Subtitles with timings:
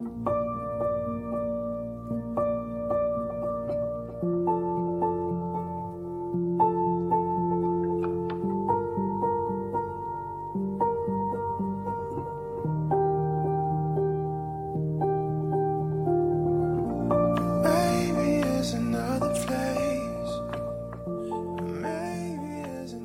[0.00, 0.06] 各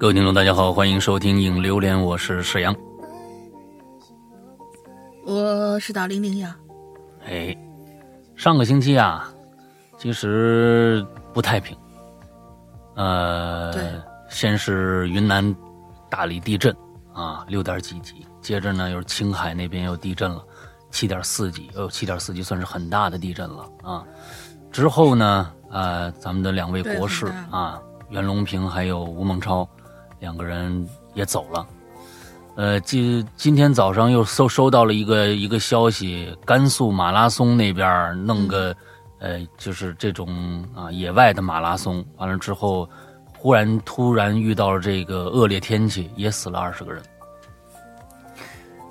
[0.07, 2.73] 位听众，大家好，欢迎收听《影榴莲》，我是沈阳，
[5.25, 6.55] 我是大玲玲呀。
[8.45, 9.27] 哎，上个星期啊，
[9.97, 11.75] 其实不太平。
[12.93, 13.73] 呃，
[14.29, 15.55] 先是云南
[16.11, 16.71] 大理地震
[17.11, 20.43] 啊，六点几级，接着呢又是青海那边又地震了，
[20.91, 24.03] 七点四级，哦，七点四级算是很大的地震了啊。
[24.71, 27.81] 之后呢，呃，咱们的两位国士啊，
[28.11, 29.67] 袁隆平还有吴孟超。
[30.19, 31.67] 两个人也走了，
[32.55, 38.73] 呃，今今天早上又收收到了一个一个消息，甘肃马拉松那边弄个，
[39.19, 42.89] 呃，就是这种啊野外的马拉松，完了之后，
[43.37, 47.03] 忽然突然遇到了这个恶劣天气，也死了二十个人。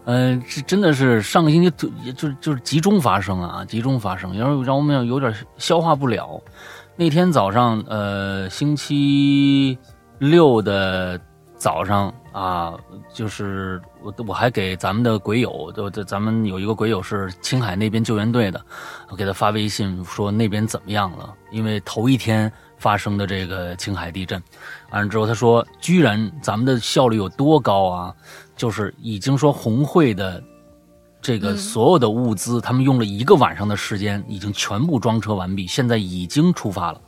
[0.05, 6.39] 嗯，这真的是上个星期就就就是集中发生啊，集中发生，然后让我们有点消化不了。
[6.97, 9.79] 那天早上，呃，星期。
[10.21, 11.21] 六的
[11.57, 12.75] 早上啊，
[13.13, 18.61] 就是我我还给咱们的鬼友，就咱们有一个鬼友是青海那边救援队的，
[19.09, 21.33] 我给他发微信说那边怎么样了？
[21.51, 24.43] 因为头一天发生的这个青海地震，
[24.91, 28.15] 完了之后他说，居然咱们的效率有多高啊？
[28.57, 30.43] 就是已经说红会的
[31.23, 37.01] 这个所有的物资，他们用了一个晚上的时间，已经全部装车完毕，现在已经出发了，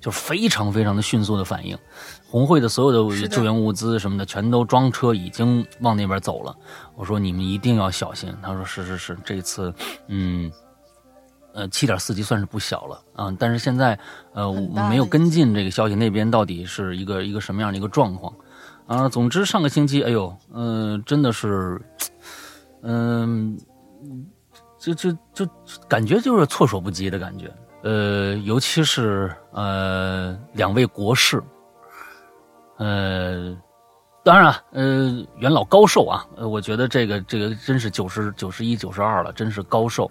[0.00, 1.76] 就非常非常的迅速的反应。
[2.28, 6.56] 红会的所有的救援物资什么的，全都装车，已经往那边走了。
[6.94, 8.32] 我说你们一定要小心。
[8.40, 9.74] 他说是是是，这次，
[10.06, 10.50] 嗯，
[11.52, 13.36] 呃，七点四级算是不小了啊。
[13.38, 13.98] 但是现在，
[14.32, 18.32] 呃，我没有跟进这个消息，那边到底是一个一个什么样的一个状况
[18.86, 19.08] 啊？
[19.08, 21.82] 总之，上个星期，哎呦，嗯，真的是，
[22.82, 23.58] 嗯，
[24.78, 25.46] 就就就
[25.88, 27.52] 感觉就是措手不及的感觉。
[27.82, 31.42] 呃，尤其是呃两位国士。
[32.76, 33.54] 呃，
[34.24, 40.10] 当然，呃，元老高寿啊，我觉得这个这个真是九十九十一九十二了，真是高寿，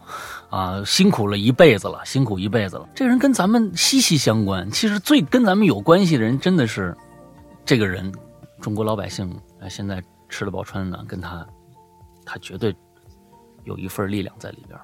[0.52, 2.88] 啊，辛苦了一辈子了，辛苦一辈子了。
[2.94, 6.96] 这个人跟咱们息息相关，其实最跟咱们有关系的人，真的是
[7.66, 8.12] 这个人，
[8.62, 9.28] 中国老百姓
[9.60, 11.44] 啊，现在吃得饱穿得暖，跟他，
[12.24, 12.76] 他绝对
[13.64, 14.80] 有一份力量在里边。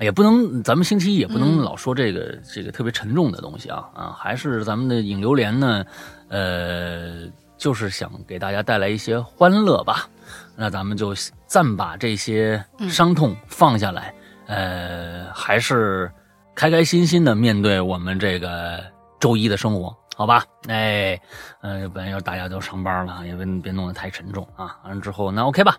[0.00, 5.84] 也不能，咱们星期一也不能老说这个这个特别沉重的东西啊啊，还是咱们的影流连呢，
[6.28, 10.08] 呃，就是想给大家带来一些欢乐吧。
[10.56, 11.14] 那咱们就
[11.46, 14.12] 暂把这些伤痛放下来，
[14.46, 16.10] 呃，还是
[16.54, 18.82] 开开心心的面对我们这个
[19.20, 20.44] 周一的生活，好吧？
[20.66, 21.20] 哎，
[21.60, 24.78] 呃，本来要大家都上班了，也别别弄得太沉重啊。
[24.84, 25.76] 完了之后，那 OK 吧？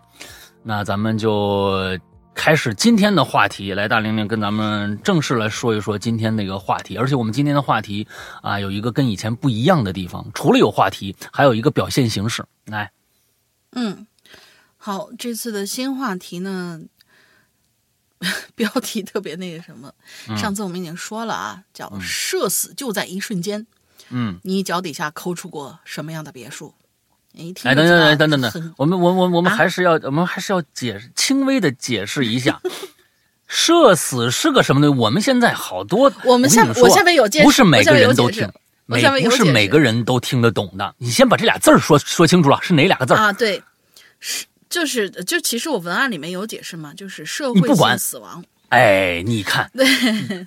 [0.62, 1.98] 那咱们就。
[2.34, 6.96] 开始今天的话题，来大玲玲跟咱们正式来说一说今天那个话题。
[6.96, 8.06] 而且我们今天的话题
[8.42, 12.44] 啊，有一个跟以前不一样的地方，除了有话题，还有一个表现形式。
[12.66, 12.92] 来，
[13.72, 14.06] 嗯，
[14.76, 16.82] 好，这次的新话题呢，
[18.54, 19.92] 标题特别那个什么，
[20.36, 23.66] 上次我们已经说了啊，叫“社死就在一瞬间”。
[24.10, 26.74] 嗯，你脚底下抠出过什么样的别墅？
[27.36, 32.60] 哎，等等等等等等，我们我我我们还是要我们还是要解释轻微的解释一下，
[33.48, 35.00] 社死是个什么东西？
[35.00, 38.48] 我们现在好多，我们下我下面有解释，不是每个人都听，
[38.86, 40.94] 每不是每个人都听得懂的。
[40.98, 43.32] 你先把这俩字儿说说清楚了，是哪俩个字啊？
[43.32, 43.60] 对，
[44.20, 48.44] 是就是就其实我文案里面有解释嘛，就是社会性死亡。
[48.68, 49.86] 哎，你看，对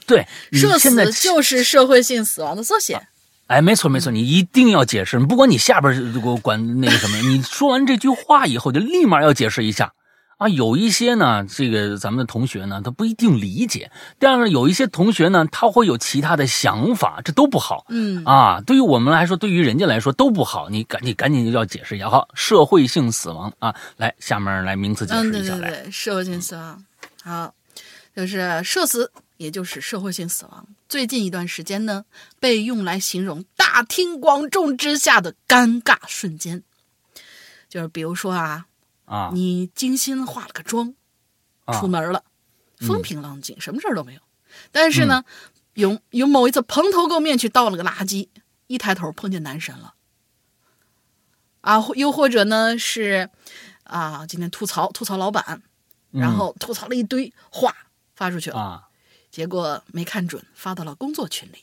[0.05, 0.27] 对，
[0.57, 2.99] 社死就是社会性死亡的缩写。
[3.47, 5.17] 哎，没错没错，你一定要解释。
[5.19, 9.93] 不管你下边给我管那个什么，你 说完这句话以后，就立马要解释一下
[10.37, 10.49] 啊。
[10.49, 13.89] 有一些呢，这个咱们的同学呢，他不一定理解；
[14.19, 17.85] 第二个，有一些同学呢，他会有其他的想法，这都不好。
[17.87, 20.69] 嗯啊，对于我们来说，对于人家来说都不好。
[20.69, 22.09] 你赶紧赶紧就要解释一下。
[22.09, 25.89] 好，社会性死亡啊，来下面来名词解释一下来。
[25.89, 26.83] 社会性死亡，
[27.23, 27.53] 好，
[28.13, 29.09] 就是社死。
[29.37, 32.05] 也就是社会性死亡，最近一段时间呢，
[32.39, 36.63] 被用来形容大庭广众之下的尴尬瞬间，
[37.69, 38.67] 就是比如说啊，
[39.05, 40.93] 啊，你精心化了个妆，
[41.73, 42.23] 出门了，
[42.79, 44.21] 风平浪静，什么事儿都没有，
[44.71, 45.23] 但是呢，
[45.73, 48.27] 有有某一次蓬头垢面去倒了个垃圾，
[48.67, 49.93] 一抬头碰见男神了，
[51.61, 53.29] 啊，又或者呢是
[53.83, 55.61] 啊，今天吐槽吐槽老板。
[56.09, 57.75] 然后吐槽了一堆，哗
[58.15, 58.86] 发出去了，啊
[59.37, 61.59] 结果没看准，发到了工作群里。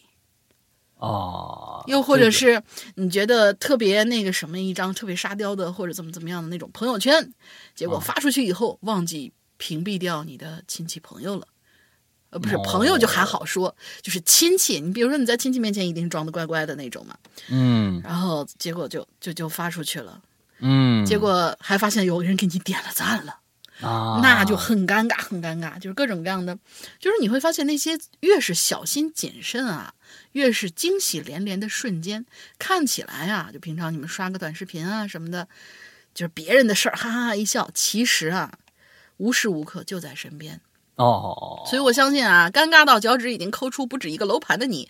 [0.94, 2.62] 哦，又或者是
[2.94, 7.32] 你觉得特别那个什么一张特别沙雕的或者怎么怎么样的那种朋友圈，
[7.74, 8.00] 结果啊。
[8.00, 11.48] 发出去以后忘记屏蔽掉你的亲戚朋友了。
[12.30, 12.62] 呃，不是哦。
[12.64, 14.80] 朋友就还好说，就是亲戚。
[14.80, 17.16] 你比如说你在亲戚面前一定装的乖乖的那种嘛，
[17.48, 18.00] 嗯。
[18.04, 20.22] 然后结果就就就发出去了，
[20.60, 23.40] 嗯，结果还发现有人给你点了赞了，
[23.80, 25.78] 啊，那就很尴尬，很尴尬。
[25.78, 26.56] 就是各种各样的，
[26.98, 29.92] 就是你会发现那些越是小心谨慎啊，
[30.32, 32.24] 越是惊喜连连的瞬间，
[32.58, 35.48] 看起来啊，就平常你们刷个短视频啊什么的，
[36.14, 38.52] 就是别人的事儿， 哈哈哈一笑，其实啊，
[39.16, 40.60] 无时无刻就在身边。
[40.94, 44.88] 哦，所以我相信啊，尴尬到脚趾已经抠出不止一个楼盘的你，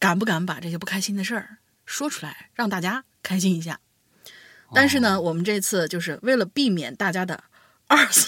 [0.00, 3.78] 敢不敢把这些不开心的事儿说出来，让大家开心一下？
[4.72, 7.42] 但是呢，我们这次就是为了避免大家的
[7.90, 8.26] 二 次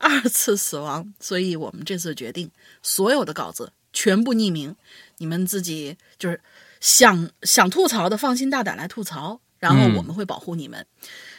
[0.00, 2.50] 二次死亡，所以我们这次决定
[2.82, 4.74] 所有的稿子全部匿名，
[5.18, 6.40] 你们自己就是
[6.80, 9.94] 想想吐槽的，放心大胆来吐槽，然后嗯。
[9.94, 10.84] 我们会保护你们。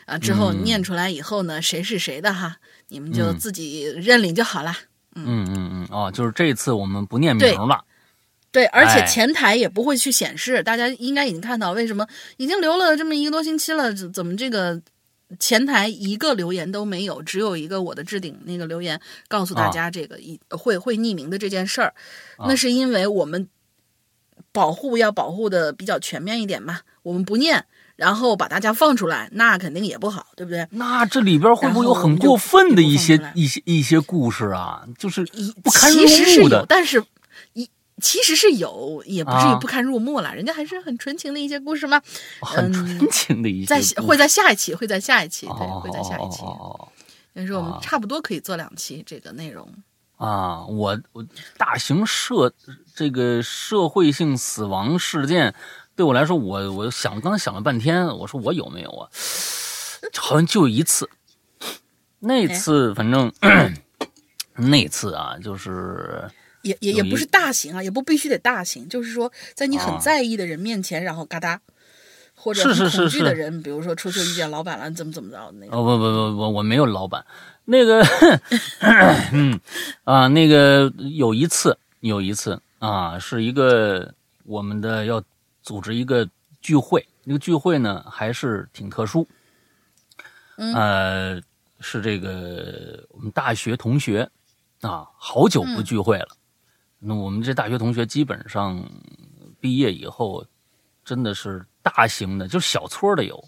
[0.06, 0.64] 啊，之后嗯。
[0.64, 2.58] 念出来以后呢，谁是谁的哈，
[2.88, 3.38] 你们就嗯。
[3.38, 4.74] 自己认领就好了。
[5.16, 5.26] 嗯。
[5.28, 7.84] 嗯嗯哦，就是这次我们不念名了，
[8.54, 9.06] 对，而且哎。
[9.06, 12.08] 前台也不会去显示，大家应该已经看到，为什么
[12.38, 14.82] 已经留了这么一个多星期了，怎怎么这个
[15.38, 21.94] 前台一个留言都没有，只有一个我的置顶那个留言告诉大家这个一、会会匿名的这件事儿，
[22.38, 23.48] 啊那是因为我们
[24.52, 27.66] 保护要保护的比较全面一点嘛，我们不念，
[27.96, 30.66] 然后把大家放出来，那肯定也不好，对不对？
[30.72, 34.84] 那这里边会不会有很过分的一些一些一些故事啊？
[34.98, 37.04] 就是一不堪其实是有入目的，但是一
[38.00, 42.02] 其实是有，也不至于啊不堪入目了，人家还是很纯情的一些故事嘛。
[42.42, 46.44] 很纯情的一些在，会在下一期，会在下一期，对，哦会在下一期。
[47.34, 49.68] 但是我们啊差不多可以做两期这个内容。
[50.18, 51.26] 啊，我我
[51.58, 52.54] 大型社
[52.94, 55.56] 这个社会性死亡事件，
[55.96, 59.10] 对我来说，我我想刚想了半天，我说我有没有啊？
[60.18, 61.10] 好像就一次，
[62.20, 63.32] 那次反正
[64.56, 66.30] 那次啊，就是
[66.70, 71.60] 也也也不是大型啊，也不必须得大型，就是说在你很啊在意的人面前，然后嘎哒，
[72.36, 75.80] 或者是恐惧的人，比如说出去遇见老板了，怎么怎么着的那种。
[75.80, 77.26] 哦不不不不，我没有老板，
[77.66, 78.02] 那个
[79.34, 79.60] 嗯
[80.04, 84.14] 啊那个有一次有一次啊，是一个
[84.44, 85.24] 我们的要
[85.64, 86.28] 组织一个
[86.62, 89.28] 聚会，那个聚会呢还是挺特殊，
[90.58, 91.42] 嗯呃
[91.82, 94.30] 是这个我们大学同学
[94.82, 96.30] 啊，好久不聚会了。
[97.00, 98.84] 那我们这大学同学基本上
[99.60, 100.46] 毕业以后，
[101.06, 103.42] 真的是大型的，就是小撮的有，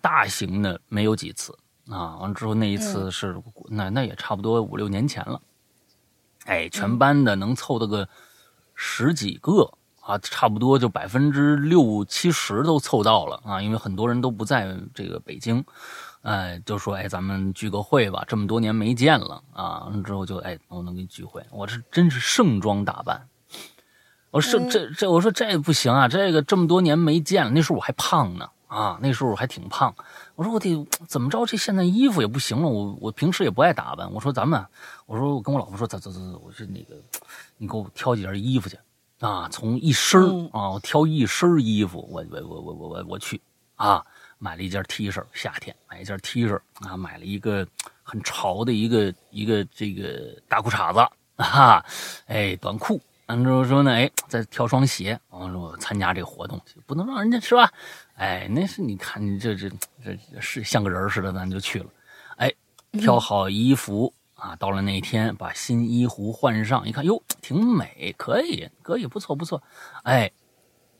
[0.00, 1.58] 大型的没有几次
[1.88, 2.16] 啊。
[2.18, 3.34] 完了之后那一次是、
[3.70, 5.40] 那那也差不多五六年前了，
[6.44, 8.06] 哎，全班的能凑到个
[8.74, 15.64] 十几个啊，差不多就百分之六七十都凑到了啊，因为很多人都不在这个北京。
[16.28, 19.90] 哎，就说哎，咱们聚个会吧，这么多年没见了啊。
[20.04, 23.26] 之后就哎，我能给你聚会，我这真是盛装打扮。
[24.30, 29.94] 我说嗯这这，我说这不行啊，这个这么多年没见了，那时候我还胖呢啊，那时候我还挺胖。
[30.34, 34.12] 我说我得怎么着，这现在衣服也不行了，我我平时也不爱打扮。
[34.12, 34.62] 我说咱们，
[35.06, 36.94] 我说我跟我老婆说，走走走走，我说那个，
[37.56, 38.78] 你给我挑几件衣服去
[39.20, 43.40] 啊，从一身啊，我挑一身衣服，我我我我我我我去
[43.76, 44.04] 啊。
[44.38, 47.66] 买了一件 T 恤，夏天买一件 T 恤啊，买了一个
[48.02, 51.00] 很潮的一个一个这个大裤衩子
[51.36, 51.84] 啊，
[52.26, 53.00] 哎，短裤。
[53.26, 55.20] 完之后说呢，哎，再挑双鞋。
[55.28, 57.70] 完了，我参加这个活动，不能让人家是吧？
[58.14, 59.68] 哎，那是你看你这这
[60.02, 61.86] 这是像个人似的，咱就去了。
[62.38, 62.50] 哎，
[62.92, 69.62] 挑好衣服啊，到了那天把新衣服换上，一看哟，挺美，可以，可以，不错不错。
[70.04, 70.30] 哎，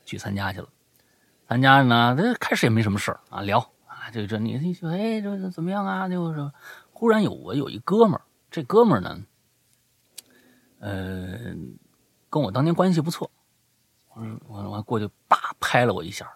[0.05, 0.69] 去参加去了。
[1.49, 6.07] 参加呢，这开始也没什么事儿啊，聊啊，就这你你说哎，这怎么样啊？
[6.07, 6.53] 就是
[6.93, 9.25] 忽然有我有一哥们儿，这哥们儿呢，
[10.81, 11.55] 呃，
[12.29, 13.31] 跟我当年关系不错，
[14.11, 16.31] 我说我我过去叭拍了我一下，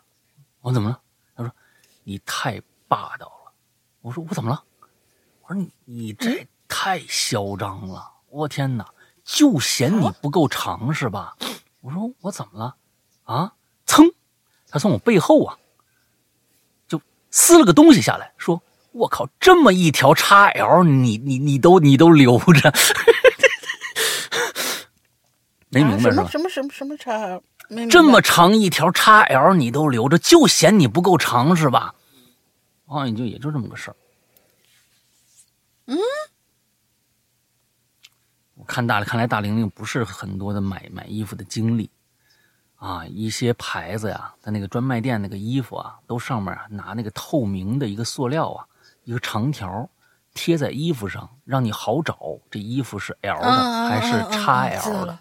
[0.63, 0.99] 我说怎么了？
[1.37, 1.53] 他说
[2.05, 3.53] 你太霸道了。
[4.01, 4.65] 我说我怎么了？
[5.43, 8.89] 我说你你这太嚣张了，我天哪！
[9.23, 11.37] 就嫌你不够长是吧？
[11.83, 12.77] 我说我怎么了？
[13.25, 13.55] 啊，
[13.87, 14.15] 噌！
[14.73, 15.59] 他从我背后啊，
[16.89, 16.99] 就
[17.31, 18.61] 撕了个东西下来，说
[18.93, 22.73] ：“我靠，这么一条 XL，你你你都你都留着，
[25.69, 26.23] 没明白是吧？
[26.23, 27.39] 啊什么什么什么什么叉？
[27.69, 31.95] 没这么长一条 XL 你都留着，就嫌你不够长是吧？
[32.87, 33.97] 啊，也就也就这么个事儿。
[38.67, 41.91] 看大看来大玲玲不是很多的买买衣服的经历
[42.83, 48.67] 啊，一些牌子呀，在那个专卖店那个衣服啊，都上面啊拿那个透明的一个塑料啊，
[49.05, 49.89] 一个长条
[50.35, 52.19] 贴在衣服上，让你好找
[52.51, 55.21] 这衣服是 L 的啊还是啊啊 x 啊知道 L 的了。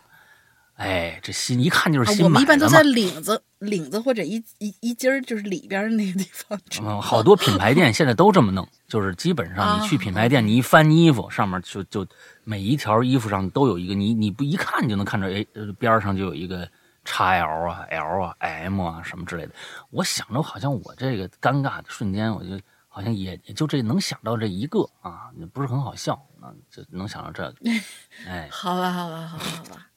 [0.77, 2.33] 哎，这新一看就是啊新买的嘛。
[2.33, 6.59] 我们一般都在领子、领子或者一一一襟儿，就是里边儿那个地方。
[6.81, 12.07] 嗯，好多品牌店现在都这么弄，就是基本上你去品牌店，你一翻衣服，上面就就
[12.43, 16.67] 每一条衣服上都有一个，你你不一看就能看着，哎，呃边上就有一个
[17.03, 19.53] x L 啊、L 啊、M 啊什么之类的。
[19.89, 27.55] 我想着好像我这个尴尬的瞬间，我就好像也也就这能想到这一个啊，也不是很好笑啊，就能想到这个。
[28.27, 29.87] 哎，好吧，好吧，好吧，好吧。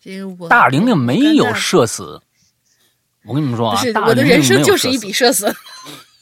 [0.00, 2.22] 这个我大玲玲没有社死，
[3.24, 5.52] 我跟你们说啊不是，我的人生就是一笔社死，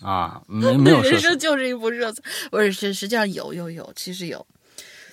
[0.01, 2.23] 啊，没没有社人生就是一部社死。
[2.51, 4.47] 不是，实实际上有有有，其实有，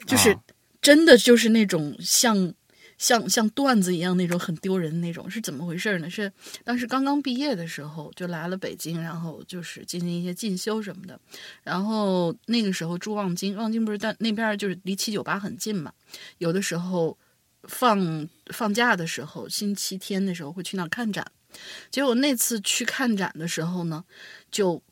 [0.08, 0.40] 就是啊
[0.82, 2.54] 真的就是那种像
[3.02, 6.08] 像像段子一样那种很丢人的那种，是怎么回事呢？
[6.08, 6.32] 是
[6.64, 11.20] 当时刚刚毕业的时候就来了北京，然后就是进行一些进修什么的，
[11.64, 15.92] 然后那个时候住望京，望京不是在那边就是离七九八很近嘛，
[16.38, 17.18] 有的时候
[17.64, 21.26] 放放假的时候，星期天的时候会去那儿看展。
[21.90, 24.06] 结果那次去看展的时候呢，
[24.52, 24.84] 就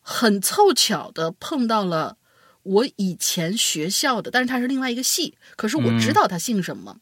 [0.00, 2.18] 很凑巧的碰到了
[2.64, 7.00] 我以前学校的，但是他是另外一个系，可是我知道他姓什么，嗯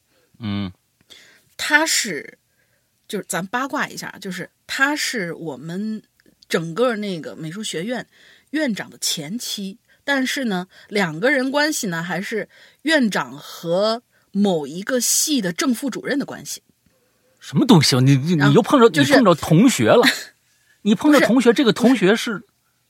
[1.57, 2.38] 他是
[3.07, 6.02] 就是咱八卦一下，就是他是我们
[6.49, 8.07] 整个那个美术学院
[8.50, 12.49] 院长的前妻，但是呢，两个人关系呢还是
[12.83, 16.62] 院长和某一个系的正副主任的关系。
[17.40, 17.97] 什么东西？
[17.97, 20.07] 你你你又碰着、就是你碰着同学了，
[20.83, 22.42] 你碰着同学，这个同学是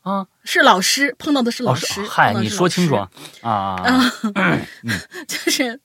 [0.09, 3.11] 啊，是老师碰到的是老老师，嗨，你说清楚啊
[3.43, 4.13] 啊
[5.29, 5.79] 就是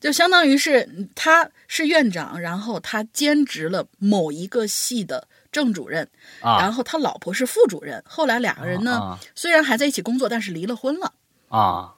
[0.00, 6.08] 就相当于是他是院长，然后他兼职了某一个系的正主任，
[6.40, 8.02] 啊然后他老婆是副主任。
[8.04, 11.12] 后来两个人呢，啊虽然还在一起工作，但是离了婚了。
[11.48, 11.94] 啊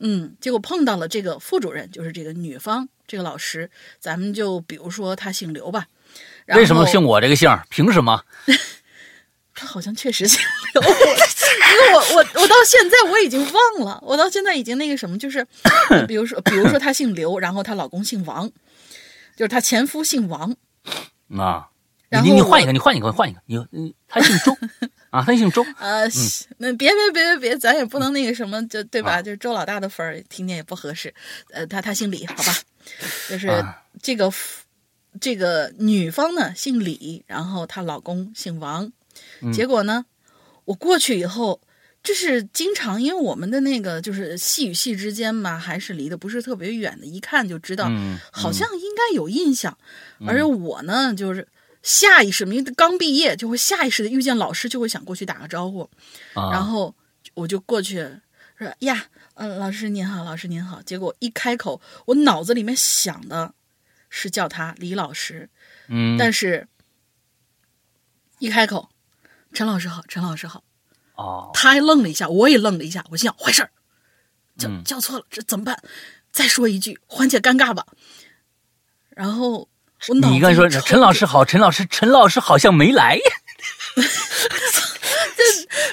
[0.00, 5.88] 嗯，结果碰到了这个副主任，就是这个女方这个老师，咱们就比如说他姓刘吧。
[6.54, 7.50] 为什么姓我这个姓？
[7.68, 8.22] 凭什么？
[9.58, 10.38] 他好像确实姓
[10.74, 15.44] 刘， 因为我我我到现在我已经忘了，我到现在已经那个什么，就是
[16.06, 18.48] 比如说比如说她姓刘，然后她老公姓王，
[19.36, 20.54] 就是她前夫姓王，
[21.36, 21.68] 啊，
[22.08, 24.56] 然后你你换一个，你换一个，换一个，你你他姓周
[25.10, 26.08] 啊，他姓周呃，
[26.58, 29.14] 那别别别别别，咱也不能那个什么，就对吧？
[29.18, 31.12] 啊就是周老大的粉儿听见也不合适。
[31.50, 32.54] 呃，他他姓李，好吧？
[33.28, 34.32] 就是啊这个、
[35.20, 38.92] 这个女方呢姓李，然后她老公姓王。
[39.40, 40.04] 嗯结果呢，
[40.64, 41.60] 我过去以后，
[42.02, 49.76] 就是经常因为我们的那个就是系与系之间嘛，还是离得不是特别远的，一看就知道，嗯好像应该有印象。
[50.26, 51.46] 而且我呢，就是
[51.82, 55.88] 下意识，因为刚毕业，就会下意识的遇见老师，就会想过去打个招呼。
[56.34, 56.94] 啊，然后
[57.34, 58.04] 我就过去
[58.56, 60.82] 说呀，嗯、老师您好，老师您好。
[60.82, 63.54] 结果一开口，我脑子里面想的
[64.10, 65.48] 是叫他李老师，
[65.88, 66.66] 嗯，但是
[68.40, 68.90] 一开口，
[69.52, 70.62] 陈老师好，陈老师好。
[71.16, 73.70] 哦，他还愣了一下，我也愣了一下，我心想坏事儿，
[74.56, 75.82] 叫嗯叫错了，这怎么办？
[76.30, 77.84] 再说一句，缓解尴尬吧。
[79.10, 79.68] 然后
[80.06, 83.18] 我脑你刚说陈老师好，陈老师陈老师好像没来，
[83.96, 84.02] 这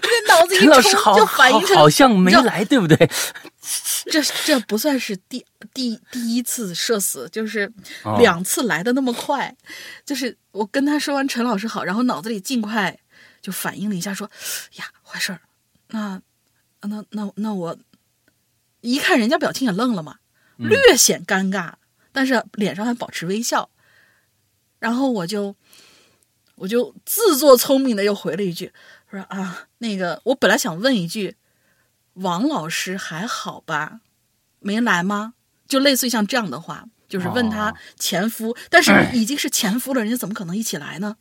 [0.01, 2.95] 这脑子一陈老师好抽就反好应成好像没来，对不对？
[4.12, 5.43] 这这不算是第
[5.74, 9.55] 第第一次社死，就是哦两次来的那么快。
[10.05, 12.95] 就是我跟他说完陈老师好，然后脑子里尽快
[13.45, 14.27] 就反应了一下，说
[14.77, 15.41] 呀坏事儿，
[15.89, 16.19] 那
[16.81, 17.77] 那那那我
[18.81, 20.17] 一看人家表情也愣了嘛，
[20.57, 21.73] 嗯略显尴尬，
[22.11, 23.69] 但是脸上还保持微笑。
[24.79, 25.55] 然后我就
[26.55, 28.73] 我就自作聪明的又回了一句，
[29.11, 31.35] 说啊那个我本来想问一句。
[32.15, 33.99] 王老师还好吧？
[34.59, 35.33] 没来吗？
[35.67, 41.17] 就类似于像这样的话，就是问他哦前夫，但是 已经是前夫了，人家怎么可能一起来呢？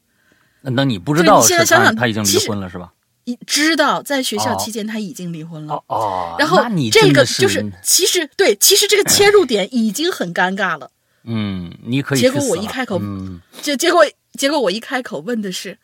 [0.65, 2.93] 那那你不知道现在想想他已经离婚了是吧？
[3.27, 10.91] 你知道在学校哦期间他已经离婚了，哦哦，然后你这个就是其实对，其实这个 切入点已经很尴尬了。
[11.25, 14.05] 嗯，你可以结果我一开口嗯结结果
[14.35, 15.79] 结果我一开口问的是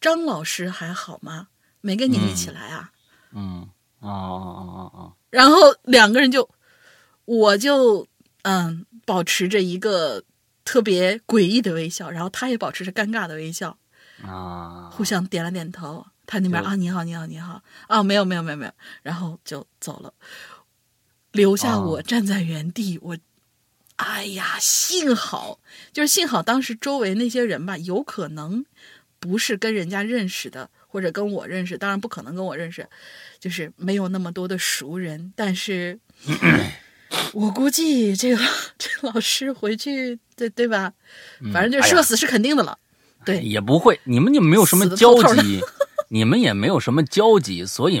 [0.00, 1.48] 张老师还好吗？
[1.82, 2.90] 没跟你一起来啊？
[3.34, 3.68] 嗯
[4.00, 6.48] 哦哦哦哦然后两个人就，
[7.26, 8.06] 我就
[8.42, 10.22] 嗯保持着一个
[10.64, 13.76] 特别诡异的微笑，然后他也保持着尴尬的微笑，哦
[14.22, 16.06] 啊，互相点了点头。
[16.28, 20.12] 他那边啊，你好，你好，你好啊，没有，没有，没有，没有，然后就走了，
[21.30, 22.98] 留下哦我站在原地。
[23.00, 23.16] 我
[23.94, 25.60] 哎呀，幸好
[25.92, 28.66] 就是幸好当时周围那些人吧，有可能
[29.20, 32.88] 不是跟人家认识的，或者跟我认识，当然不可能跟我认识，
[33.38, 35.32] 就是没有那么多的熟人。
[35.36, 36.00] 但是，
[37.32, 38.44] 我估计这个
[38.76, 40.92] 这个老师回去，对对吧？
[41.52, 42.76] 反正就社死是肯定的了。
[43.26, 45.60] 对，也不会，你们就没有什么交集，
[46.08, 48.00] 你们也没有什么交集，所以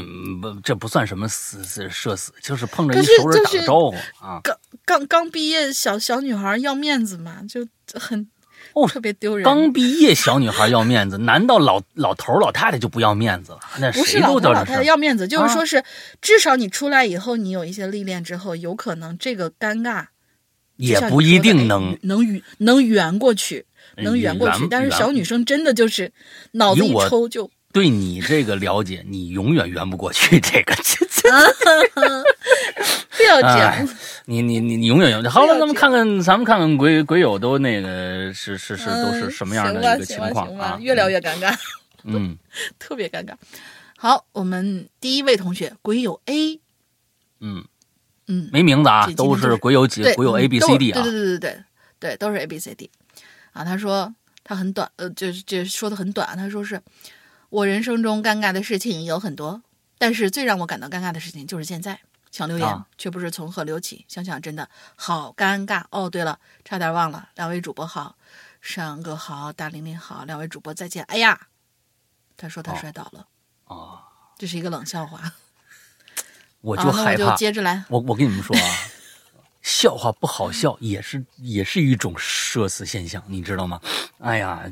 [0.62, 4.40] 这不算什么死死社死，就是碰着一熟人打个招呼啊。
[4.42, 8.28] 刚刚刚毕业小小女孩要面子嘛，就很
[8.74, 9.44] 哦特别丢人。
[9.44, 13.58] 刚毕业小女孩要面子，难道老老头老太太就不要面子了？
[13.80, 14.82] 那不是谁老头老太太。
[14.84, 15.82] 要面子，就是啊说是
[16.22, 20.06] 至少你出来以后，你有一些历练之后，有可能这个尴尬就
[20.76, 23.64] 也不一定能能圆能圆过去，
[23.96, 24.66] 能圆过去。
[24.68, 26.12] 但是小女生真的就是
[26.52, 30.74] 脑子一抽就对你这个了解，你永远圆不过去这个。
[33.16, 33.70] 不要这样。
[33.72, 33.86] 哎
[34.28, 35.30] 你你你你永远圆。
[35.30, 40.76] 好了，咱们看看，咱们看看鬼鬼友都那个是是是都是嗯什么样的一个情况啊？
[40.80, 41.56] 越聊越尴尬，
[42.02, 42.36] 嗯
[42.76, 43.34] 特别尴尬。
[43.96, 46.60] 好，我们第一位同学鬼友 A，
[47.38, 47.64] 嗯，
[48.28, 51.10] 嗯，没名字啊都都是鬼友几，鬼友嗯 A B 都 C 是 D 啊对。
[51.10, 51.64] 对对对对
[51.98, 52.90] 对，都是 A B C D
[53.52, 53.64] 啊。
[53.64, 54.14] 他说
[54.44, 56.36] 他很短，呃，就是就说的很短。
[56.36, 56.82] 他说是
[57.48, 59.62] 我人生中尴尬的事情有很多，
[59.96, 61.98] 但是最让我感到尴尬的事情就是现在
[62.30, 64.04] 想留言，啊却不知从何留起。
[64.08, 65.84] 想想真的好尴尬。
[65.90, 68.16] 哦，对了，差点忘了，两位主播好，
[68.60, 71.04] 上哥好，大玲玲好，两位主播再见。
[71.04, 71.48] 哎呀，
[72.36, 73.26] 他说他哦摔倒了，
[73.64, 74.02] 啊，
[74.36, 75.32] 这是一个冷笑话。
[76.66, 77.36] 我啊，我就就害怕。
[77.36, 77.84] 接着来。
[77.88, 78.62] 我我跟你们说啊，
[79.62, 83.80] 笑话不好笑也是也是一种社死现象，你知道吗？
[84.18, 84.62] 哎呀，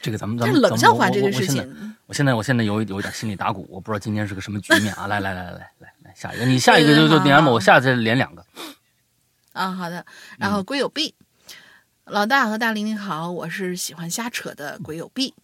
[0.00, 5.06] 这个咱们咱但们冷笑话这个事情，我现在我现在有有一点心里打鼓，我不知道今天是个什么局面啊！
[5.06, 8.44] 来来来来来来来，下一个，你下一个就就嗯连吧，我下次连两个。
[9.52, 10.04] 啊，好的。
[10.38, 11.14] 然嗯后鬼友 B，、
[12.04, 15.34] 老大和大玲玲好，我是喜欢瞎扯的鬼友 B。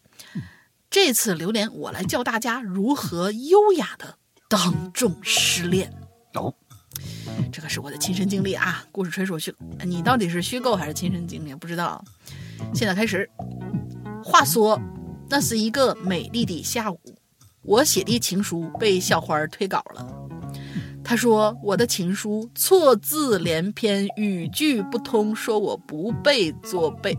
[0.91, 4.17] 这次榴莲我来教大家如何优雅的
[4.51, 5.91] 当众失恋。
[6.35, 6.53] 哦，
[7.51, 11.55] 这可是我的亲身经历啊，故事纯属虚，你到底是虚构还是亲身经历？
[11.55, 12.05] 不知道。
[12.75, 13.31] 现在开始。
[14.23, 14.79] 话说，
[15.31, 17.01] 那是一个美丽的下午，
[17.63, 20.07] 我写的情书被校花推稿了。
[21.03, 27.17] 他说我的情书错字连篇，语句不通，说我不配做备，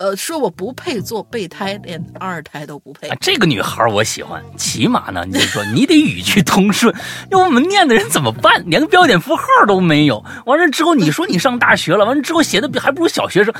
[0.00, 3.16] 呃，说我不配做备胎，连二胎都不配啊，。
[3.20, 6.92] 这个女孩我喜欢，起码呢，你就说你得语句通顺，
[7.30, 8.64] 要我们念的人怎么办？
[8.64, 10.24] 连个标点符号都没有。
[10.46, 13.52] 完了之后，你说你上大学了，完了之后写的比还不如小学生。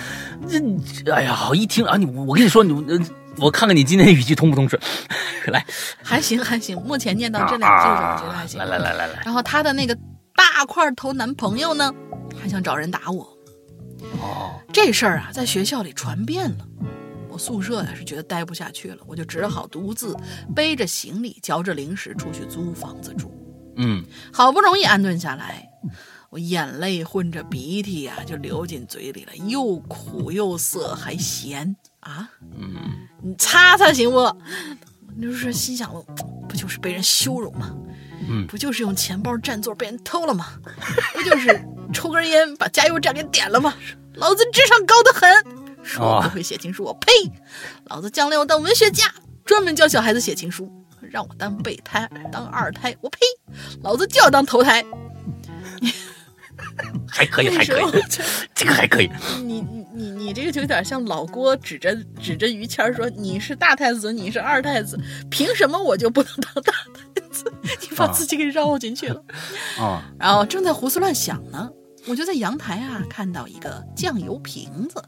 [0.48, 2.98] 这，哎呀，一听啊，你我跟你说，你呃
[3.36, 4.80] 我看看你今天语句通不通顺。
[5.52, 5.62] 来，
[6.02, 8.58] 还行还行，目前念到这啊两句，我觉得还行。
[8.58, 9.94] 来来来来来，然后她的那个
[10.34, 11.92] 大块头男朋友呢，
[12.42, 13.28] 还想找人打我。
[14.20, 16.66] 哦，这事儿啊，在学校里传遍了。
[17.28, 20.16] 我宿舍呀是觉得待不下去了，我就只好独自
[20.54, 23.32] 背着行李，嚼着零食出去租房子住。
[23.76, 25.68] 嗯，好不容易安顿下来，
[26.28, 32.28] 我眼泪混着鼻涕呀、就流进嘴里了，又苦又涩还咸啊！
[32.58, 32.74] 嗯，
[33.22, 34.16] 你擦擦行不？
[34.18, 34.36] 我
[35.22, 35.92] 就是心想，
[36.48, 37.74] 不就是被人羞辱吗？
[38.28, 40.46] 嗯不就是用钱包占座被人偷了吗？
[41.14, 43.76] 不就是抽根烟把加油站给点了吧？
[44.14, 45.30] 老子智商高得很，
[45.82, 47.12] 说我不会写情书，我呸！
[47.84, 49.04] 老子将来要当文学家，
[49.44, 53.18] 专门教小孩子写情书，让我当备胎、当二胎，我呸！
[53.82, 54.84] 老子就要当头胎。
[57.08, 58.04] 还可以， 还可以
[58.54, 59.10] 这个还可以。
[59.42, 64.98] 你你你你这个就有点像老郭指着指着于谦说你是大太子，你是二太子，
[65.30, 66.72] 凭什么我就不能当大
[67.14, 67.50] 太子？
[67.80, 69.22] 你把自己给绕进去了。
[69.78, 71.68] 啊，然后正在胡思乱想呢，
[72.06, 75.02] 我就在阳台啊看到一个酱油瓶子，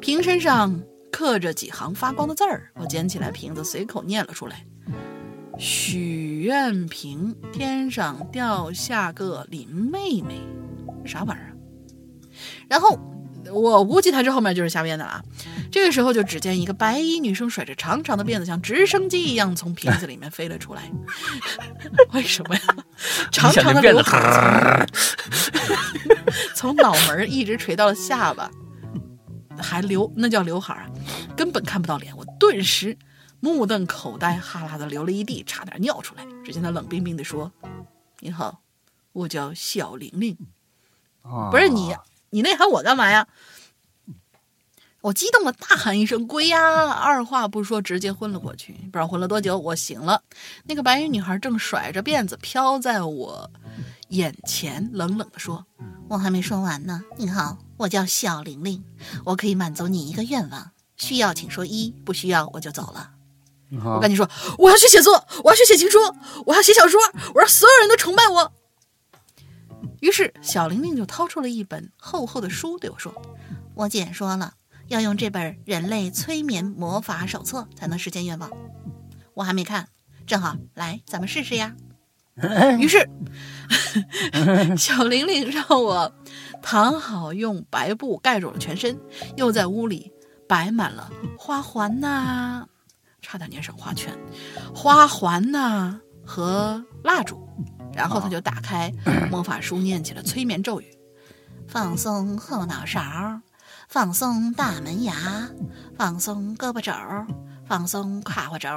[0.00, 0.78] 瓶身上
[1.10, 4.66] 刻着几行发光的字儿，我捡起来瓶子随口念了出来
[5.58, 10.40] ：“许愿瓶，天上掉下个林妹妹，
[11.04, 11.56] 啥玩意儿？”
[12.68, 12.98] 然后
[13.52, 15.22] 我估计他这后面就是瞎编的了啊。
[15.70, 20.90] 这个时候，就只见一个白衣女生甩着长长的辫子，像直升机一样从瓶子里面飞了出来。
[22.12, 22.62] 为什么呀？
[23.30, 24.86] 长长的刘海儿
[26.54, 28.50] 从从脑门儿一直垂到了下巴，
[29.58, 30.90] 还留那叫刘海儿啊，
[31.36, 32.16] 根本看不到脸。
[32.16, 32.98] 我顿时
[33.38, 36.26] 目瞪口呆，哈喇子流了一地，差点尿出来。
[36.44, 37.52] 只见他冷冰冰地说
[38.18, 38.62] ：“你好，
[39.12, 40.36] 我叫小玲玲。”
[41.22, 41.94] 啊不是你，
[42.36, 43.26] 你那喊我干嘛呀？
[45.00, 48.74] 我激动的大喊一声“龟呀”，二话不说直接昏了过去。
[48.74, 50.20] 不知道昏了多久，我醒了，
[50.64, 53.50] 那个白衣女孩正甩着辫子飘在我
[54.08, 55.64] 眼前，冷冷的说
[56.10, 57.00] ：“我还没说完呢。
[57.16, 58.84] 你好，我叫小玲玲，
[59.24, 63.12] 我可以满足你一个愿望，需要请说一，不需要我就走了。”
[63.82, 65.98] 我赶紧说：“我要去写作，我要去写情书，
[66.44, 67.00] 我要写小说，
[67.32, 68.52] 我让所有人都崇拜我。”
[70.00, 73.12] 于是小玲玲就掏出了一本厚厚的书，对我说
[73.74, 74.54] ：“我姐说了，
[74.88, 78.50] 要用这本《人类催眠魔法手册》才能实现愿望。
[79.34, 79.88] 我还没看，
[80.26, 81.74] 正好来，咱们试试呀。
[82.78, 83.08] ”于是，
[84.76, 86.12] 小玲玲让我
[86.62, 88.98] 躺好，用白布盖住了全身，
[89.36, 90.12] 又在屋里
[90.46, 92.66] 摆满了花环呐，
[93.22, 94.14] 差点念成花圈，
[94.74, 97.42] 花环呐和蜡烛。
[97.96, 98.92] 然后他就打开
[99.30, 100.86] 魔法书，念起了催眠咒语：
[101.66, 103.40] 放松后脑勺，
[103.88, 105.48] 放松大门牙，
[105.96, 106.92] 放松胳膊肘，
[107.66, 108.68] 放松胯骨轴，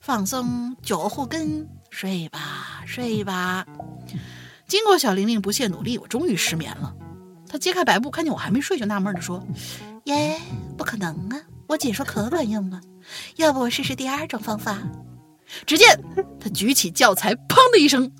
[0.00, 1.68] 放松脚后跟。
[1.88, 3.64] 睡吧，睡吧。
[4.68, 6.94] 经过小玲玲不懈努力，我终于失眠了。
[7.48, 9.42] 她揭开白布，看见我还没睡，就纳闷地说
[10.04, 10.38] ：“耶，
[10.76, 11.40] 不可能啊！
[11.68, 12.78] 我姐说可管用了，
[13.36, 14.78] 要不我试试第二种方法？”
[15.64, 15.88] 只见
[16.40, 18.10] 他举起教材，砰的一声，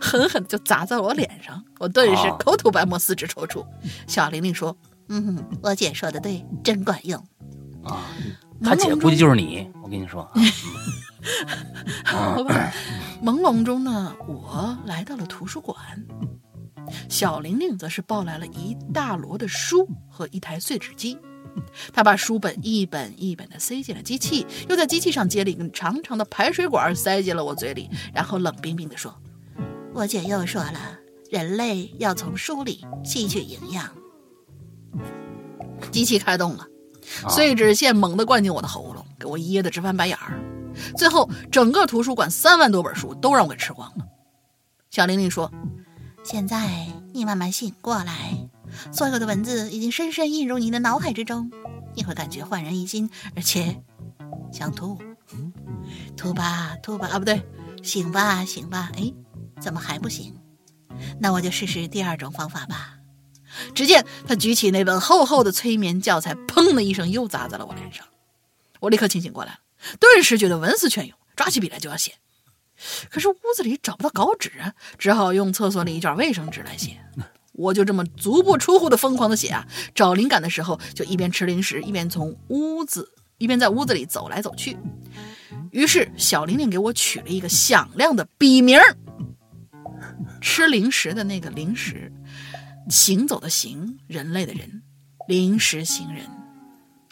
[0.00, 1.62] 狠狠就砸在了我脸上。
[1.78, 3.64] 我顿时口吐白沫，四肢抽搐。
[4.06, 4.76] 小玲玲说
[5.08, 7.18] ：“嗯，我姐说的对，真管用。”
[7.84, 8.06] 啊，
[8.62, 10.30] 他姐估计就是你，我跟你说。
[12.04, 12.72] 好吧，
[13.22, 15.76] 朦胧中呢，我来到了图书馆，
[17.08, 21.18] 小玲玲则是抱来了一大摞的书和一台碎纸机。
[21.92, 29.14] 她把书本一本一本的塞进了机器，又在机器上接了一根长长的排水管塞进了我嘴里，然后冷冰冰地说
[29.92, 30.98] ：“我姐又说了，
[31.30, 33.90] 人类要从书里吸取营养。”
[35.90, 36.66] 机器开动了，
[37.28, 40.40] 碎纸屑猛地灌进我的喉咙，给我噎得直翻白眼儿。
[40.96, 44.04] 最后，整个图书馆三万多本书都让我给吃光了。
[44.90, 45.50] 小玲玲说
[46.24, 48.48] ：“现在你慢慢醒过来，
[48.92, 51.50] 所有的文字已经深深印入你的脑海之中，
[51.94, 53.82] 你会感觉焕然一新，而且
[54.52, 54.98] 想吐。
[56.16, 57.42] 吐吧，吐吧，啊，不对，
[57.82, 58.90] 醒吧，醒吧。
[58.96, 59.12] 哎，
[59.60, 60.34] 怎么还不醒？
[61.18, 62.98] 那我就试试第二种方法吧。”
[63.72, 68.04] 只见他举起那本厚厚的催眠教材，砰的一声又砸在了我脸上。
[68.80, 69.58] 我立刻清醒过来了。
[70.00, 72.14] 顿时觉得文思泉涌，抓起笔来就要写，
[73.10, 76.98] 可是屋子里找不到稿纸啊，只好用厕所里一卷卫生纸来写。
[77.54, 84.76] 我就这么足不出户的疯狂的写啊，找灵感的时候就一边吃零食，一边从屋子一边在屋子里走来走去。
[85.70, 88.96] 于是小玲玲给我取了一个响亮的笔名儿，
[90.40, 92.12] 吃零食的那个零食，
[92.88, 94.82] 行走的行，人类的人，
[95.28, 96.24] 零食行人。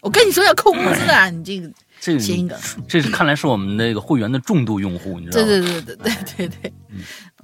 [0.01, 1.73] 我跟你说要扣工资的， 你这个。
[2.01, 5.47] 这个，这是看来是我们那个会员的重度用户，你知道吗？
[5.47, 6.73] 对对对对对对对，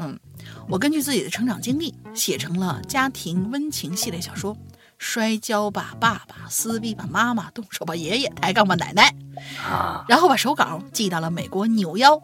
[0.00, 0.18] 嗯，
[0.70, 4.54] 我根据自己的成长经历写成了家庭温情系列小说，
[4.98, 9.14] 摔跤吧爸爸，撕逼吧妈妈，动手吧爷爷，抬杠吧奶奶，
[9.64, 12.20] 啊，然后把手稿寄到了美国纽腰，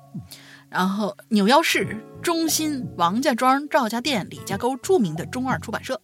[0.68, 6.02] 然后纽腰市中心王家庄赵家店李家沟著名的中二出版社，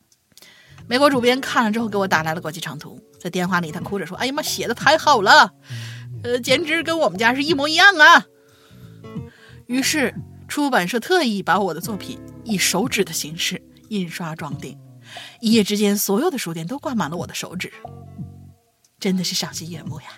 [0.87, 5.53] 美国主编看了之后给我打来了国际长途，在电话里他哭着说：“哎呀妈，写的太好了。”
[6.25, 8.27] 呃，简直跟我们家是一模一样啊！
[9.67, 10.15] 于是
[10.51, 14.77] 出版社特意把我的作品以手指的形式印刷装订，
[15.41, 17.73] 一夜之间，所有的书店都挂满了我的手指，
[18.99, 20.09] 真的是赏心悦目呀！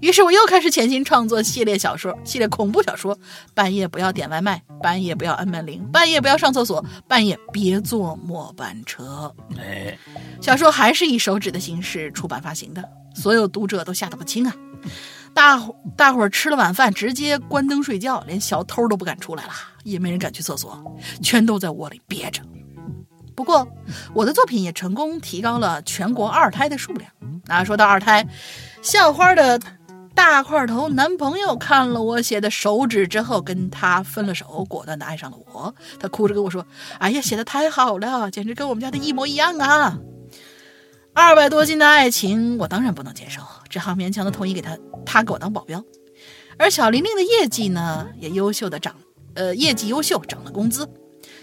[0.00, 3.18] 于是我又开始潜心创作系列小说、系列恐怖小说。
[3.54, 9.34] 半夜不要点外卖，半夜不要按门铃，半夜不要上厕所，半夜别坐末班车。
[9.58, 9.96] 哎，
[10.40, 12.82] 小说还是以手指的形式出版发行的，
[13.14, 14.54] 所有读者都吓得不轻啊！
[15.32, 20.80] 大伙大伙儿吃了晚饭，直接关灯睡觉，连小偷都不敢出来了，也没人敢去厕所，
[21.22, 22.40] 全都在窝里憋着。
[23.34, 23.66] 不过，
[24.14, 27.10] 我的作品也成功提高了全国二胎的数量。
[27.48, 28.26] 啊，说到二胎，
[28.80, 29.60] 校花的
[30.14, 35.74] 大块头男朋友看了我写的手指之后，跟他分了手，果断的爱上了我。
[35.98, 36.64] 他哭着跟我说
[36.98, 39.98] ：“哎呀，写的太好了，简直跟我们家的一模一样啊！”
[41.12, 45.84] 二百多斤的爱情，我当然不能接受，只好勉强的同意给他，他给我当保镖。
[46.56, 48.94] 而小玲玲的业绩呢，也优秀的涨，
[49.34, 50.88] 呃，业绩优秀，涨了工资，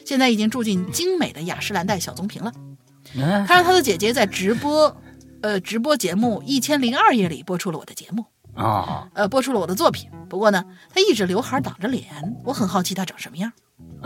[0.05, 2.51] 现在已经住进精美的雅诗兰黛小棕瓶了。
[3.47, 4.95] 他让他的姐姐在直播，
[5.41, 10.09] 呃，直播节目一千零二夜里播出了我的节目啊，呃，播出了我的作品。
[10.29, 12.05] 不过呢，他一直刘海挡着脸，
[12.43, 13.51] 我很好奇他长什么样。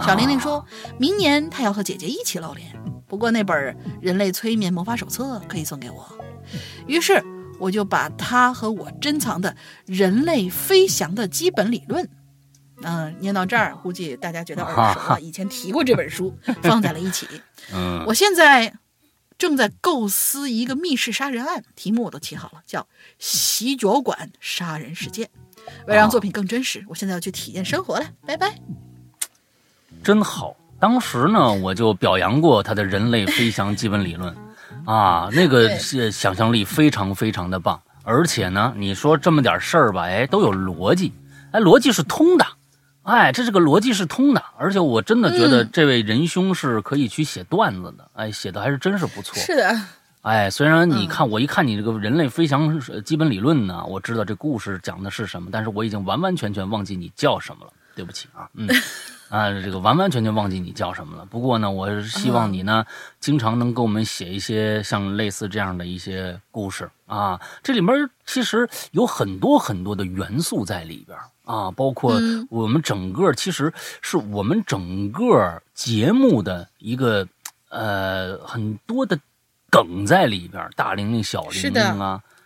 [0.02, 0.66] 小玲玲说
[0.98, 2.68] 明年她要和姐姐一起露脸。
[3.08, 3.56] 不过那本
[4.02, 6.06] 《人类催眠魔法手册》可以送给我，
[6.88, 7.24] 于是
[7.60, 9.52] 我就把她和我珍藏的
[9.86, 12.04] 《人类飞翔的基本理论》
[12.84, 17.28] 嗯、念到这儿，估计大家觉得耳熟了，以前提过这本书，放在了一起。
[17.74, 18.74] 嗯，我现在
[19.38, 22.82] 正在构思一个密室杀人案，题目我都起好了，叫
[23.18, 25.26] 《洗脚馆杀人事件》。
[25.88, 28.06] 为了让作品更真实，我现在要去体验生活了。
[28.26, 28.56] 拜拜。
[30.04, 30.56] 真好。
[30.78, 34.36] 当时呢，我就表扬过他的人类飞翔基本理论，
[34.86, 37.82] 啊，那个是想象力非常非常的棒。
[38.04, 41.12] 而且呢，你说这么点事儿吧，哎，都有逻辑，
[41.52, 42.46] 哎，逻辑是通的，
[43.06, 44.44] 哎，这是个逻辑是通的。
[44.58, 49.36] 而且我真的觉得嗯这位仁兄是可以去写段子的，哎，写的还是真是不错。
[49.36, 49.82] 是的，
[50.22, 58.68] 哎，虽然你嗯看，我一看你这个人类飞翔呃基本理论呢，我知道这故事讲的是什么，但是我已经完完全全忘记你叫什么了，对不起啊，嗯，
[59.30, 61.26] 啊，这个完完全全忘记你叫什么了。
[61.26, 62.86] 不过呢，我是希望你呢，
[63.20, 77.28] 经常能给我们写一些像类似这样的一些故事啊，这里面其实有很多很多的元素在里边啊，包括嗯我们整个其实是我们整个节目的一个
[77.70, 79.20] 呃很多的
[79.70, 82.00] 梗在里边，大玲玲、小玲是的玲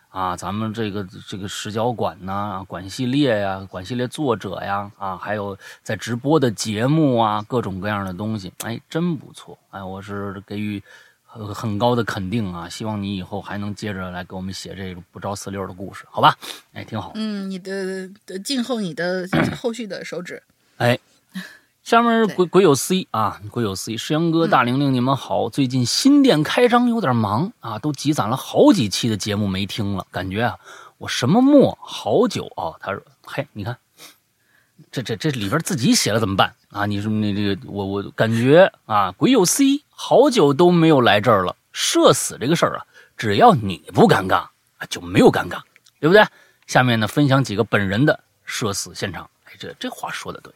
[0.09, 10.81] 啊啊，咱们这个这个石角馆呐、馆系列呀、馆系列作者呀啊，还有在直播的节目啊，各种各样的东西，哎，真不错，哎，我是给予
[11.25, 16.35] 很很高的肯定啊，希望你以后还能接着来给我们写这个不着四六的故事，好吧？
[16.73, 17.11] 哎，挺好。
[17.15, 19.27] 嗯，你的的静候你的
[19.61, 20.41] 后续的手指。
[20.77, 20.97] 哎，
[21.89, 25.49] 下面鬼鬼有 C 啊，鬼有 C，石阳哥、大玲玲，你们好。
[25.49, 30.55] 最近新店开张有点忙啊，都积攒了好几期的节目没听了，感觉啊，
[30.99, 32.77] 我什么墨好久啊。
[32.79, 33.75] 他说，嘿，你看，
[34.91, 36.85] 这这这里边自己写了怎么办啊？
[36.85, 41.55] 你说那这个，我我感觉啊，鬼有 C 好久都没有来这儿了。
[41.71, 42.85] 社死这个事儿啊，
[43.17, 44.35] 只要你不尴尬
[44.77, 45.59] 啊，就没有尴尬，
[45.99, 46.23] 对不对？
[46.67, 49.27] 下面呢，分享几个本人的社死现场。
[49.45, 50.53] 哎，这这话说的对。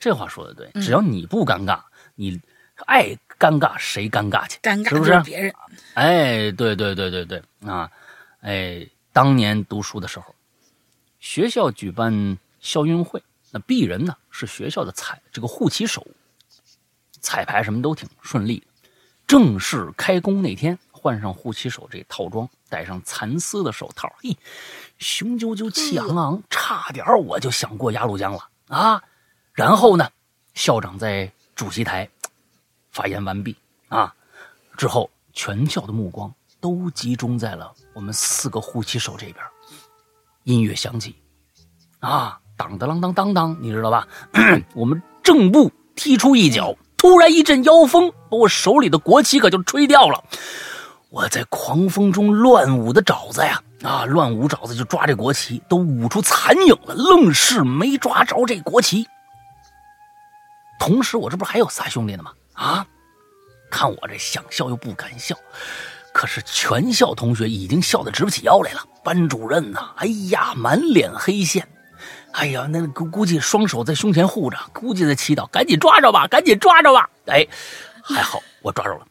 [0.00, 1.78] 这话说的对，只要你不尴尬，
[2.14, 2.40] 你
[2.86, 4.58] 爱尴尬谁尴尬去？
[4.62, 5.54] 尴尬是不是是别人。
[5.92, 7.90] 哎，对对对对对啊！
[8.40, 10.34] 哎，当年读书的时候，
[11.18, 16.06] 学校举办校运会，那鄙人呢是学校的彩这个护旗手，
[17.20, 18.66] 彩排什么都挺顺利的。
[19.26, 24.34] 正式开工那天，换上护旗手这套装，戴上蚕丝的手套，嘿，
[24.98, 29.04] 雄赳赳气昂昂，差点我就想过鸭绿江了啊！
[29.52, 30.08] 然后呢，
[30.54, 32.08] 校长在主席台
[32.90, 33.56] 发言完毕
[33.88, 34.14] 啊，
[34.76, 39.36] 之后全校的目光都集中在了我们四个护旗手这边。
[40.44, 41.14] 音乐响起，
[41.98, 44.08] 啊，当当啷当当当，你知道吧？
[44.74, 50.24] 我们正步踢出一脚，突然一阵妖风，把我手里的国旗可就吹掉了。
[51.10, 59.06] 我在狂风中乱舞的爪子呀，啊，乱舞爪子就抓这国旗，都舞出残影了，愣是没抓着这国旗。
[60.80, 62.32] 同时，我这不是还有仨兄弟呢吗？
[62.54, 62.86] 啊，
[63.70, 65.36] 看我这想笑又不敢笑，
[66.12, 68.82] 可是全校同学已经笑得直不起腰来了。
[69.04, 71.68] 班主任呐，哎呀，满脸黑线，
[72.32, 77.08] 哎呀，那估估计双手在胸前护着，估计在祈祷，赶紧抓着吧，赶紧抓着吧。
[77.26, 77.46] 哎，
[78.02, 79.06] 还好我抓着了，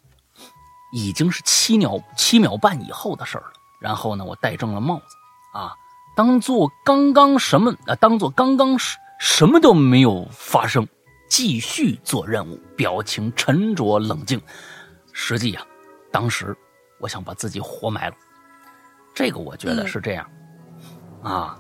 [0.92, 3.54] 已经是七秒七秒半以后的事儿了。
[3.80, 5.16] 然后呢，我戴正了帽子
[5.54, 5.74] 啊，
[6.16, 10.88] 当做刚刚什么啊，当做刚刚什什么都没有发生。
[11.30, 14.42] 继续做任务，表情沉着冷静。
[15.14, 15.62] 实际呀、
[16.12, 16.56] 当时
[17.00, 18.16] 我想把自己活埋了。
[19.14, 20.30] 这个我觉得是这样，
[21.22, 21.60] 啊，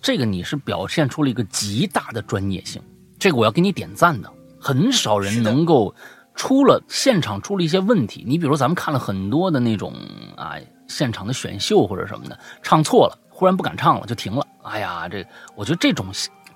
[0.00, 2.82] 这个你是表现出了一个极大的专业性，
[3.18, 4.32] 这个我要给你点赞的。
[4.58, 5.94] 很少人能够
[6.34, 9.94] 出了现场出了一些问题，你比如咱们看了很多的那种
[10.36, 10.56] 啊
[10.88, 14.44] 现场的选秀或者什么的，唱错了，忽然不敢唱了就停了。
[14.64, 15.24] 哎呀，这
[15.54, 16.06] 我觉得这种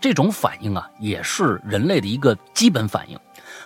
[0.00, 3.18] 这种反应啊，也是人类的一个基本反应，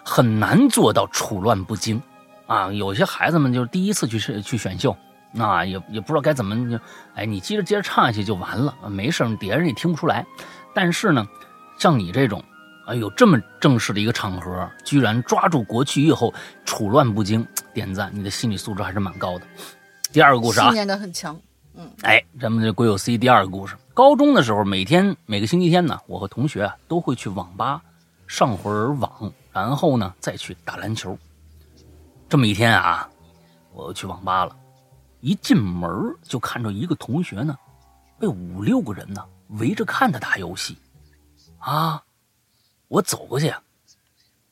[0.05, 2.03] 很难做到处乱不惊
[2.47, 2.73] 啊。
[2.73, 4.97] 有些孩子们就是第一次去去选秀，
[5.33, 6.81] 那、也也不知道该怎么，
[7.15, 10.27] 哎，你接着接着唱下去就完了，没事，别人也听不出来。
[10.75, 11.25] 但是呢，
[11.79, 12.43] 像你这种，
[12.89, 19.47] 哎呦，这么正式的一个场合，居然抓住国旗以后处乱不惊，点赞，你的心理素质还是蛮高的。
[20.13, 21.41] 第二个故事啊信，念感很强。
[21.77, 23.77] 嗯哎，咱们这鬼友 C 第二个故事。
[23.95, 27.81] 高中的时候，每天每个星期天呢，我和同学啊都会去网吧
[28.27, 31.17] 上会儿网，然后呢再去打篮球。
[32.29, 33.09] 这么一天啊，
[33.73, 34.57] 我去网吧了，
[35.21, 35.89] 一进门
[36.25, 37.57] 就看着一个同学呢，
[38.19, 40.77] 被五六个人呢围着看他打游戏。
[41.59, 42.03] 啊，
[42.89, 43.55] 我走过去，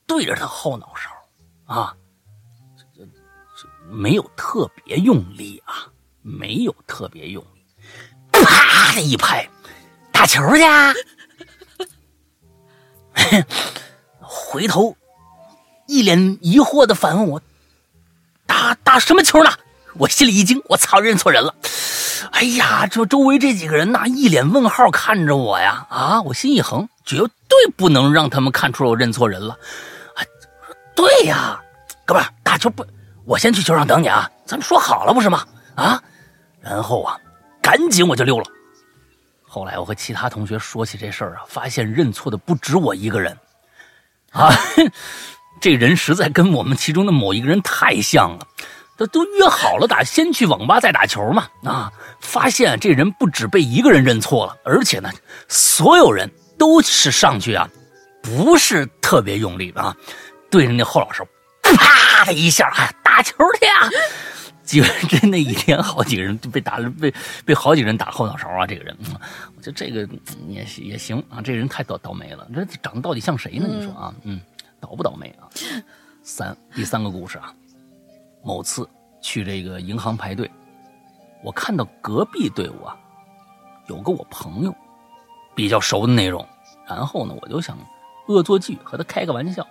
[0.07, 1.11] 对着他后脑勺，
[1.75, 1.97] 啊，
[2.95, 3.09] 这这
[3.91, 5.91] 没有特别用力啊。
[6.25, 7.45] 没有特别用，
[8.73, 9.47] 啪的一拍，
[10.11, 10.95] 打球去啊。
[14.19, 14.97] 回头
[15.87, 17.43] 一脸疑惑的反问我
[18.47, 19.51] ：“打打什么球呢？”
[19.99, 21.55] 我心里一惊，我操，认错人了！
[22.31, 25.87] 哎呀，这周围这几个人呐，一脸问号看着我呀！
[25.91, 29.55] 啊，我心一横，绝对不能让他们看出来我认错人了。
[30.15, 30.25] 啊，
[30.97, 31.61] 对呀，
[32.07, 32.87] 哥们儿，打球不，
[33.27, 35.45] 我先去球场等你啊，咱们说好了不是吗？
[35.75, 36.03] 啊，
[36.63, 37.19] 然后啊，
[37.61, 38.47] 赶紧我就溜了。
[39.55, 43.37] 后来我和其他同学说起这事儿啊，发现认错的不止我一个人，
[44.31, 44.49] 啊，
[45.61, 48.47] 这人实在跟我们其中的某一个人太像了。
[48.97, 51.49] 都都约好了打，先去网吧再打球嘛。
[51.65, 55.11] 啊，发现这人不止被一个人认错了，而且呢，
[55.49, 57.69] 所有人都是上去啊，
[58.23, 59.95] 不是特别用力啊，
[60.51, 61.27] 对着那后脑勺，
[61.63, 63.91] 啪的一下，哎，打球去呀！
[64.73, 67.13] 几个人真的一天好几个人就被打了，被
[67.45, 68.67] 被好几个人打后脑勺啊！
[68.67, 68.97] 这个人，
[69.55, 70.09] 我觉得这个
[70.49, 73.67] 也也行啊，这个人太倒倒霉了，这长得到底像谁呢？
[73.69, 74.41] 你说啊，嗯，
[74.81, 75.45] 倒不倒霉啊？
[76.23, 77.53] 三第三个故事啊。
[78.43, 78.89] 某次
[79.21, 80.51] 去这个银行排队，
[81.45, 82.97] 我看到隔壁队伍啊，
[83.89, 84.75] 有个我朋友
[85.55, 86.49] 比较熟的那种，
[86.89, 87.77] 然后呢，我就想
[88.27, 89.67] 恶作剧和他开个玩笑，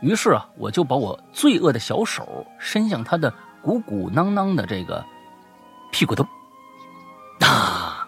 [0.00, 5.04] 于是啊，我就把我罪恶的小手伸向他的鼓鼓囊囊的这个
[5.90, 6.26] 屁股头，
[7.40, 8.06] 啊，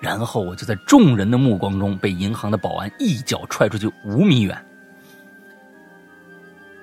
[0.00, 4.66] 然后我就在众人的目光中被银行的保安一脚踹出去五米远。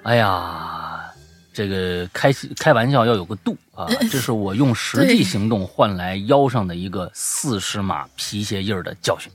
[0.03, 1.05] 哎呀！
[1.51, 3.86] 这个开开玩笑要有个度啊！
[4.10, 9.29] 这是我用实际行动换来腰上的一个四十码皮鞋印的教训，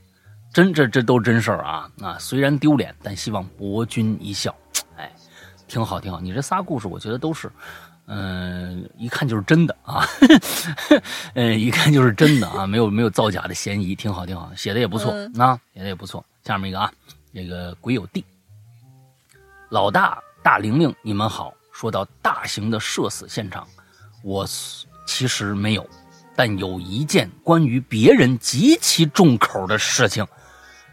[0.50, 1.90] 真这这都真事儿啊！
[2.00, 4.54] 啊，虽然丢脸，但希望博君一笑。
[4.96, 5.12] 哎，
[5.68, 7.52] 挺好挺好，你这仨故事我觉得都是，
[8.06, 10.06] 嗯，一看就是真的啊，
[11.34, 16.24] 嗯， 一看就是真的啊，没有没有造假的嫌疑，挺好挺好，写的也不错，那写的也不错。
[16.44, 16.92] 下面一个啊，
[17.32, 18.24] 这个鬼有地，
[19.70, 21.52] 老大大玲玲，你们好。
[21.72, 23.66] 说到大型的社死现场，
[24.22, 24.46] 我
[25.08, 25.84] 其实没有，
[26.36, 30.24] 但有一件关于别人极其重口的事情，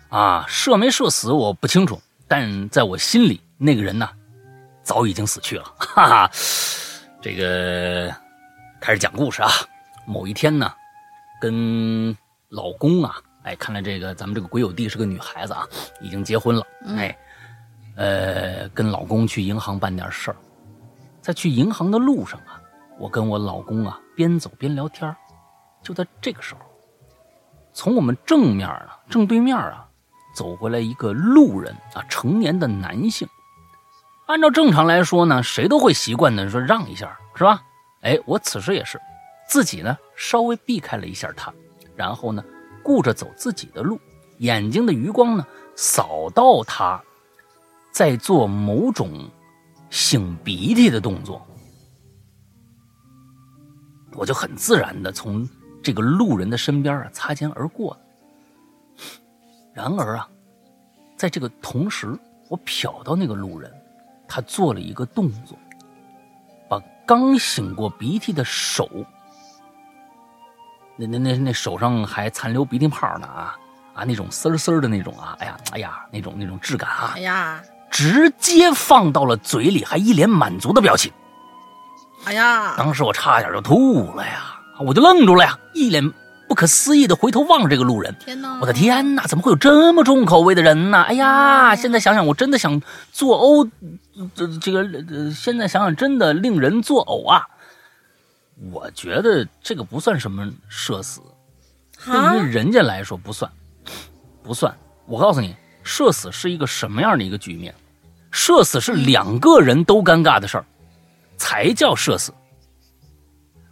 [0.10, 4.10] 啊，射没射死我不清楚，但在我心里，那个人呢，
[4.82, 5.63] 早已经死去了。
[5.78, 6.32] 哈哈，
[7.21, 8.12] 这个
[8.79, 9.49] 开始讲故事啊。
[10.07, 10.73] 某一天呢，
[11.39, 12.15] 跟
[12.49, 15.63] 老公啊，哎，看来这个咱们这个鬼友弟是个女孩子啊，
[16.01, 16.65] 已经结婚了，
[16.97, 17.15] 哎，
[17.95, 20.38] 呃，跟老公去银行办点事儿。
[21.21, 22.60] 在去银行的路上啊，
[22.97, 25.15] 我跟我老公啊边走边聊天
[25.84, 26.62] 就在这个时候，
[27.71, 29.88] 从我们正面啊正对面啊
[30.34, 33.27] 走过来一个路人啊，成年的男性。
[34.27, 37.62] 按照正常来说呢，谁都会习惯的说让一下，是吧？
[38.01, 38.99] 哎，我此时也是，
[39.47, 41.53] 自己呢稍微避开了一下他，
[41.95, 42.43] 然后呢
[42.84, 43.99] 顾着走自己的路，
[44.39, 47.01] 眼睛的余光呢扫到他
[47.91, 49.29] 在做某种。
[49.93, 51.45] 擤鼻涕的动作，
[54.13, 55.45] 我就很自然的从
[55.84, 57.97] 这个路人的身边啊擦肩而过。
[59.73, 60.29] 然而啊，
[61.17, 63.69] 在这个同时，我瞟到那个路人，
[64.34, 65.58] 他做了一个动作，
[66.70, 68.89] 把刚擤过鼻涕的手，
[70.96, 73.58] 那那那那手上还残留鼻涕泡呢啊
[73.94, 77.62] 啊那种丝丝的那种啊，哎呀哎呀那种那种质感啊，哎呀。
[77.91, 81.12] 直接放到了嘴里，还一脸满足的表情。
[82.24, 82.74] 哎呀！
[82.78, 86.02] 当时我差点就吐了呀，我就愣住了呀，一脸
[86.51, 88.13] 不可思议的回头望着这个路人。
[88.19, 88.59] 天哪！
[88.59, 89.25] 我的天哪！
[89.25, 91.01] 怎么会有这么重口味的人呢？
[91.03, 91.73] 哎呀！
[91.77, 92.81] 现在想想，我真的想
[93.13, 93.71] 作呕。
[94.35, 97.47] 这这个，现在想想，真的令人作呕啊！
[98.69, 101.21] 我觉得这个不算什么社死，
[102.03, 103.49] 对于人家来说不算，
[104.43, 104.75] 不算。
[105.05, 107.73] 我告诉你，社死是一个什么样的一个局面？
[108.29, 110.65] 社死是两个人都尴尬的事儿，
[111.37, 112.33] 才叫社死。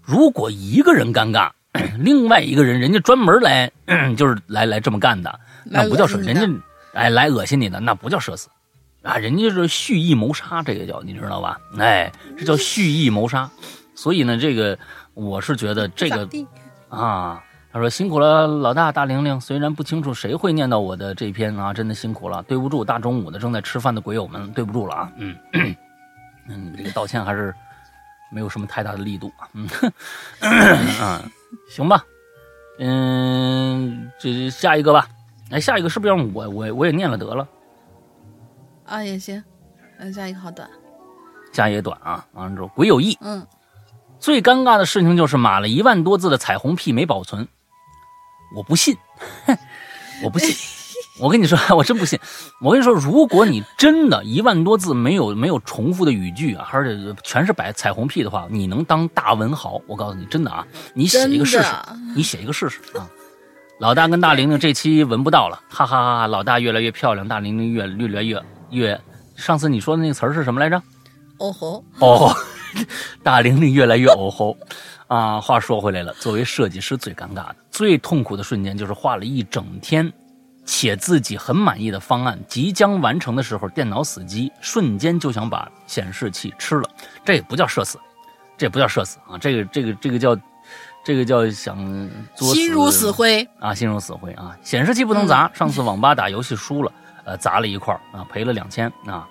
[0.01, 1.51] 如果一个人尴尬，
[1.99, 3.71] 另外一个人人家专门来，
[4.17, 6.47] 就是来来这么干的，那不叫社，人家
[6.93, 8.49] 哎来恶心你的，那不叫社死
[9.03, 11.59] 啊，人家是蓄意谋杀，这个叫你知道吧？
[11.78, 13.49] 哎，这叫蓄意谋杀。
[13.95, 14.78] 所以呢，这个
[15.13, 16.28] 我是觉得这个
[16.89, 17.43] 啊。
[17.72, 19.39] 他说：“辛苦了，老大大玲玲。
[19.39, 25.11] 虽然不清楚谁会念到我的这篇啊，真的辛苦了，对不住大中午的正在吃饭的鬼友们，对不住了啊。
[25.17, 25.36] 嗯
[26.47, 27.53] 嗯，这个道歉还是
[28.32, 29.47] 没有什么太大的力度啊。
[29.53, 29.70] 嗯
[30.41, 31.22] 嗯，
[31.70, 32.06] 行吧。
[32.80, 35.08] 嗯，这下一个吧。
[35.52, 37.47] 哎，下一个是不是让我我我也念了得了？
[38.86, 39.43] 啊，也行。
[39.97, 40.70] 嗯，下一个好短。
[41.52, 42.26] 下一个短啊。
[42.34, 43.18] 完了之后，鬼有意。
[43.22, 43.45] 嗯。
[44.20, 47.47] 最尴尬的事情就是码了一万多字的彩虹屁没保存。
[48.56, 48.97] 我不信，
[50.24, 50.56] 我不信，
[51.20, 52.17] 我跟你说， 我真不信。
[52.61, 59.82] 我跟你说，如果你真的一万多字没有没有重复的语句啊，而且全是白彩虹屁的话，你能当大文豪？
[59.86, 61.74] 我告诉你，真的啊，你写一个试试，
[62.15, 63.07] 你写一个试试啊。
[63.80, 66.28] 老大跟大玲玲这期闻不到了，哈哈哈哈！
[66.28, 68.41] 老大越来越漂亮，大玲玲越越来越
[68.72, 68.99] 越。
[69.36, 70.82] 上次你说的那个词儿是什么来着？
[71.38, 72.36] 哦吼，哦，
[73.24, 74.57] 大玲玲越来越哦吼
[75.07, 75.39] 啊！
[75.39, 80.11] 话说回来了，作为设计师，最尴尬的、最痛苦的瞬间就是画了一整天，
[80.72, 86.88] 且自己很满意的方案即将完成的时候，电脑死机，瞬间就想把显示器吃了。
[87.26, 87.97] 这也不叫社死，
[88.55, 89.36] 这也不叫社死啊！
[89.36, 90.38] 这个这个这个叫
[91.03, 91.76] 这个叫想
[92.36, 93.43] 作心如死灰。
[93.59, 94.55] 啊，心如死灰啊！
[94.61, 96.91] 显示器不能砸，上次网吧打游戏输了，
[97.26, 99.28] 呃，砸了一块儿啊，赔了两千啊。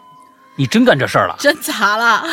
[0.59, 1.37] 你真干这事儿了？
[1.39, 2.25] 真砸了！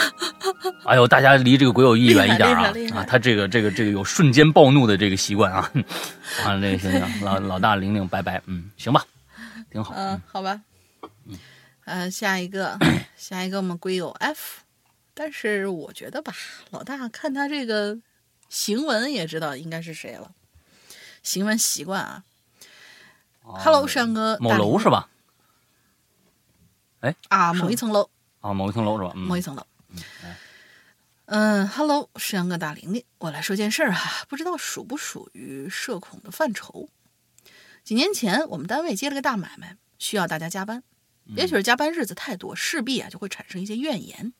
[0.85, 3.05] 哎呦，大家离这个鬼友谊远一点啊啊！
[3.07, 5.71] 他这个这个这个有瞬间暴怒的这个习惯啊
[6.43, 6.59] 啊！
[6.59, 9.05] 这个行行，老老大玲玲拜拜，嗯，行吧，
[9.69, 9.93] 挺好。
[9.95, 10.59] 嗯，好吧。
[11.85, 12.79] 呃，下一个，
[13.15, 14.61] 下一个我们鬼友 F，
[15.13, 16.33] 但是我觉得吧，
[16.71, 17.95] 老大看他这个
[18.49, 20.31] 行文也知道应该是谁了，
[21.21, 22.23] 行文习惯啊。
[23.43, 25.09] Hello，山哥，哦某楼是吧？
[27.01, 28.09] 哎啊，某一层楼，
[28.45, 29.11] 啊，某一层楼是吧？
[29.15, 29.65] 嗯某一层楼。
[31.25, 36.87] 嗯，Hello，山哥大玲玲，我来说件事儿啊，不知道属不属于社恐的范畴。
[37.83, 40.83] 几年前，我们单位接了个大买卖，需要大家加班，
[41.35, 44.33] 也许是加班日子太多，势必啊就会产生一些怨言。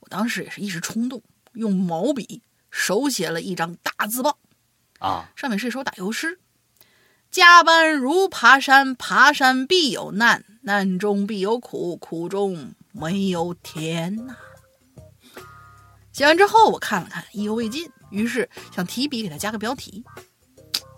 [0.00, 1.22] 我当时也是一时冲动，
[1.54, 4.38] 用毛笔手写了一张大字报，
[4.98, 6.38] 啊，上面是一首打油诗
[7.32, 14.34] ：“加班如爬山，爬山必有难，难中必有苦，苦中没有天呐、
[16.12, 20.02] 写完之后，我看了看，意犹未尽，于是想提笔给他加个标题，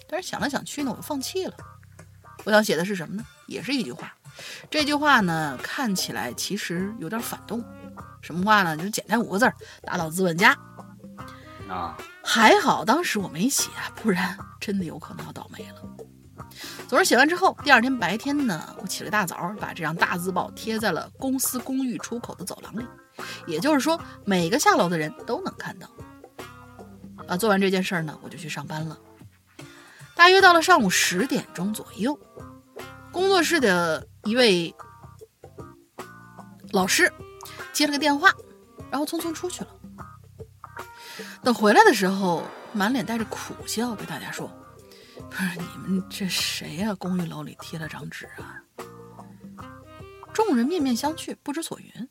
[0.08, 1.56] 但是想来想去呢，我又放弃了。
[2.44, 3.26] 我想写的是什么呢？
[3.48, 4.14] 也是一句话。
[4.70, 7.64] 这句话呢，看起来其实有点反动。
[8.22, 8.76] 什么话呢？
[8.76, 10.56] 就是简单五个字儿：打倒资本家。
[11.68, 15.82] 啊，还好当时我没写，不然真的有可能要倒霉了。
[16.88, 22.86] 总之写完之后，第二天白天呢，我起了大早，把这张大字报贴在了公司公寓出口的走廊里，
[23.46, 25.88] 也就是说，每个下楼的人都能看到。
[27.26, 28.98] 啊，做完这件事儿呢，我就去上班了。
[30.14, 32.18] 大约到了上午十点钟左右，
[33.12, 34.74] 工作室的一位
[36.72, 37.12] 老师
[37.72, 38.32] 接了个电话，
[38.90, 39.68] 然后匆匆出去了。
[41.42, 42.42] 等回来的时候，
[42.72, 44.50] 满脸带着苦笑，对大家说
[45.30, 48.62] ：“不是你们这谁呀、公寓楼里贴了张纸啊？”
[50.32, 52.08] 众人面面相觑，不知所云。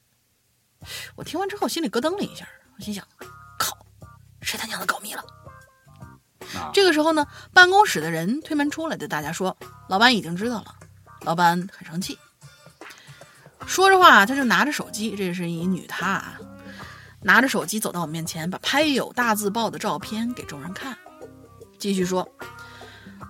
[1.15, 2.47] 我听完之后，心里咯噔了一下，
[2.78, 3.05] 我心想
[3.57, 3.78] ：“靠，
[4.41, 5.24] 谁他娘的告密了？”
[6.55, 9.55] 啊这个时候呢，办公室的人推门出来，对大家说
[9.89, 10.76] ：“老板已经知道了。”
[11.22, 12.18] 老板很生气，
[13.65, 16.39] 说着话，他就拿着手机，这是一女她啊，
[17.22, 20.97] 拿着手机走到我面前，把拍有大字报的照片给众人看，
[21.78, 22.28] 继续说：“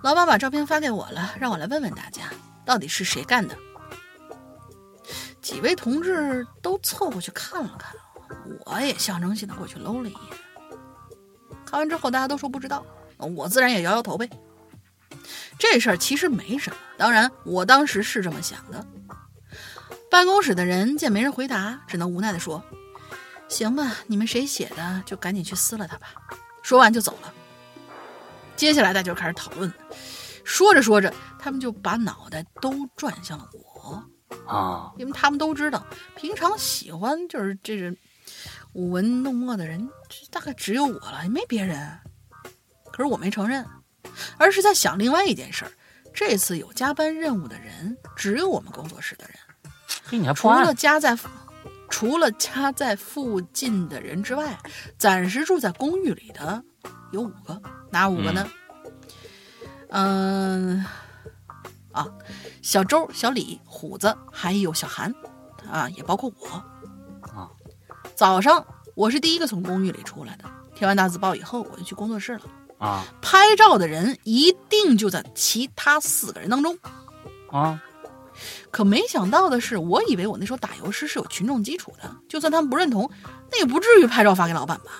[0.03, 2.29] 老板把照片发给我了，让我来问问大家，
[2.65, 3.57] 到底是谁干的。”
[5.41, 7.95] 几位同志都凑过去看了看，
[8.65, 10.21] 我也象征性的过去搂了一眼。
[11.65, 12.85] 看完之后，大家都说不知道，
[13.17, 14.29] 我自然也摇摇头呗。
[15.57, 18.85] 这事儿其实没什么，当然我当时是这么想的。
[20.11, 22.63] 办公室的人见没人回答，只能无奈的说
[23.49, 26.07] ：“行吧，你们谁写的就赶紧去撕了它吧。”
[26.61, 27.33] 说完就走了。
[28.57, 29.71] 接下来大家就开始讨论，
[30.43, 34.03] 说着说着，他们就把脑袋都转向了我，
[34.47, 35.85] 啊，因为他们都知道，
[36.15, 37.95] 平常喜欢就是这人
[38.73, 39.87] 舞文弄墨的人，
[40.31, 41.77] 大概只有我了，也没别人。
[42.91, 43.63] 可是我没承认，
[44.37, 45.71] 而是在想另外一件事儿。
[46.11, 49.35] 这次有加班任务的人，只有我们工作室的人，
[50.03, 50.49] 嘿，你还除？
[50.49, 51.15] 了家在
[51.89, 54.57] 除了家在附近的人之外，
[54.97, 56.63] 暂时住在公寓里的
[57.11, 58.47] 有五个，哪五个呢？
[59.89, 60.85] 嗯、
[61.91, 62.07] 啊，
[62.61, 65.13] 小周、小李、虎子，还有小韩，
[65.71, 66.47] 啊，也包括我。
[67.31, 67.49] 啊，
[68.15, 68.65] 早上
[68.95, 70.43] 我是第一个从公寓里出来的，
[70.75, 72.41] 贴完大字报以后，我就去工作室了。
[72.79, 76.77] 啊拍照的人一定就在其他四个人当中。
[77.49, 77.81] 啊，
[78.69, 83.09] 可没想到的是，我以为我那首打油诗是有群众基础的，就算他们不认同，
[83.51, 84.91] 那也不至于拍照发给老板吧。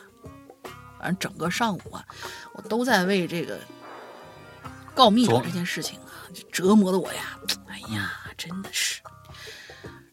[1.00, 2.06] 反正整个上午啊，
[2.54, 3.60] 我都在为这个
[4.94, 9.02] 告密的这件事情啊，就折磨的我呀，哎呀，真的是。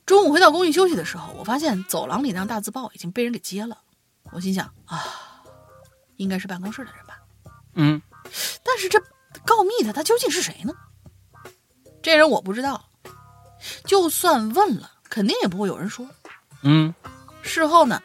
[0.07, 3.79] 中午回到公寓休息的时候，我发现走廊里那张大字报已经被人给揭了。
[4.33, 5.43] 我心想啊，
[6.17, 7.19] 应该是办公室的人吧。
[7.75, 8.01] 嗯，
[8.63, 9.03] 但是这
[9.45, 10.75] 告密的他究竟是谁呢？
[12.03, 12.85] 这人我不知道，
[13.87, 16.07] 就算问了，肯定也不会有人说。
[16.63, 16.95] 嗯
[17.41, 18.03] 事后呢，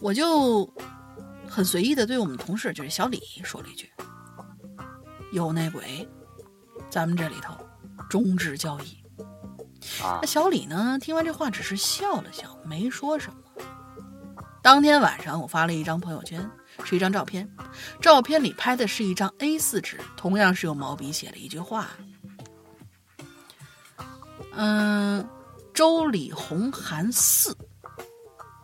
[0.00, 0.68] 我就
[1.58, 3.90] 很随意的对我们同事，就是小李说了一句
[5.34, 6.08] ：“有内鬼，
[6.88, 7.52] 咱们这里头
[8.08, 8.96] 终止交易。”
[10.00, 13.64] 啊那小李呢，听完这话只是笑了笑，没说什么。
[14.62, 16.48] 当天晚上，我发了一张朋友圈，
[16.84, 17.50] 是一张照片，
[18.00, 21.88] 照片里拍的是一张 A4 纸，同样是用毛笔写了一句话。
[24.52, 25.28] 嗯，
[25.74, 27.52] 周李红韩四，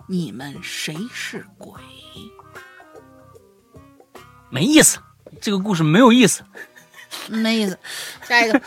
[0.06, 1.72] 你们谁是鬼？
[4.54, 5.00] 没意思，
[5.40, 6.44] 这个故事没有意思，
[7.28, 7.76] 没意思。
[8.22, 8.62] 下一个，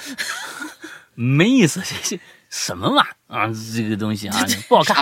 [1.16, 3.48] 没意思，这这什么玩意啊？
[3.74, 4.98] 这个东西啊，不好看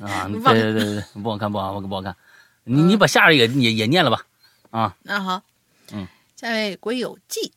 [0.00, 0.28] 啊！
[0.28, 2.16] 对对对，不好看，不好看，不好看。
[2.64, 4.26] 你你把下一个也也念了吧？
[4.70, 5.44] 啊，那好，
[5.92, 7.52] 嗯，下一位鬼友记，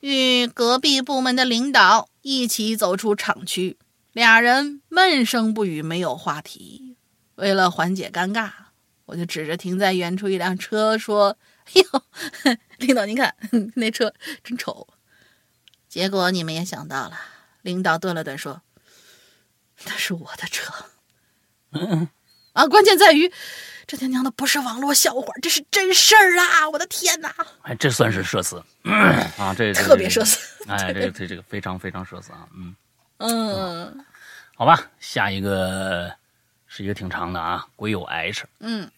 [0.00, 3.76] 与隔壁部门的领导一起走出厂区，
[4.14, 6.96] 俩人闷声不语，没有话题。
[7.34, 8.50] 为了缓解尴尬，
[9.06, 11.36] 我就指着停在远处一辆车说
[11.66, 13.34] ：“哎呦， 领导您看
[13.74, 14.12] 那车
[14.44, 14.86] 真丑。”
[15.88, 17.18] 结果你们也想到了，
[17.62, 18.60] 领导顿了顿说
[19.86, 20.72] ：“那是我的车。”
[22.52, 23.30] 啊，关键在于，
[23.86, 26.68] 这他娘的不是网络笑话，这是真事儿啊！
[26.70, 29.54] 我的天哪，哎，这算是社死啊！
[29.56, 30.64] 这这特别社死。
[30.66, 32.48] 哎， 这这这个非常非常社死啊！
[32.54, 32.74] 嗯，
[33.18, 34.04] 嗯
[34.54, 36.10] 好吧，下一个
[36.66, 38.90] 是一个挺长的啊，鬼友 H 嗯。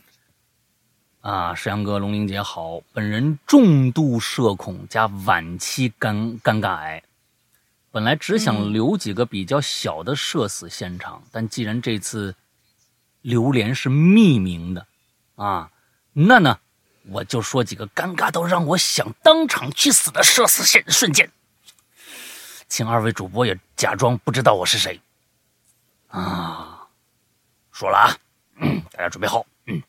[1.20, 7.02] 啊，石阳哥、龙玲姐好，本人重度社恐加晚期尴尴尬癌，
[7.90, 12.34] 本来只想留几个比较小的社死现场，但既然这次
[13.20, 14.86] 榴莲是匿名的
[15.34, 15.70] 啊，
[16.12, 16.60] 那呢，
[17.08, 21.30] 我就说几个尴尬到让我想当场去死的社死现瞬间，
[22.68, 25.00] 请二位主播也假装不知道我是谁。
[26.06, 26.77] 啊。
[27.78, 28.16] 说了啊，
[28.56, 29.46] 嗯 大家准备好。
[29.66, 29.80] 嗯，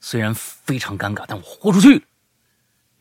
[0.00, 2.00] 虽然非常尴尬，但我豁出去了。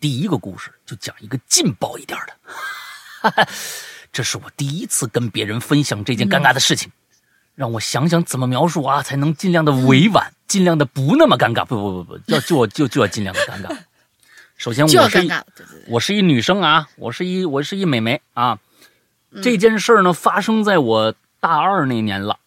[0.01, 2.36] 第一个故事就讲一个劲爆一点的，
[3.22, 3.47] 哈哈，
[4.11, 6.91] 这是我第一次跟别人分享这件尴尬的事情，
[7.55, 11.64] 让我想想怎么描述啊，才能尽量的委婉，尽量的不那么尴尬。
[11.64, 13.74] 不不不不，要就就就要尽量的尴尬。
[14.57, 15.32] 首先， 我是一
[15.88, 18.59] 我是一女生啊，我是一我是一美眉啊。
[19.32, 22.38] 嗯这件事儿呢，发生在我大二那年了。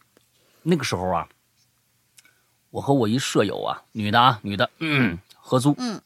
[0.68, 1.28] 那个时候啊，
[2.70, 5.76] 我和我一舍友啊，女的啊，女的，嗯，合租。
[5.78, 6.02] 嗯，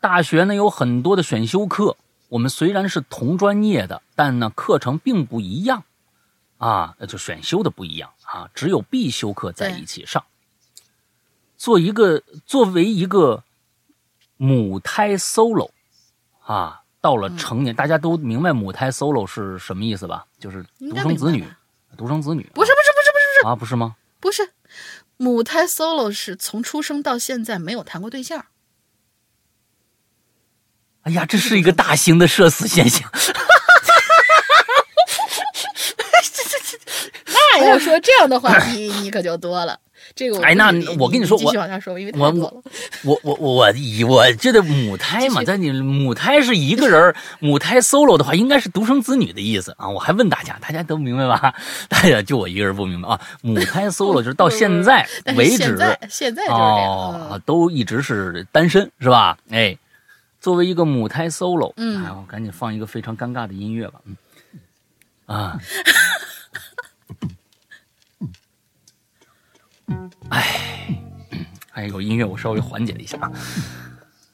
[0.00, 1.98] 大学呢有很多的选修课，
[2.30, 5.84] 我们虽然是同专业的，但呢课程并不一样
[6.56, 10.24] 啊，那就选修的不一样啊，只有必修课在一起上。
[11.58, 13.44] 做一个作为一个
[14.38, 15.68] 母胎 solo
[16.40, 20.24] 啊，到了成年，大家都明白母胎 solo 是什么意思吧？
[20.38, 21.46] 就是独生子女
[21.96, 22.87] 独生子女不是不是
[23.46, 23.96] 啊，不是吗？
[24.20, 24.52] 不是，
[25.16, 28.46] 母胎 solo 是从出生到现在没有谈过对象。
[31.02, 33.10] 哎呀，这是一个大型的社死现象。
[37.26, 39.80] 那要说这样的话你，你可就多了。
[40.14, 42.30] 这个我哎那我跟你说继续我往下说，因为太我。
[43.04, 49.88] 我我我我以我觉得母胎嘛，在你母胎是一个人儿，母胎 solo 的话，应该是独生子女的意思啊。
[49.88, 51.54] 我还问大家，大家都明白吧？
[51.88, 53.20] 大家就我一个人不明白啊。
[53.42, 56.58] 母胎 solo 就是到现在为止现在现在就是这样。
[56.58, 59.38] 哦嗯，都一直是单身是吧？
[59.50, 59.76] 哎，
[60.40, 64.16] 作为一个母胎 solo，嗯哎，我赶紧放一个非常尴尬的音乐吧，嗯
[65.26, 65.58] 啊。
[70.30, 70.44] 哎，
[71.70, 73.32] 还有音乐，我稍微缓解了一下啊。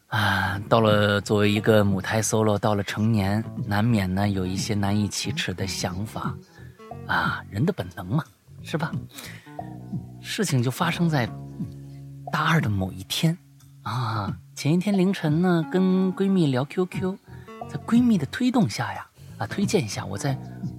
[0.08, 6.32] 啊，到了作为一个母胎 solo，到了成年，难免呢有一些难以启齿的想法，
[7.06, 8.22] 啊，人的本能嘛，
[8.62, 8.92] 是吧？
[10.20, 11.28] 事情就发生在
[12.32, 13.36] 大二的某一天，
[13.82, 17.16] 啊，前一天凌晨呢，跟闺蜜聊 QQ，
[17.68, 19.06] 在闺蜜的推动下呀，
[19.38, 20.38] 啊，推荐下，我在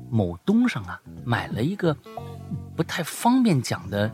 [0.10, 1.96] 某东上啊买了一个
[2.76, 4.10] 不太方便讲的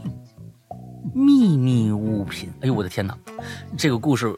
[1.13, 2.49] 秘密物品。
[2.61, 3.17] 哎呦，我的天哪！
[3.77, 4.35] 这个故事，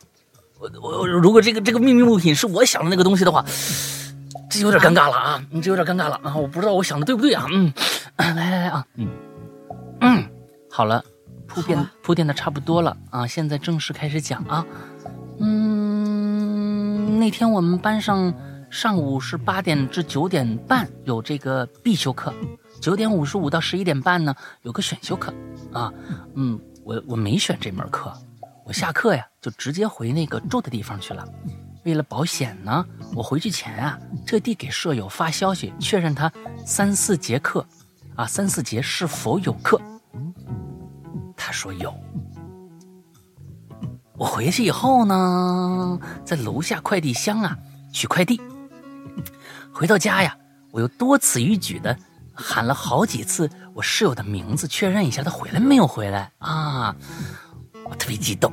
[0.60, 3.44] 我我如果这个这个秘密物品是我想的那个东西的话，
[4.50, 6.36] 这有点尴尬了啊，你这有点尴尬了啊！
[6.36, 7.46] 我不知道我想的对不对啊？
[7.52, 7.74] 嗯，
[8.18, 9.10] 来来来啊，嗯
[10.02, 10.24] 嗯，
[10.70, 11.04] 好了，
[11.48, 14.66] 铺垫啊铺垫的差不多了啊，现在正式开始讲啊。
[15.40, 18.34] 嗯，那天我们班上
[18.70, 22.34] 上午是八点至九点半有这个必修课，
[22.84, 25.34] 九点五十五到十一点半呢有个选修课
[25.72, 25.90] 啊。
[26.36, 28.14] 嗯，我我没选这门课，
[28.66, 31.26] 我下课呀就直接回那个住的地方去了。
[31.86, 36.30] 为了保险呢，我回去前啊，特地给舍友发消息确认他
[36.66, 37.66] 三四节课，
[38.18, 39.80] 啊，三四节是否有课。
[41.38, 41.94] 他说有。
[44.18, 47.58] 我回去以后呢，在楼下快递箱啊
[47.94, 48.42] 取快递。
[49.72, 50.38] 回到家呀，
[50.72, 51.98] 我又多此一举的
[52.34, 56.96] 喊了好几次我室友的名字，确认一下他回来没有回来啊。
[57.90, 58.52] 我特别激动。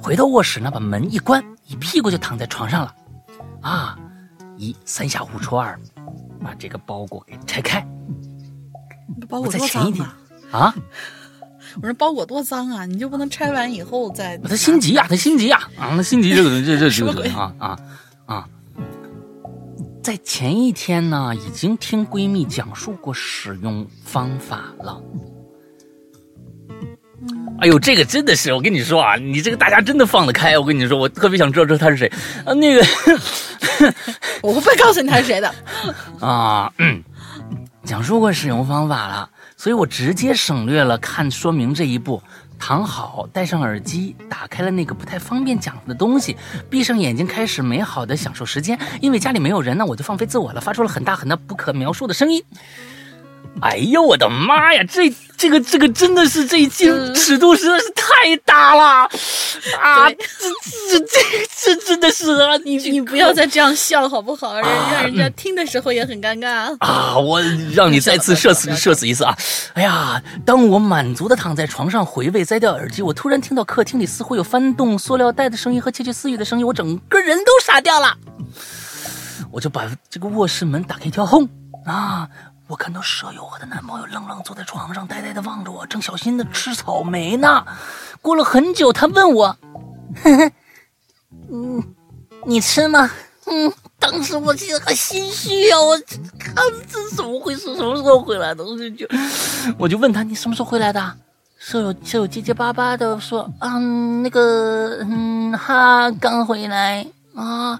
[0.00, 2.94] 回到卧室呢，把门一关，一屁股就躺在床上了，
[3.60, 3.96] 啊，
[4.56, 5.78] 一三下五除二，
[6.42, 7.86] 把这个包裹给拆开。
[9.28, 10.04] 包裹在前一天
[10.50, 10.58] 啊！
[10.58, 10.74] 啊，
[11.80, 12.84] 我说包裹多脏啊！
[12.84, 14.36] 你就不能拆完以后再？
[14.38, 17.78] 他心急呀，他心急呀，啊，他心急这个这 这这个啊啊啊！
[20.02, 25.00] 在前一天呢，已经听闺蜜讲述过使用方法了。
[27.60, 30.58] 哎呦，这个真的是，我跟你说啊，你这个大家真的放得开。
[30.58, 32.10] 我跟你说，我特别想知道这他是谁
[32.44, 32.52] 啊？
[32.52, 32.84] 那个，
[34.42, 35.54] 我会告诉你他是谁的
[36.18, 36.72] 啊。
[36.78, 37.00] 嗯，
[37.84, 42.20] 讲述过使用方法了，所以我直接省略了看说明这一步。
[42.64, 46.36] 躺好，戴上耳机，打开了那个不太方便讲的东西，
[46.70, 48.78] 闭上眼睛，开始美好的享受时间。
[49.00, 52.44] 因为家里没有人呢，我就放飞自我了，发出了很大很大不可描述的声音。
[53.60, 54.82] 哎呦我的妈呀！
[54.90, 59.08] 这这个这个真的是这一期尺度实在是太大了
[59.80, 60.10] 啊！
[60.10, 60.16] 这
[60.90, 62.56] 这这这真的是啊！
[62.64, 64.58] 你你不要再这样笑好不好？
[64.58, 67.16] 让让人家听的时候也很尴尬啊！
[67.16, 67.40] 我
[67.72, 69.36] 让你再次 射死射死一次啊！
[69.74, 78.16] 哎呀，当我满足的躺在床上回味摘掉耳机，我突然听到客厅里似乎有翻动塑料袋的声音和窃窃私语的声音，我整个人都傻掉了。
[79.52, 81.48] 我就把这个卧室门打开一条缝
[81.86, 82.28] 啊！
[82.68, 87.64] 我看到舍友和她男朋友愣愣坐在床上，呆呆的望着我，正小心的吃草莓呢。
[88.22, 89.56] 过了很久，他问我
[91.50, 91.94] ：“嗯，
[92.46, 93.10] 你吃吗？”
[93.44, 95.98] 嗯，当时我其实很心虚啊，我
[96.38, 96.54] 看
[96.88, 97.74] 这怎么回事？
[97.74, 98.64] 什么时候回来的？
[98.64, 99.06] 我就
[99.76, 101.16] 我就问他：“你什么时候回来的？”
[101.58, 107.04] 舍友舍友结结巴巴的说：“嗯，那个，嗯，他刚回来
[107.34, 107.78] 啊，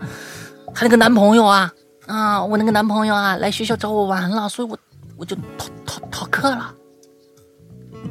[0.74, 1.72] 他那个男朋友啊。”
[2.12, 4.78] 啊，我那个男朋友啊，来学校找我玩了，所以我
[5.16, 6.74] 我就逃逃逃课了。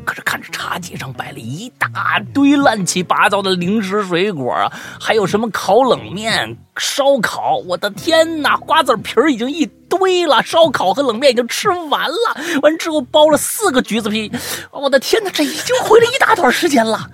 [0.04, 4.56] 可是看着茶几上摆了一大堆乱七八糟的零食水果，
[5.00, 8.58] 还有什么烤冷面、烧烤，我的天哪！
[8.58, 14.32] 瓜子皮儿已经一堆了，烧烤和冷面已经吃完了，完之后包了四个橘子皮，
[14.72, 15.30] 我的天哪！
[15.30, 17.08] 这已经回了一大段时间了。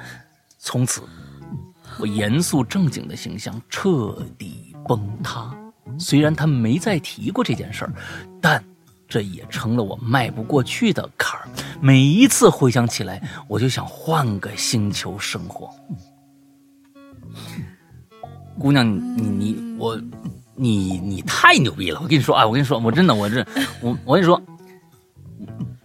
[0.57, 1.01] 从此，
[1.99, 5.53] 我严肃正经的形象彻底崩塌。
[5.97, 7.93] 虽然他没再提过这件事儿，
[8.41, 8.63] 但
[9.07, 11.47] 这也成了我迈不过去的坎儿。
[11.79, 15.69] 每一次回想起来，我就想换个星球生活。
[18.59, 20.01] 姑娘，你你你我，
[20.55, 21.99] 你你太牛逼了！
[22.01, 23.45] 我跟你说啊，我跟你说，我真的，我这
[23.81, 24.41] 我我跟你说，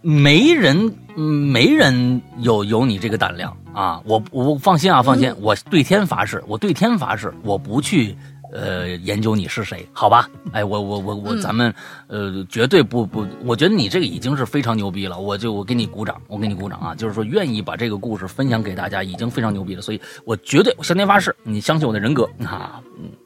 [0.01, 4.01] 没人没人有有你这个胆量啊！
[4.05, 8.17] 我我放心啊，放心，我对天发誓，我对天发誓，我不去。
[8.53, 9.87] 呃，研究你是谁？
[9.91, 11.73] 好吧，哎，我我我我，咱们
[12.07, 16.93] 呃，绝对不不，我觉得你这个已经是非常牛逼了，我就我给你鼓掌，我给你鼓掌啊！
[16.93, 22.79] 就是说，愿意把这个故事分享给大家，已经非常牛逼了，所以我绝对向天发誓，你相信我的人格 啊，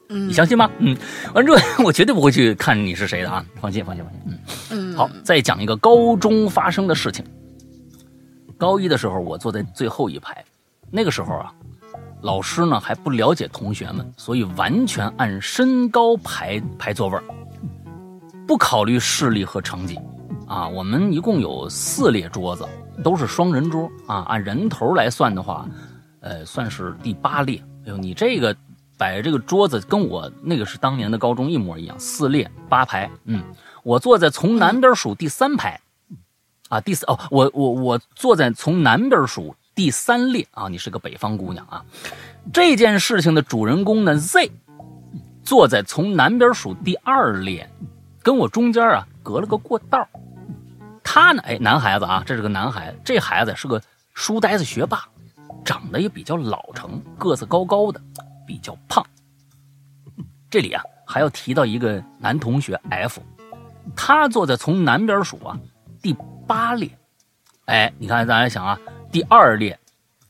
[0.08, 0.70] 嗯，你相信吗？
[0.78, 0.96] 嗯，
[1.34, 4.22] 完之后我绝对不会去看你是谁的啊，放心放心放心，
[4.70, 7.22] 嗯嗯，好，再讲一个高中发生的事情。
[8.56, 10.42] 高一的时候，我坐在最后一排，
[10.90, 11.52] 那个时候啊。
[12.20, 17.18] 老师呢还不了解同学们，所以完全按身高排排座位
[18.46, 19.98] 不考虑视力和成绩。
[20.46, 22.66] 啊，我们一共有四列桌子，
[23.04, 24.24] 都是双人桌啊。
[24.28, 25.68] 按人头来算的话，
[26.20, 27.62] 呃，算是第八列。
[27.84, 28.56] 哎呦，你这个
[28.96, 33.10] 摆这个桌子跟我那个是当年的高中一模一样，四列八排。
[33.24, 33.42] 嗯，
[33.84, 35.78] 我坐在从南边数第三排，
[36.70, 39.54] 啊，第四哦，我我我坐在从南边数。
[39.78, 41.84] 第三列啊，你是个北方姑娘啊。
[42.52, 44.50] 这件事情的主人公呢，Z，
[45.44, 47.70] 坐在从南边数第二列，
[48.20, 50.08] 跟我中间啊隔了个过道。
[51.04, 53.80] 他呢，哎，男孩子啊，这是个男孩子，这孩子是个
[54.14, 55.06] 书呆子学霸，
[55.64, 58.00] 长得也比较老成，个子高高的，
[58.44, 59.06] 比较胖。
[60.50, 63.22] 这里啊还要提到一个男同学 F，
[63.94, 65.56] 他坐在从南边数啊
[66.02, 66.16] 第
[66.48, 66.90] 八列。
[67.66, 68.76] 哎，你看大家想啊。
[69.10, 69.78] 第二列，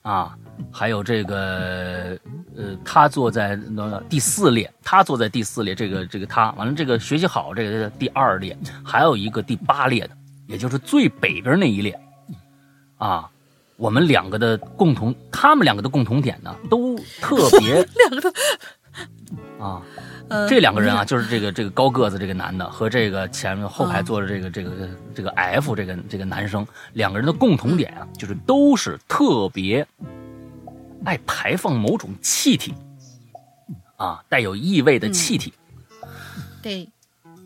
[0.03, 0.37] 啊，
[0.70, 2.18] 还有这个，
[2.57, 10.11] 呃，他坐在那第四列，他坐在第四列，这个这个他，完了这个学习好，这个第二列，还有一个第八列的，
[10.47, 12.01] 也就是最北边那一列，
[12.97, 13.29] 啊，
[13.76, 19.83] 我们两个的共同，他们两个的共同点呢，都特别， 两个都，啊。
[20.29, 29.87] 呃这两个人啊，就是这个这个高个子这个男的和这个前面后排坐着这个这个这个 F 这个这个男生，两个人的共同点啊，就是都是特别
[31.05, 32.74] 爱排放某种气体
[33.97, 35.53] 啊，带有异味的气体。
[36.61, 36.89] 对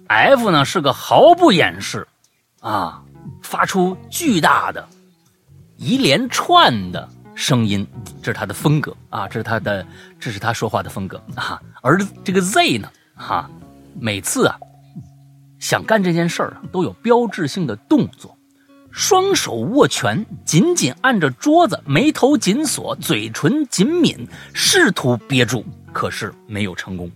[0.09, 2.07] ，F 呢是个毫不掩饰
[2.61, 3.03] 啊，
[3.43, 4.89] 发出巨大的
[5.77, 7.87] 一连串的声音，
[8.23, 9.87] 这是他的风格啊，这是他的，
[10.21, 11.61] 这是他说话的风格啊。
[11.81, 13.51] 而这个 Z 呢，哈、
[13.99, 14.57] 每次啊
[15.59, 18.37] 想干这件事儿啊，都有标志性的动作，
[18.91, 27.11] 双手握拳，紧紧按着桌子，眉头紧锁，嘴唇紧抿，试图憋住，可是没有成功。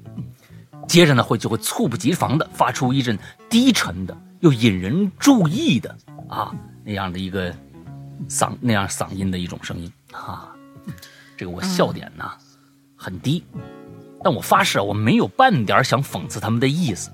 [0.88, 3.18] 接着呢，会就会猝不及防的发出一阵
[3.50, 5.96] 低沉的又引人注意的
[6.28, 6.54] 啊
[6.84, 7.52] 那样的一个
[8.28, 10.52] 嗓那样嗓音的一种声音啊。
[11.36, 12.30] 这个我笑点呢、
[12.96, 13.44] 很低，
[14.24, 17.10] 但我发誓我没有半点想讽刺他们的意思，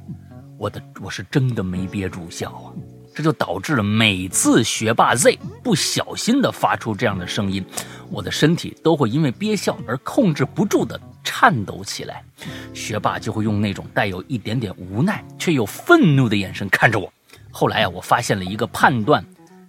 [0.59, 2.73] 我的我是真的没憋住笑啊。
[3.15, 7.63] 这就导致了每次学霸 Z 不小心的发出这样的声音，
[8.09, 12.25] 我的身体都会因为憋笑而控制不住的颤抖起来。
[12.73, 17.13] 学霸就会用那种带有一点点无奈却又愤怒的眼神看着我。
[17.51, 19.23] 后来啊，我发现了一个判断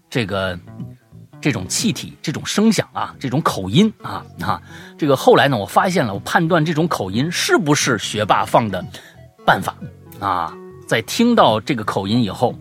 [0.10, 0.58] 这个
[1.44, 4.62] 这种气体、这种声响啊、这种口音啊啊，
[4.98, 8.82] 这个后来呢，我发现了，我判断这种口音是不是学霸放的
[9.46, 9.76] 办法
[10.22, 10.56] 啊。
[10.88, 12.56] 在听到这个口音以后，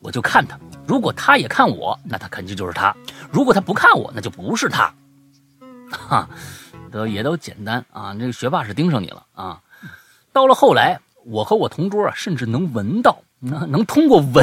[0.00, 2.96] 我就看他，如果他也看我，那他肯定就是他；
[3.30, 4.90] 如果他不看我，那就不是他。
[5.90, 6.26] 哈，
[6.90, 8.14] 都也都简单啊。
[8.14, 9.60] 那个学霸是盯上你了啊。
[10.32, 14.42] 到了后来，我和我同桌啊，甚至能闻到，能能通过闻。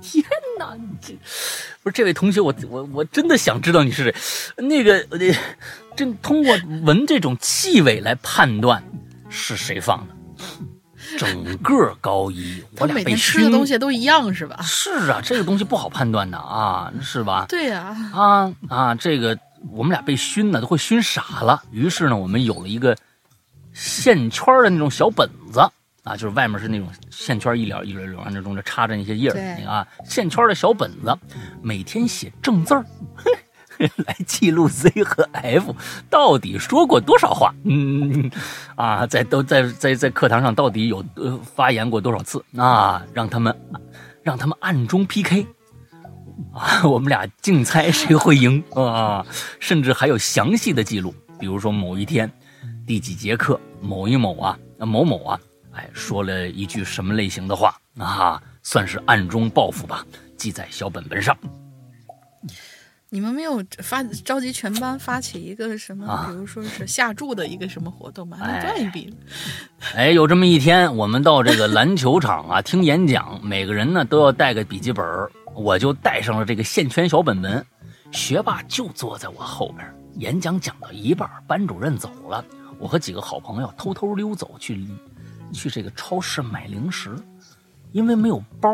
[0.00, 0.24] 天
[0.58, 1.12] 哪，你这
[1.82, 4.14] 不是这位同学，我我我真的想知道你是谁。
[4.64, 5.18] 那个呃，
[5.96, 8.82] 真通过闻这种气味来判断
[9.28, 10.14] 是谁放的。
[11.18, 14.60] 整个高一， 我俩被他每天吃的熏东西都一样是吧？
[14.62, 17.46] 是啊，这个东西不好判断的啊，是吧？
[17.48, 19.38] 对呀、啊啊，这个
[19.70, 21.62] 我们俩被熏呢，都会熏傻了。
[21.70, 22.96] 于是呢，我们有了一个
[23.72, 25.60] 线圈的那种小本子
[26.04, 31.18] 啊，就是外面是那种线圈一绺一绺绺那种，着插着那些印儿，对那个啊，线圈的小本子，
[31.60, 32.84] 每天写正字儿。
[34.06, 35.74] 来记录 Z 和 F
[36.08, 38.30] 到底说过多少话，嗯
[38.76, 43.04] 啊，在都在在在课堂上到底有呃发言过多少次啊？
[43.12, 43.52] 让他们
[44.22, 45.44] 让他们暗中 PK，
[46.52, 49.26] 啊，我们俩竞猜谁会赢啊，
[49.58, 52.30] 甚至还有详细的记录，比如说某一天
[52.86, 55.40] 第几节课，某一某啊，某某啊，
[55.74, 60.06] 哎，说了一句什么类型的话啊，算是暗中报复吧，
[60.36, 61.36] 记在小本本上。
[63.10, 68.38] 你们没有发召集全班发起一个什么，啊比如说是下注的一个什么活动吗？
[68.40, 69.16] 哎那赚一笔。
[69.94, 75.04] 哎，有这么一天，我们到这个篮球场啊 听演讲，每个人呢都要带个笔记本
[75.54, 77.64] 我就带上了这个线圈小本本。
[78.10, 79.86] 学霸就坐在我后边，
[80.18, 82.44] 演讲讲到一半，班主任走了，
[82.80, 84.74] 我和几个好朋友偷偷溜走去
[85.54, 87.16] 去这个超市买零食，
[87.92, 88.70] 因为没有包，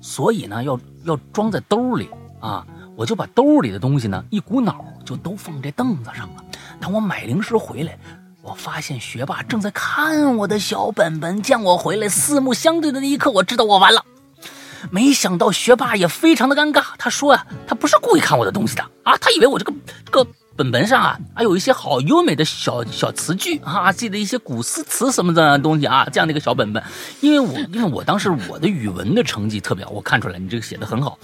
[0.00, 2.08] 所以呢要要装在兜里
[2.40, 2.66] 啊。
[2.96, 6.44] 我就把兜里的东西呢，一股脑就都放这凳子上了。
[6.80, 7.98] 当我买零食回来，
[8.40, 14.04] 我发现学霸正在看我的小本本，见我回来，四目相对的那一刻，我知道我完了。
[14.92, 19.72] 没想到学霸也非常的尴尬，他说呀、他不是故意看我的东西的啊，他以为我这个
[20.04, 20.24] 这个
[20.56, 26.82] 本本上啊，还有一些好优美的小小词句啊，记得一些古诗词什么的东西啊，这样的一个小本本。
[27.20, 31.18] 因为我 因为我当时我的语文的成绩特别好，我看出来你这个写的很好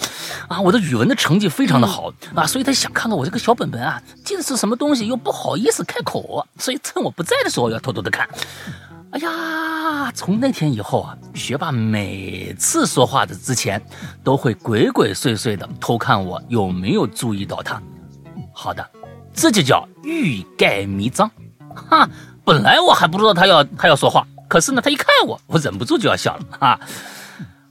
[0.48, 8.28] 啊，我的语文的成绩非常的好啊，所以他想看看我这个小本本啊，记得是什么东西，又不好意思开口，所以趁我不在的时候要偷偷的看。
[9.12, 13.80] 哎呀，从那天以后啊，学霸每次说话的之前，
[14.24, 17.80] 都会鬼鬼祟祟的偷看我有没有注意到他。
[18.52, 18.88] 好的，
[19.34, 21.30] 这就叫欲盖弥彰。
[21.88, 22.08] 哈，
[22.44, 26.80] 本来我还不知道他要他要说话，可是呢，他一看我，我忍不住就要笑了哈。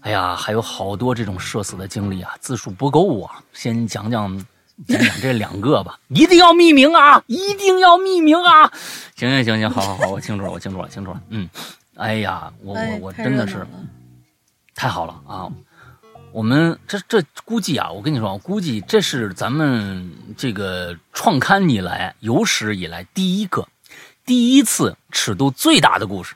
[0.01, 4.45] 哎呀，还有好多这种社死的经历啊，字数不够啊，先讲讲
[4.87, 8.71] 讲讲这两个吧， 一定要匿名啊，一定要匿名啊！
[9.17, 11.21] 行行行行，好好好，我清楚了，我清楚了，清楚了。
[11.27, 11.49] 嗯，
[11.95, 13.67] 哎呀，我我我真的是
[14.73, 15.51] 太好了啊！
[16.31, 23.67] 我们这这估计啊，我跟你说，我估计这是咱们这个创刊以来有史以来第一个、
[24.25, 26.35] 第一次尺度最大的故事。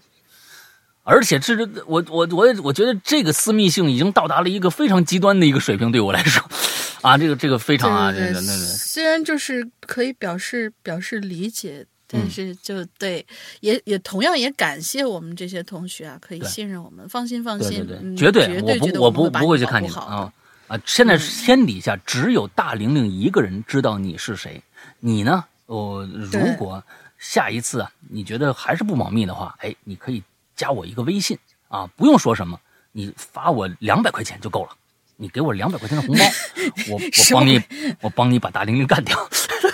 [1.05, 6.41] 而且这这我我我我觉得这个私密性已经到达了一个非常极端的一个水平，对我来说，
[7.03, 13.25] 啊，这个这个非常啊，对对对这个那个虽然就是可以表示表示理解，但是就对，
[13.61, 18.61] 也也同样也感谢我们这些同学啊，可以信任我们，放心放心，对对，嗯绝对
[18.99, 20.31] 我不我不不会去看你啊
[20.67, 20.79] 啊！
[20.85, 24.61] 现在嗯天底下只有大玲玲一个人知道你是谁，
[24.99, 25.43] 你呢？
[25.65, 26.83] 我如果
[27.17, 30.21] 下一次啊，你觉得还是不保密的话，哎，你可以
[30.55, 31.37] 加我一个微信
[31.67, 32.59] 啊，不用说什么，
[32.91, 34.71] 你发我两百块钱就够了。
[35.15, 36.25] 你给我两百块钱的红包，
[36.89, 36.99] 我我
[37.31, 37.61] 帮你，
[38.01, 39.17] 我帮你把大玲玲干掉。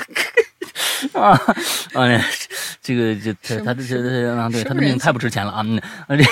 [1.14, 1.32] 啊
[1.94, 2.26] 啊！
[2.82, 5.62] 这个这他他的这这啊，对他的命太不值钱了啊！
[5.66, 5.78] 嗯，
[6.08, 6.24] 啊这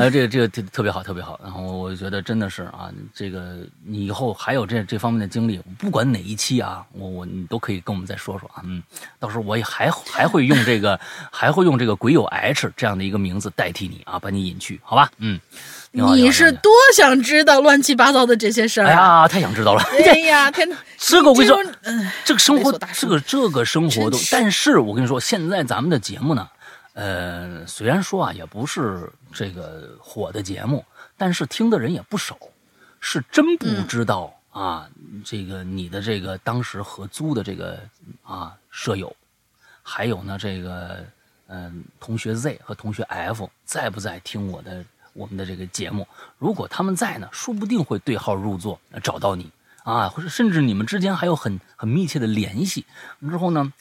[0.00, 1.38] 啊这个这个特特别好，特别好。
[1.42, 8.62] 然后我觉得真的是啊，这个你以后还有这这方面的经历，不管哪一期啊，我我你都可以跟我们再说说啊。
[8.64, 8.82] 嗯，
[9.18, 10.98] 到时候我也还还会用这个
[11.30, 15.10] 还会用这个鬼友 H 这样的一个名字代替你啊，把你引去，好吧？
[15.18, 15.40] 嗯，
[16.14, 19.22] 你是多想知道乱七八糟的这些事儿哎啊！
[19.22, 19.82] 呀，太想知道了。
[20.04, 20.76] 哎呀，天哪！
[20.98, 21.58] 这个我跟你说
[22.24, 26.48] 这个生活这个这个生活都但是我跟你说，现在咱们的节目呢，
[26.92, 30.84] 呃，虽然说啊，也不是这个火的节目，
[31.16, 32.36] 但是听的人也不少，
[33.00, 34.86] 是真不知道、啊，
[35.24, 37.78] 这个你的这个当时合租的这个
[38.22, 39.14] 啊舍友，
[39.82, 41.04] 还有呢这个
[41.48, 44.84] 嗯、同学 Z 和同学 F 在不在听我的
[45.16, 46.06] 我们的这个节目？
[46.38, 49.50] 如果他们在呢，说不定会对号入座，找到你
[49.82, 52.84] 啊，或者甚至你们之间还有很很密切的联系。
[53.20, 53.72] 之后呢，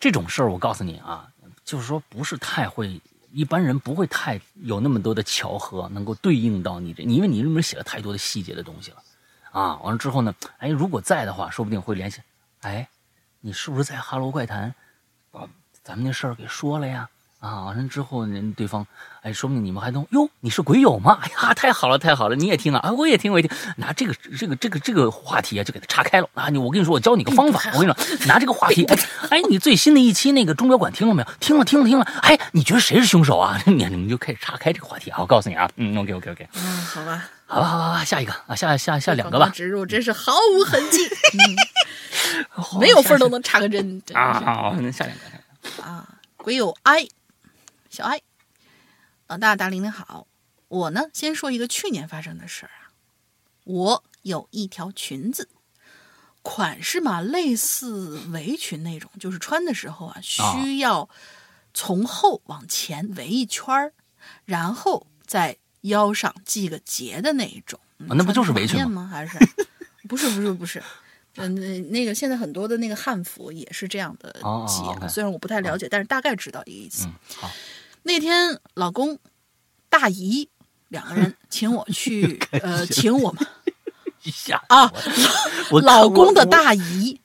[0.00, 1.28] 这种事儿我告诉你啊，
[1.64, 3.00] 就是说不是太会，
[3.32, 8.96] 一般人不会太有那么多的巧合能够对应到你这，因为你里面写了太多的细节的东西了
[9.52, 9.76] 啊。
[9.76, 12.20] 完了之后呢，哎，如果在的话，说不定会联系，
[12.62, 12.88] 哎，
[13.40, 14.70] 你是不是在《哈喽怪谈》
[15.30, 15.48] 把
[15.84, 17.08] 咱们那事儿给说了呀？
[17.42, 18.86] 啊，完了之后，人对方，
[19.22, 21.18] 哎，说不定你们还能哟，你是鬼友吗？
[21.22, 23.50] 哎呀，太好了，太好了，你也听啊，啊，我也听，我也听。
[23.78, 26.48] 拿这个这个这个这个话题啊，就给它岔开了啊！
[26.50, 28.96] 你我跟你说，我教你个方法，我跟你说，拿这个话题，哎
[29.30, 31.28] 哎，你最新的一期那个钟表馆听了没有？
[31.40, 32.04] 听了，听了，听了。
[32.22, 33.60] 哎，你觉得谁是凶手啊？
[33.66, 35.18] 你 你们就开始岔开这个话题啊！
[35.20, 40.98] 我告诉你啊，嗯，OK OK OK，嗯，好吧，好吧好吧好吧，下一个啊，下下下两个吧，植入真是毫无痕迹，
[41.34, 45.82] 嗯没有缝都能插个针，啊，好，那下两个。
[45.82, 46.06] 啊！
[46.36, 47.06] 鬼友 I
[47.92, 48.22] 小爱
[49.28, 50.26] 老大大玲玲好，
[50.68, 52.88] 我呢先说一个去年发生的事儿啊，
[53.64, 55.50] 我有一条裙子，
[56.40, 61.10] 款式嘛类似围裙那种，就是穿的时候啊需要
[61.74, 63.92] 从后往前围一圈儿，
[64.46, 67.78] 然后在腰上系个结的那一种。
[67.98, 69.06] 嗯啊那不就是围裙吗？
[69.06, 69.38] 还是
[70.08, 70.82] 不是不是不是？
[71.36, 77.06] 嗯，那那个现在很多的那个汉服也是这样的哦哦系啊，OK 虽然我不太了解，但是大概知道一个意思。
[77.06, 77.50] 嗯，好，
[78.04, 79.18] 那天老公、
[79.88, 80.48] 大姨
[80.88, 83.46] 两个人 请我去， 呃，请我们
[84.24, 84.92] 一下啊，
[85.70, 87.20] 我 老公的大姨，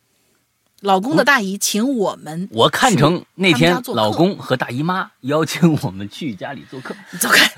[0.81, 7.51] 老公的大姨请我们我看成那天老公和大姨妈邀请我们去家里做客，走开，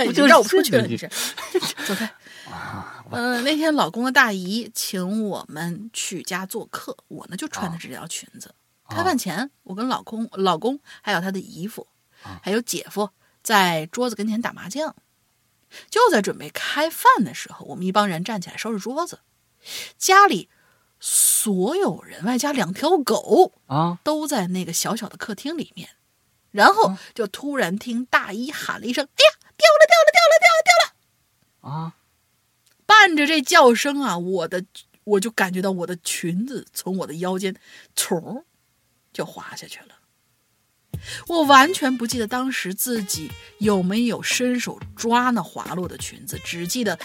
[0.00, 1.08] 你不就是绕不出去了，这你是，
[1.86, 2.10] 走开。
[3.12, 8.54] 嗯、那天老公的大姨请我们去家做客，我呢就穿的这条裙子。
[8.88, 11.86] 开饭前，我跟老公、老公还有他的姨夫，
[12.42, 13.10] 还有姐夫
[13.42, 14.94] 在桌子跟前打麻将。
[15.88, 19.20] 就在准备开饭的时候，我们一帮人站起来收拾桌子。
[19.96, 20.48] 家里
[20.98, 25.90] 所有人外加两条狗啊，都在那个小小的客厅里面，
[26.50, 30.90] 然后就突然听大姨喊了一声：“哎呀，掉了，掉了，掉了，掉了，掉了！”
[31.70, 31.94] 啊，
[32.84, 34.64] 伴着这叫声啊，我的
[35.04, 37.54] 我就感觉到我的裙子从我的腰间
[37.94, 38.44] 从
[39.12, 39.99] 就滑下去了。
[41.26, 46.98] 我完全不记得当时自己有没有伸手抓那滑落的裙子，只记得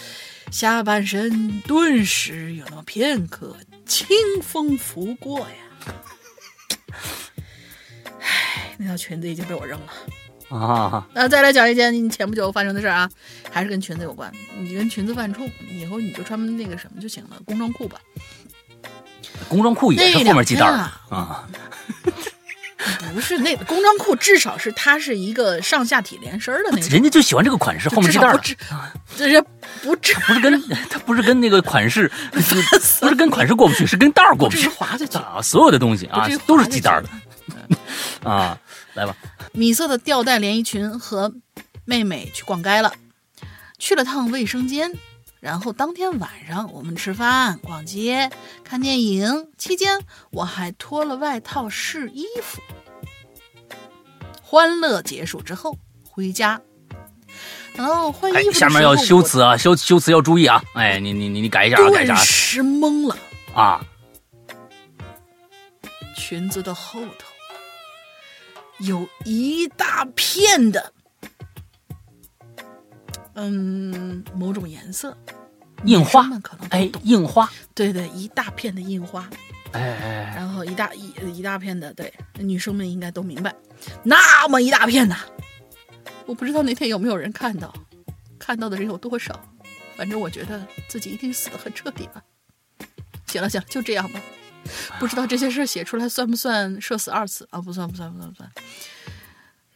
[0.50, 4.08] 下半身顿时有那么片刻清
[4.42, 5.46] 风拂过呀。
[8.20, 9.92] 唉，那条裙子已经被我扔了。
[10.48, 13.10] 啊，那再来讲一件前不久发生的事儿啊，
[13.50, 14.32] 还是跟裙子有关。
[14.58, 18.00] 你跟裙子犯冲，以后你就穿那个什么就行了，工装裤吧。
[19.48, 21.48] 工装裤也是后面系带儿的啊，
[23.14, 28.36] 不是那个工装裤，至少是它是一个上下体连身的那种，人家就喜欢这个款式，后面系带儿。
[28.36, 29.42] 的，至少
[29.82, 34.64] 不，这是 不是跟它不是跟那个款式， 不是跟款式过不去，是跟带儿过不去。
[34.64, 35.18] 不至于滑下去。
[35.18, 37.08] 啊，所有的东西啊都是系带儿的。
[38.28, 38.58] 啊，
[38.94, 39.16] 来吧，
[39.52, 41.32] 米色的吊带连衣裙和
[41.84, 42.92] 妹妹去逛街了，
[43.78, 44.92] 去了趟卫生间，
[45.40, 48.30] 然后当天晚上我们吃饭、逛街、
[48.64, 52.60] 看电影，期间我还脱了外套试衣服。
[54.42, 55.76] 欢乐结束之后
[56.08, 56.60] 回家，
[57.74, 63.16] 等到换衣哎服，下面要修辞啊，修修辞要注意啊，哎，你你你你改一下啊，改一下顿时懵了。
[63.54, 63.84] 啊，
[66.16, 67.26] 裙子的后头
[68.78, 70.92] 有一大片的，
[73.36, 75.16] 嗯，某种颜色，
[75.84, 79.28] 印花女生们可能，哎，印花，对对，一大片的印花，
[79.72, 83.54] 哎哎哎，然后一大一一大片的，对，女生们应该都明白，
[84.02, 85.18] 那么一大片呐，
[86.24, 87.72] 我不知道那天有没有人看到，
[88.38, 89.38] 看到的人有多少，
[89.96, 92.22] 反正我觉得自己一定死得很彻底吧。
[93.26, 94.20] 行了行了，就这样吧。
[94.98, 97.60] 不知道这些事儿写出来算不算社死二次啊？
[97.60, 98.50] 不算不算不算不算。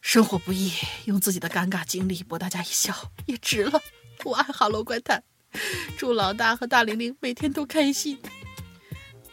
[0.01, 0.73] 生活不易，
[1.05, 2.95] 用自己的尴尬经历博大家一笑
[3.27, 3.81] 也值了。
[4.25, 5.23] 我爱哈喽怪谈，
[5.97, 8.19] 祝老大和大玲玲每天都开心。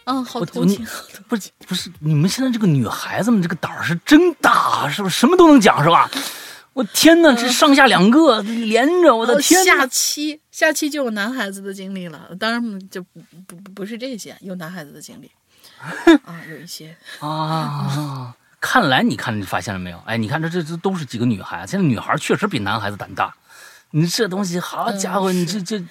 [0.05, 0.85] 嗯，好我同情。
[1.27, 5.19] 不是不是，你们现在这个女孩子们这个胆儿是真大，是不是？
[5.19, 6.09] 什么都能讲是吧？
[6.73, 9.77] 我天哪，这上下两个连着，我的哦天哪！
[9.77, 15.31] 下期下期就有男孩子的经历了，当然就不不不不是这些，有男孩子的经历
[16.23, 18.33] 啊，有一些啊，
[18.69, 19.97] 看来你看你发现了没有？
[20.05, 23.33] 哎，你看这这这都是几个女孩，现在女孩确实比男孩子胆大。
[23.91, 25.81] 你这东西，好家伙，嗯你这这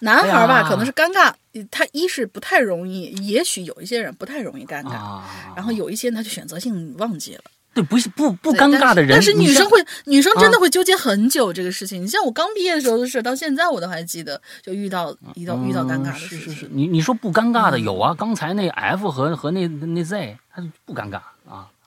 [0.00, 1.32] 男孩吧，哎可能是尴尬，
[1.70, 5.24] 他一是不太容易，也许有一些人不太容易尴尬，啊，
[5.56, 7.40] 然后有一些人他就选择性忘记了。
[7.72, 12.02] 对不不不尴尬的人，但是但是女生会，女生真的啊会纠结很久这个事情。
[12.02, 16.40] 你像我刚毕业的时候的事，到现在我都还记得，就遇到遇到遇到尴尬的事情。
[16.40, 21.32] 是是，你你说不尴尬的嗯有啊，刚才那 F 和和那那 Z 他就不尴尬啊。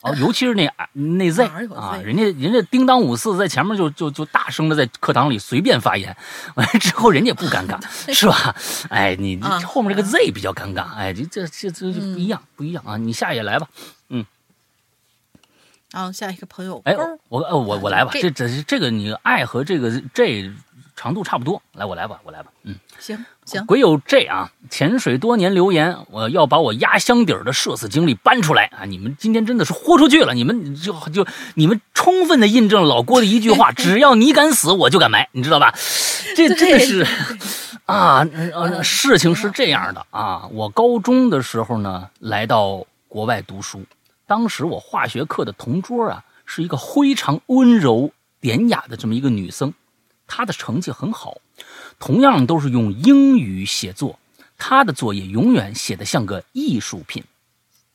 [0.02, 1.46] 哦，尤其是那那 Z
[1.76, 6.16] 啊，人家人家叮当五四在前面就就就大声的在课堂里随便发言，
[6.56, 7.78] 完了之后人家也不尴尬，
[8.14, 8.56] 是吧？
[8.90, 12.96] 哎，你后面这个 Z 比较尴尬，哎，这这这这就不嗯一样不一样啊！
[12.98, 13.68] 你下也来吧，
[15.92, 16.96] 然后下一个朋友，哎，
[17.28, 20.50] 我呃我我来吧，这这这个你爱和这个这
[20.96, 22.76] 长度差不多，来我来吧，我来吧，嗯。
[23.00, 28.86] 行行，鬼友这啊，潜水多年留言，我要把我压箱底儿的社死经历搬出来啊！
[28.86, 31.26] 你们今天真的是豁出去了，你们就就
[31.56, 35.74] 你们充分的印证了老郭的一句话： 只要你敢死，我就敢埋，你知道吧？
[36.36, 37.06] 这真的是
[37.86, 38.24] 啊
[38.54, 43.84] 呃，事情是这样的啊，我高中的时候呢，来到国外读书，
[44.28, 49.74] 当时我化学课的同桌啊，是一个非常温柔典雅的这么一个女生，
[50.28, 51.38] 她的成绩很好。
[52.00, 54.18] 同样都是用英语写作，
[54.58, 57.24] 他的作业永远写得像个艺术品。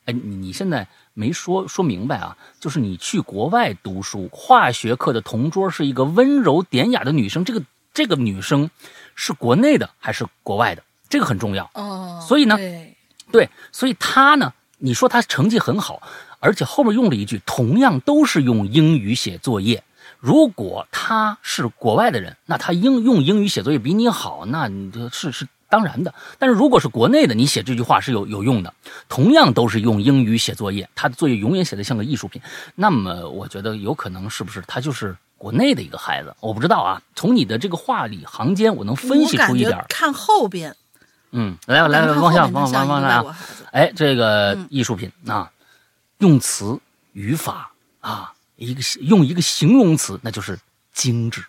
[0.05, 2.37] 哎，你你现在没说说明白啊？
[2.61, 7.63] 就是你去国外读书，化学课的同桌是一个温柔典雅的女生，这个
[7.95, 8.71] 这个女生
[9.15, 10.83] 是国内的还是国外的？
[11.09, 11.71] 这个很重要。
[11.73, 12.95] 哦，所以呢对
[13.33, 16.03] 对，所以她呢，你说她成绩很好，
[16.41, 19.83] 而且后面用了一句，同样都是用英语写作业。
[20.25, 26.15] 如果他是国外的人，那他英用英语写作业比你好，那你这是是当然的。
[26.39, 28.73] 但是如果是国内的，你写这句话是有有用的，
[29.07, 32.41] 同样都是用英语写作业，他的作业永远写的像个艺术品。
[32.75, 36.35] 那么我觉得有可能是不是他就是国内的一个孩子？
[36.41, 37.03] 我不知道啊。
[37.15, 39.85] 从你的这个话里行间，我能分析出一点儿。
[39.91, 40.75] 看后边，
[41.33, 43.37] 嗯，来来来，看往下往往往下。
[43.73, 45.51] 哎，这个嗯艺术品啊，
[46.17, 46.81] 用词
[47.13, 50.59] 语法啊，一个用一个形容词，那就是
[50.93, 51.45] 精致。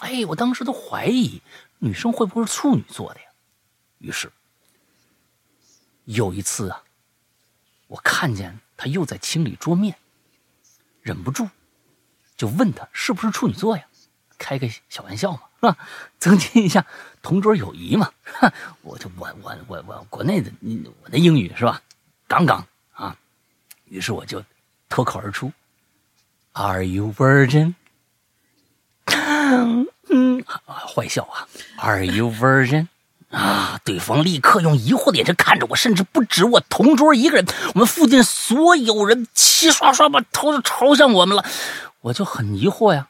[0.00, 1.42] 哎，我当时都怀疑
[1.78, 3.26] 女生会不会是处女座的呀？
[3.98, 4.32] 于是
[6.04, 6.82] 有一次啊，
[7.88, 9.96] 我看见她又在清理桌面，
[11.02, 11.48] 忍不住
[12.36, 13.86] 就问她是不是处女座呀？
[14.38, 15.78] 开个小玩笑嘛，是吧？
[16.18, 16.84] 增进一下
[17.20, 18.12] 同桌友谊嘛。
[18.24, 18.52] 哈，
[18.82, 20.50] 我就我我我我国内的
[21.02, 21.82] 我的英语是吧？
[22.26, 23.16] 杠杠啊，
[23.84, 24.42] 于是我就
[24.88, 25.52] 脱口而出
[26.52, 27.74] ：“Are you virgin？”
[30.14, 31.48] 嗯，啊坏笑啊
[31.78, 32.88] ！Are you virgin？
[33.30, 33.80] 啊！
[33.82, 41.42] 对方立刻用疑惑的眼神看着我，甚至不止我同桌一个人，我们附近所有人齐刷刷把头朝向我们了。
[42.02, 43.08] 我就很疑惑呀，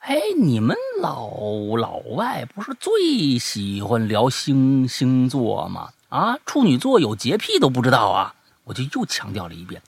[0.00, 1.30] 哎，你们老
[1.78, 5.88] 老外不是最喜欢聊星星座吗？
[6.10, 8.34] 啊，处女座有洁癖都不知道啊！
[8.64, 9.80] 我就又强调了一遍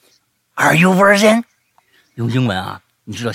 [0.54, 1.44] ，Are you virgin？
[2.14, 3.32] 用英文啊，你知道？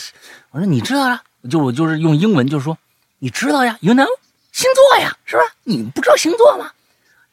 [0.52, 2.78] 我说你知道啊，就我就是用英文就说
[3.20, 4.08] 你知道呀，You know，
[4.52, 5.44] 星座呀，是吧？
[5.64, 6.72] 你不知道星座吗？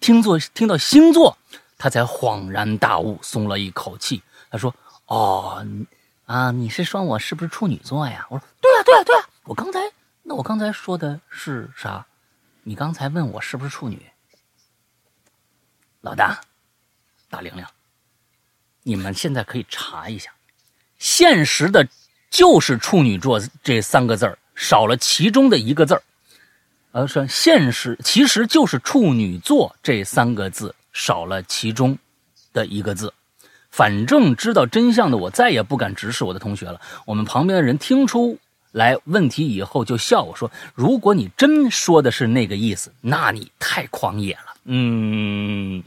[0.01, 1.37] 听作听到星座，
[1.78, 4.22] 他才恍然大悟，松了一口气。
[4.51, 4.74] 他说
[5.07, 5.64] ：“哦，
[6.26, 9.80] 啊，你是说我是不是处女座呀？”我说：“对呀、对呀、对呀、我刚才
[10.22, 12.07] 那我刚才说的是啥？
[12.62, 14.01] 你刚才问我是不是处女？
[16.01, 16.41] 老大，
[17.30, 17.64] 大玲玲，
[18.82, 20.30] 你们现在可以查一下，
[20.99, 21.89] 现实的
[22.37, 26.03] 就是处女座这三个字少了其中的一个字儿。
[26.93, 31.97] 呃，是现实其实就是处女座这三个字少了其中
[32.53, 33.11] 的一个字。
[33.70, 36.78] 反正知道真相的我再也不敢直视我的同学了。
[37.07, 38.39] 我们旁边的人听出
[38.70, 45.82] 来问题以后，就笑我说：“如果你真说的是那个意思，那你太狂野了。”嗯，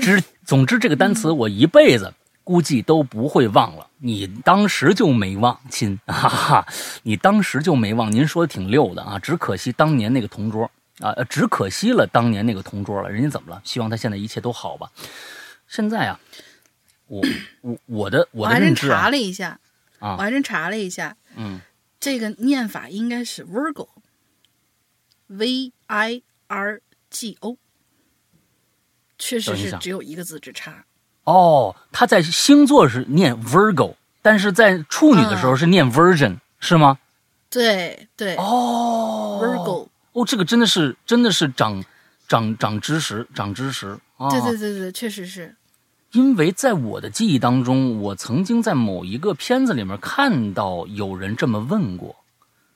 [0.00, 2.14] 之总之这个单词我一辈子
[2.46, 3.90] 估计都不会忘了。
[3.98, 6.64] 你当时就没忘，亲， 哈哈，
[7.02, 8.12] 你当时就没忘。
[8.12, 10.70] 您说的挺溜的啊，只可惜当年那个同桌
[11.00, 13.10] 啊，只可惜了当年那个同桌了。
[13.10, 13.60] 人家怎么了？
[13.64, 14.92] 希望他现在一切都好吧。
[15.66, 16.20] 现在啊，
[17.08, 17.20] 我
[17.62, 19.58] 我我的我还真认知啊查了一下，
[19.98, 21.60] 啊我还真查了一下，嗯，
[21.98, 26.80] 这个念法应该是 Virgo，V I R
[27.10, 27.58] G O，
[29.18, 30.84] 确实是只有一个字之差。
[31.26, 36.98] 哦，他在星座是念 Virgo，但是在处女的时候是念 Virgin，、是吗？
[37.50, 41.82] 对对、哦 v i r g o 哦，这个真的是真的是长
[42.28, 44.30] 长长知识，长知识啊！
[44.30, 45.54] 对对对对，确实是。
[46.12, 52.16] 因为在我的记忆当中，我曾经在某一个片子里面看到有人这么问过，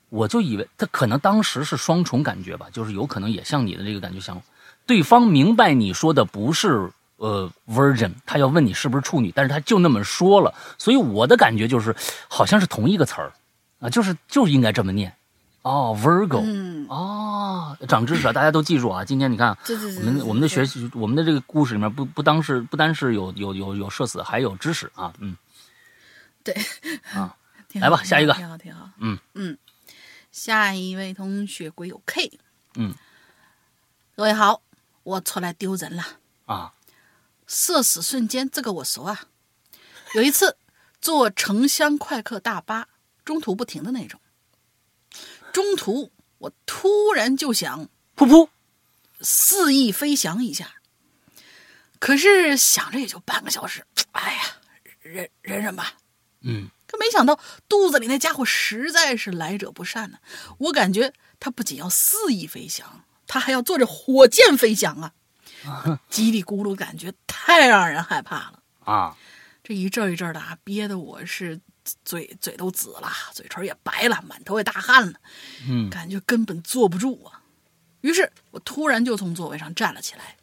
[0.09, 4.41] 我就以为他可能当时是双重感觉吧，就是有可能也像你的这个感觉想，
[4.85, 6.91] 对方明白你说的不是
[7.21, 11.95] 呃 virgin，他要问你是不是处女，但是他就那么说了，所以我的感觉就是
[12.27, 13.31] 好像是同一个词儿
[13.79, 15.15] 啊，就是就是应该这么念
[15.61, 19.05] 哦，Virgo，、嗯，哦，长知识了，大家都记住啊！
[19.05, 25.37] 今天你看，对对对我们我们的学习，我们的这个故事里面不不当是不单是有有有有社死，还有知识啊，嗯，
[26.43, 26.55] 对
[27.13, 27.35] 啊，
[27.79, 28.89] 来吧下一个挺好挺好。
[28.97, 29.55] 嗯嗯，
[30.31, 32.39] 下一位同学鬼有 K。
[32.75, 32.95] 嗯，
[34.15, 34.61] 各位好，
[35.03, 36.03] 我出来丢人了。
[36.47, 36.73] 啊，
[37.51, 39.25] 社死瞬间，这个我熟啊。
[40.15, 40.55] 有一次
[41.01, 42.87] 坐城乡快客大巴，
[43.25, 44.21] 中途不停的那种。
[45.51, 48.47] 中途我突然就想噗噗，
[49.19, 50.75] 肆意飞翔一下，
[51.99, 54.41] 可是想着也就半个小时，哎呀，
[55.01, 55.97] 忍忍忍吧。
[56.43, 57.37] 嗯可没想到
[57.67, 60.19] 肚子里那家伙实在是来者不善呢、
[60.57, 65.13] 我感觉他不仅要肆意飞翔，他还要坐着火箭飞翔啊！
[66.09, 68.59] 叽里咕噜，感觉太让人害怕了。
[68.83, 69.15] 啊，
[69.63, 71.59] 这一阵儿一阵儿的啊，憋得我是
[72.03, 75.19] 嘴嘴都紫了，嘴唇也白了，满头也大汗了，
[75.67, 77.41] 嗯感觉根本坐不住啊。
[78.01, 80.37] 于是我突然就从座位上站了起来。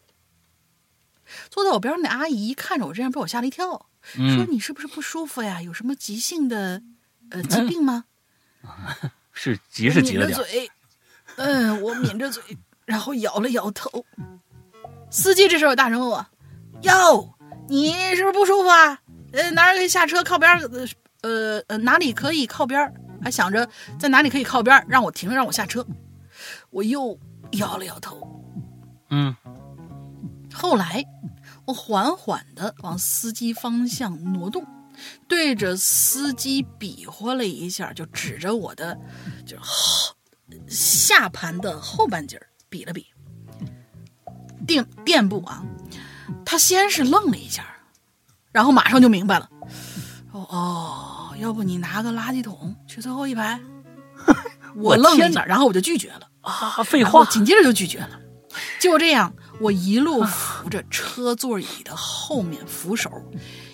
[1.50, 5.60] 坐在我边上那阿姨看着我这样，被我吓了一跳，说：“嗯，你是不是不舒服呀？
[5.60, 6.82] 有什么急性的
[7.30, 8.04] 呃疾病吗？”
[9.34, 10.68] 是急是急了点，
[11.36, 12.42] 嗯，我抿着嘴，
[12.86, 14.04] 然后摇了摇头。
[15.10, 16.26] 司机这时候大声问我
[16.82, 17.34] ：“哟，
[17.68, 19.00] 你是不是不舒服啊？
[19.32, 20.60] 呃，哪儿可以下车靠边儿？
[20.60, 20.86] 呃
[21.22, 22.92] 呃呃，哪里可以靠边儿？
[23.22, 25.86] 还想着在哪里可以靠边，让我停，让我下车。”
[26.70, 27.18] 我又
[27.52, 28.44] 摇了摇头。
[29.10, 29.34] 嗯
[30.54, 31.04] 后来，
[31.66, 34.64] 我缓缓的往司机方向挪动，
[35.26, 38.98] 对着司机比划了一下，就指着我的
[39.46, 40.14] 就是后
[40.68, 43.06] 下盘的后半截儿比了比。
[44.68, 45.64] 垫垫步啊，
[46.44, 47.64] 他先是愣了一下，
[48.52, 49.48] 然后马上就明白了。
[50.30, 53.58] 哦哦，要不你拿个垃圾桶去最后一排？
[54.76, 56.28] 我愣了然后我就拒绝了。
[56.42, 58.10] 啊，废话，紧接着就拒绝了。
[58.78, 63.10] 就这样，我一路扶着车座椅的后面扶手，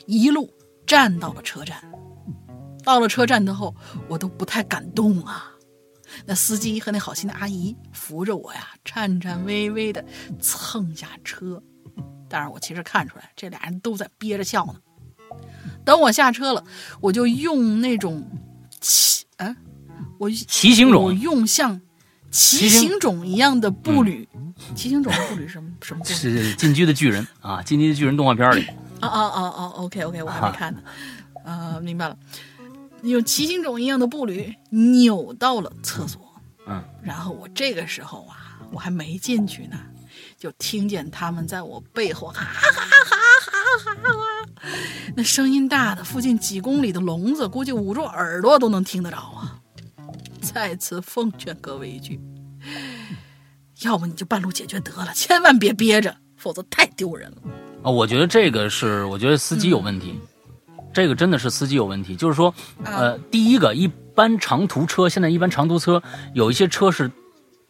[0.06, 0.48] 一路
[0.86, 1.76] 站到了车站。
[2.84, 3.74] 到了车站之后，
[4.08, 5.50] 我都不太敢动啊。
[6.26, 10.04] 那司机和那好心的阿姨扶着我呀，颤颤巍巍的
[10.40, 11.62] 蹭下车。
[12.28, 14.74] 但是我其实看出来，这俩人都在憋着笑呢。
[15.84, 16.64] 等我下车了，
[17.00, 18.26] 我就用那种
[18.80, 19.54] 骑，啊，
[20.18, 21.80] 我骑行种我用像
[22.30, 24.28] 骑骑行行种一样的步履，
[24.74, 26.14] 骑行种的步履什么什么步履？
[26.14, 28.66] 是进击的巨人啊，进击的巨人动画片里，
[29.00, 30.80] 啊啊啊啊！OK OK，我还没看呢。
[31.44, 32.16] 呃，明白了，
[33.10, 36.20] 用骑行种一样的步履扭到了厕所。
[36.66, 39.78] 嗯，然后我这个时候啊，我还没进去呢，
[40.38, 44.48] 就听见他们在我背后哈哈哈哈哈哈，
[45.14, 49.60] 那声音大的，附近几公里的聋子估计捂住耳朵都能听得着啊。
[50.40, 52.18] 再次奉劝各位一句，
[53.82, 57.36] 要不你就半路解决得了，千万别憋着，否则太丢人了。
[57.82, 60.18] 啊，我觉得这个是，我觉得司机有问题，
[60.94, 62.16] 这个真的是司机有问题。
[62.16, 62.54] 就是说，
[62.84, 66.02] 呃，第一个，一般长途车现在一般长途车
[66.32, 67.10] 有一些车是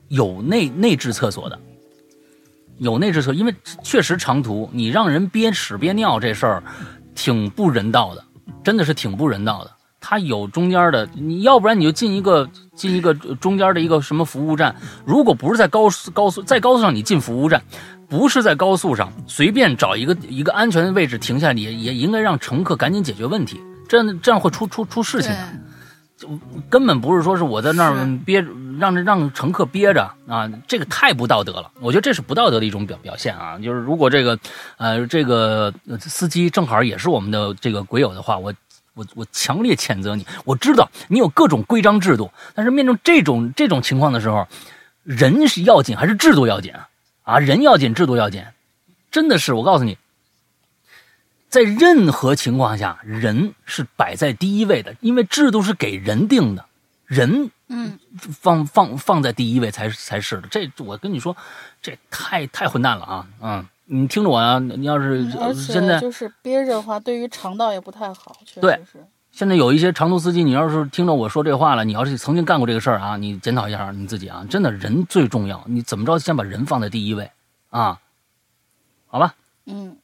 [0.09, 1.59] 有内内置厕所的，
[2.79, 6.63] 有内置厕，因为确实长途你让人憋屎憋尿这事儿
[7.15, 8.25] 挺不人道的，
[8.63, 9.74] 真的是挺不人道的。
[10.07, 14.77] 它有中间的，你要不然你就进一个进一个中间的一个什么服务站。
[15.07, 17.63] 如果不是在高速高速在高速上，你进服务站，
[18.07, 23.59] 不是在高速上随便找一个一个安全的位置停下，也也应该让乘客赶紧解决问题，
[23.89, 25.39] 这样这样会出出出事情的。
[26.17, 26.29] 就
[26.71, 28.41] 根本不是说是我在那儿憋
[28.79, 31.69] 让让乘客憋着啊，这个太不道德了。
[31.81, 33.59] 我觉得这是不道德的一种表表现啊。
[33.59, 34.39] 就是如果这个
[34.77, 38.55] 呃这个司机正好也是我们的这个鬼友的话，我
[38.95, 40.27] 我我强烈谴责你。
[40.45, 44.49] 我知道你有各种规章制度，但是面对这种这种情况的时候，
[45.03, 46.89] 人是要紧还是制度要紧啊？
[47.23, 48.45] 啊，人要紧，制度要紧，
[49.11, 49.99] 真的是我告诉你。
[51.49, 56.67] 在任何情况下，人是摆在第一位的，因为制度是给人定的，
[57.07, 60.49] 人嗯放放放在第一位才才是的。
[60.49, 61.37] 这我跟你说，
[61.81, 63.27] 这太太混蛋了啊！
[63.41, 69.07] 嗯，你听着我啊，你要是而现在且就是憋着的话，对于肠道也不太好，确对实是。
[69.31, 77.31] 现在有一些长途司机，你要是听着我说这话了，你要是曾经干过这个事儿啊，你检讨一下你自己啊，真的人最重要，你怎么着先把人放在第一位
[77.71, 78.01] 啊？
[79.07, 79.35] 好吧。
[79.67, 79.97] 嗯，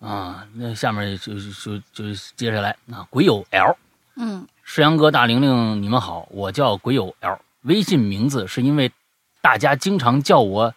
[0.00, 2.04] 啊，那下面就就就
[2.36, 3.76] 接下来啊，鬼友 L，
[4.16, 8.92] 嗯世阳哥、大玲玲，你们好，我叫鬼友 L，微信名字是因为
[9.40, 10.74] 大家经常叫我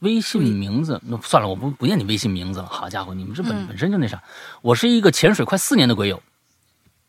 [0.00, 2.66] 微信名字，那算了，我不不念你微信名字了。
[2.66, 4.22] 好家伙，你们这本嗯本身就那啥，
[4.62, 6.22] 我是一个潜水快四年的鬼友，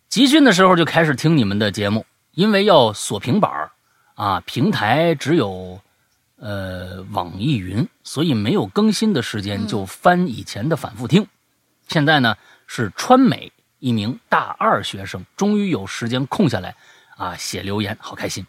[0.09, 3.71] 集训的时候就开始听你们的节目，因为要锁平板儿
[4.15, 5.79] 啊，平台只有
[6.35, 11.25] 呃网易云，所以没有更新的时间，就翻以前的反复听。
[11.87, 12.35] 现在呢
[12.67, 16.75] 是川美一名大二学生，终于有时间空下来
[17.15, 18.45] 啊写留言，好开心。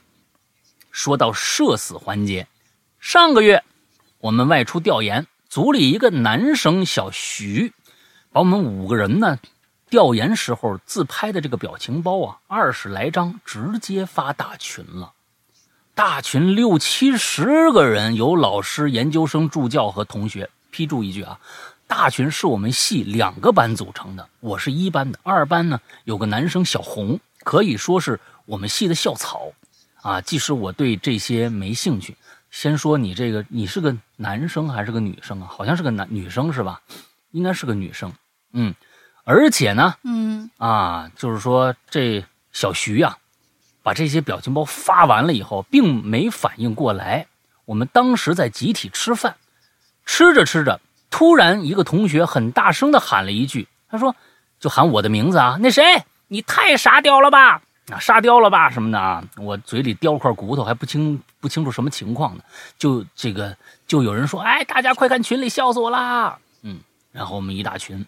[0.91, 2.47] 说到社死环节，
[2.99, 3.63] 上个月
[4.23, 7.73] 我们外出调研，组里一个男生小徐，
[8.31, 9.41] 把我们五个人呢
[9.91, 15.13] 调研时候自拍的这个表情包啊，二十来张直接发大群了。
[15.97, 20.49] 大群六七十个人，有老师、研究生、助教和同学。
[20.71, 21.41] 批注一句啊，
[21.89, 29.51] 大群是我们系两个班组成的，我是一班的，二班呢有个男生小红，可以说是我们系的校草。
[30.01, 32.17] 啊，即使我对这些没兴趣，
[32.53, 35.49] 先说你这个，你是个男生还是个女生啊？
[35.51, 36.83] 好像是个男女生是吧？
[37.31, 38.13] 应该是个女生。
[38.53, 38.75] 嗯，
[39.25, 42.23] 而且呢，嗯啊，就是说这
[42.53, 43.17] 小徐呀、
[43.83, 47.27] 把这些表情包发完了以后，并没反应过来。
[47.65, 49.35] 我们当时在集体吃饭，
[50.05, 50.79] 吃着吃着，
[51.11, 54.15] 突然一个同学很大声的喊了一句：“他说，
[54.61, 57.63] 就喊我的名字啊，那谁，你太傻屌了吧？
[57.89, 59.23] 啊，沙雕了吧什么的啊？
[59.37, 62.45] 我嘴里叼块骨头，还不清不清楚什么情况呢。
[62.79, 63.57] 就这个，
[63.87, 66.39] 就有人说，哎，大家快看群里，笑死我啦！
[66.63, 66.81] 嗯，
[67.11, 68.07] 然后我们一大群，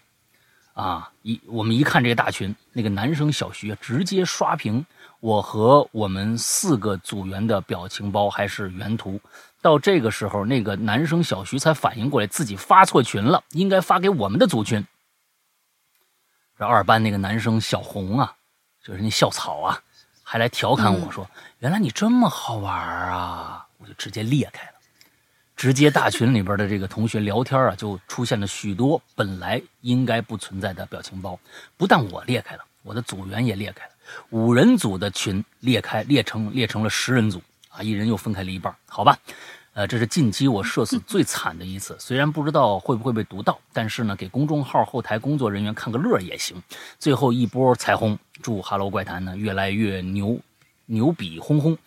[0.73, 4.85] 啊，一我们一看这个大群，那个男生小徐直接刷屏
[5.19, 9.19] 我和我们四个组员的表情包还是原图。
[9.61, 14.85] 到这个时候，那个男生小徐才反应过来自己发错群了，应该发给我们的组群。
[16.57, 18.35] 这二班那个男生小红啊，
[18.85, 19.81] 就是那校草啊，
[20.21, 24.73] 还来调侃我说：“原来你这么好玩啊！”我就直接裂开了。
[25.55, 31.39] 直接大群里边的这个同学聊天啊，就出现了许多本来应该不存在的表情包。
[31.77, 33.91] 不但我裂开了，我的组员也裂开了，
[34.29, 38.75] 五人组的群裂开，裂成裂成了十人组啊，一人又分开了一半。
[38.85, 39.17] 好吧，
[39.73, 41.95] 呃，这是近期我社死最惨的一次。
[41.99, 46.61] 虽然不知道会不会被读到，但是呢，给公众号后台工作人员看个乐也行。
[46.99, 50.39] 最后一波彩虹，祝《哈喽怪谈》呢越来越牛，
[50.85, 51.77] 牛比轰轰。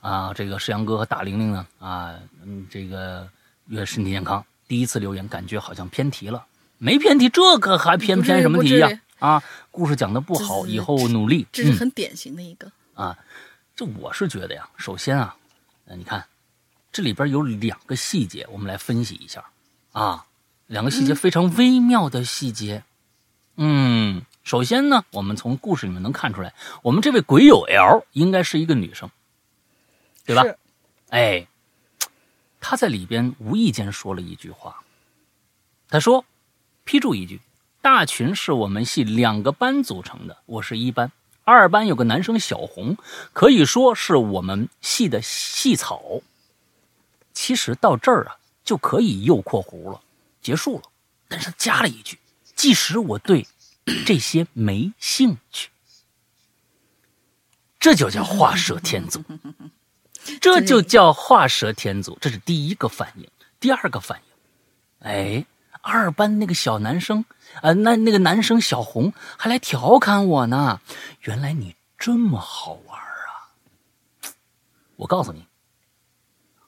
[0.00, 3.28] 啊，这个世阳哥和大玲玲呢，啊，嗯，这个
[3.68, 4.44] 越身体健康。
[4.66, 6.44] 第一次留言，感觉好像偏题了，
[6.78, 8.88] 没偏题，这个还偏偏什么题呀？
[9.20, 11.46] 啊，故事讲的不好，以后努力。
[11.52, 12.72] 这是嗯很典型的一个。
[12.94, 13.16] 啊，
[13.76, 15.36] 这我是觉得呀，首先啊，
[15.84, 16.24] 呃，你看
[16.90, 19.44] 这里边有两个细节，我们来分析一下
[19.92, 20.26] 啊，
[20.66, 22.82] 两个细节非常微妙的细节。
[23.56, 26.52] 嗯，首先呢，我们从故事里面能看出来，
[26.82, 29.10] 我们这位鬼友 L 应该是一个女生，
[30.26, 30.42] 对吧？
[30.42, 30.58] 是
[31.10, 31.46] 哎，
[32.60, 34.82] 他在里边无意间说了一句话，
[35.88, 36.24] 她说
[36.84, 37.40] ：“批注一句，
[37.80, 41.12] 大群是我们系两个班组成的，我是一班，
[41.44, 42.96] 二班有个男生小红，
[43.32, 46.22] 可以说是我们系的系草。
[47.32, 50.00] 其实到这儿啊，就可以右括弧了，
[50.40, 50.84] 结束了。
[51.28, 52.18] 但是他加了一句，
[52.54, 53.46] 即使我对
[54.04, 55.70] 这些没兴趣，
[57.78, 59.22] 这就叫画蛇添足。
[60.40, 63.28] ”这就叫画蛇添足，这是第一个反应。
[63.58, 65.44] 第二个反应，哎，
[65.80, 67.24] 二班那个小男生，
[67.60, 70.80] 呃，那那个男生小红还来调侃我呢。
[71.22, 73.50] 原来你这么好玩啊！
[74.94, 75.44] 我告诉你，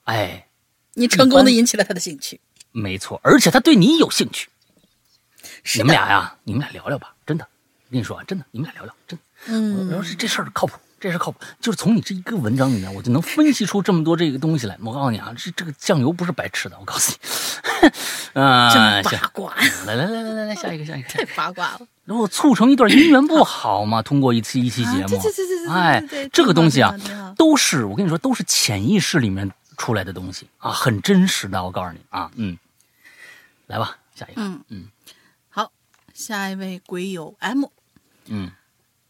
[0.02, 0.48] 哎，
[0.94, 2.40] 你成功的引起了他的兴趣。
[2.72, 4.48] 没错，而且他对你有兴趣。
[5.76, 7.13] 你们俩呀，你们俩聊聊吧，
[7.94, 9.24] 跟你说啊，真的，你们俩聊聊，真的。
[9.46, 14.76] 嗯我要是这事儿靠谱，这事儿靠谱，就是从你这一个文章里面，我就能分析出这么多这个东西来。
[14.82, 17.90] 我告诉你啊，这这个酱油不是白吃的，我告诉你。
[18.40, 19.54] 啊、真行，八卦，
[19.86, 21.08] 来来来来来来，下一个下一个。
[21.12, 21.80] 太八卦了。
[22.04, 24.02] 然后促成一段姻缘不好吗？
[24.02, 26.94] 通过一期一期节目，啊对对对对对对哎这个东西啊
[27.36, 31.62] 都是我跟你说，都是潜意识里面出来的东西啊，很真实的。
[31.62, 32.58] 我告诉你啊，嗯，
[33.66, 34.84] 来吧，下一个，嗯嗯
[35.50, 35.70] 好，
[36.12, 37.64] 下一位鬼友 M，
[38.26, 38.52] 嗯，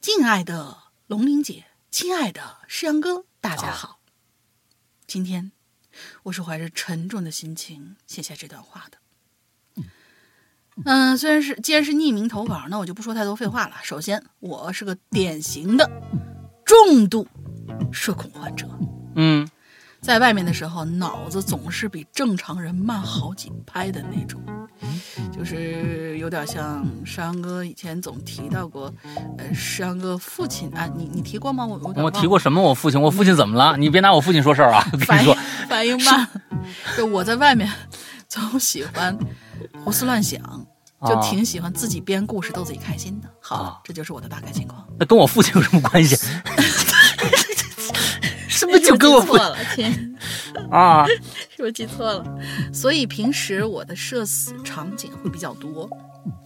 [0.01, 0.77] 敬爱的
[1.07, 4.01] 龙玲姐，亲爱的世阳哥，大家好。
[5.07, 5.53] 今天
[6.24, 9.85] 我是怀着沉重的心情写下这段话的。
[10.85, 13.77] 嗯，虽然是既然是匿名投稿，那我就不说太多废话了。
[13.85, 15.89] 首先，我是个典型的
[16.65, 17.28] 重度
[17.93, 18.69] 社恐患者，
[19.15, 19.49] 嗯
[20.05, 24.39] 在外面的时候，脑子总是比正常人慢好几拍的那种，
[25.32, 28.93] 就是有点像山哥以前总提到过，
[29.39, 31.64] 呃，山哥父亲啊，你你提过吗？
[31.64, 32.60] 我我我提过什么？
[32.60, 33.76] 我父亲，我父亲怎么了？
[33.81, 34.82] 你别拿我父亲说事儿啊！
[35.06, 35.35] 反应
[35.70, 36.28] 反应慢，
[36.98, 37.72] 就我在外面
[38.28, 39.18] 总喜欢
[39.82, 40.39] 胡思乱想，
[41.06, 43.28] 就啊挺喜欢自己编故事逗自己开心的。
[43.40, 44.86] 好了啊，这就是我的大概情况。
[44.98, 46.14] 那跟我父亲有什么关系？
[48.80, 50.16] 就跟我错了，亲。
[50.70, 51.06] 啊？
[51.06, 52.24] 是不是记错了？
[52.72, 55.88] 所以平时我的社死场景会比较多。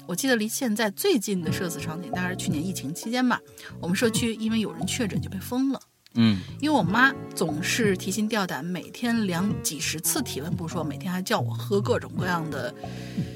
[0.06, 3.40] 我记得离现在最近的社死场景，大概是去年疫情期间吧。
[3.80, 5.80] 我们社区因为有人确诊就被封了，
[6.14, 12.74] 嗯因为我妈总是提心吊胆，每天量几十次体温不说，每天还叫我喝各种各样的，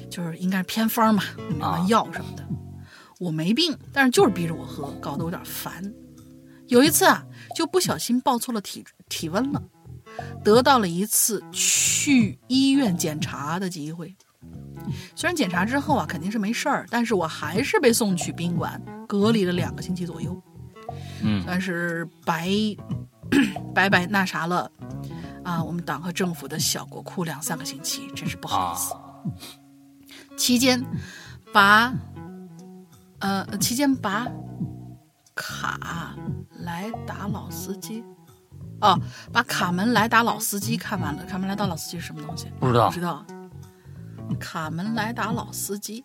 [0.09, 2.43] 就是应该是偏方嘛，什么药什么的。
[3.19, 5.93] 我没病，但是就是逼着我喝，搞得我有点烦。
[6.67, 7.23] 有一次啊，
[7.53, 9.61] 就不小心报错了体体温了，
[10.43, 14.15] 得到了一次去医院检查的机会。
[15.15, 20.41] 虽然检查之后啊肯定是没事儿，但是我还是被送去宾馆隔离了两个星期左右。
[21.21, 22.49] 嗯算是白
[23.73, 24.69] 白白那啥了
[25.43, 25.63] 啊！
[25.63, 28.93] 我们党和政府的小国库两三个星期，真是不好意思。
[28.93, 28.99] 啊
[30.35, 30.83] 期间
[31.53, 31.93] 拔
[33.19, 34.27] 呃期间把
[35.35, 36.15] 卡
[36.59, 38.03] 莱达老司机
[38.81, 38.99] 哦，
[39.31, 41.23] 把卡门莱达老司机看完了。
[41.25, 42.47] 卡门莱达老司机是什么东西？
[42.59, 43.25] 不知道不知道。
[44.39, 46.03] 卡门莱达老司机，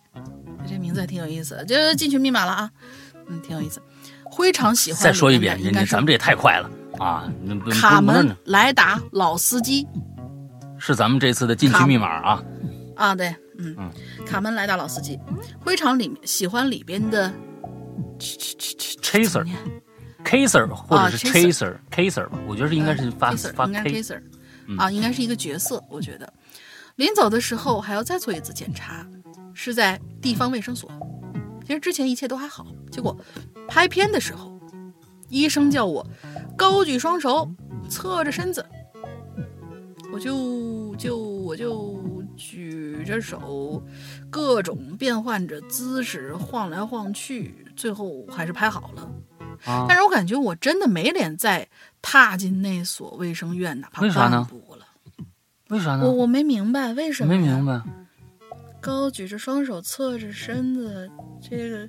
[0.66, 2.70] 这名字还挺有意思的，这进群密码了啊，
[3.28, 3.80] 嗯，挺有意思。
[4.36, 5.02] 非常喜欢。
[5.02, 7.28] 再说一遍，应该是人家咱们这也太快了啊！
[7.80, 9.86] 卡门不不来打老司机
[10.78, 12.42] 是咱们这次的进群密码啊！
[12.96, 13.28] 啊，对，
[13.58, 13.90] 嗯，嗯
[14.26, 15.18] 卡门莱达老司机，
[15.60, 17.32] 灰常里面喜欢里边的
[18.18, 19.46] Chaser
[20.24, 24.22] Kaser 或者是啊 Chaser Kaser 吧，我觉得是应该是发发应该是 K，Chaser
[24.66, 24.76] 嗯。
[24.76, 26.32] 啊，应该是一个角色，我觉得。
[26.96, 29.06] 临走的时候还要再做一次检查，
[29.54, 30.90] 是在地方卫生所。
[31.66, 33.16] 其实之前一切都还好，结果
[33.68, 34.60] 拍片的时候，
[35.28, 36.06] 医生叫我
[36.56, 37.48] 高举双手，
[37.88, 38.64] 侧着身子，
[40.12, 42.02] 我就就我就
[42.36, 43.82] 举着手，
[44.28, 49.08] 各种变换着姿势晃来晃去，最后还是拍好了。
[49.64, 51.66] 啊但是我感觉我真的没脸再
[52.02, 54.84] 踏进那所卫生院，哪怕为啥呢半步了。
[55.68, 56.12] 为啥呢我？
[56.12, 57.80] 我没明白为什么没明白。
[58.80, 61.10] 高举着双手，侧着身子，
[61.40, 61.88] 这个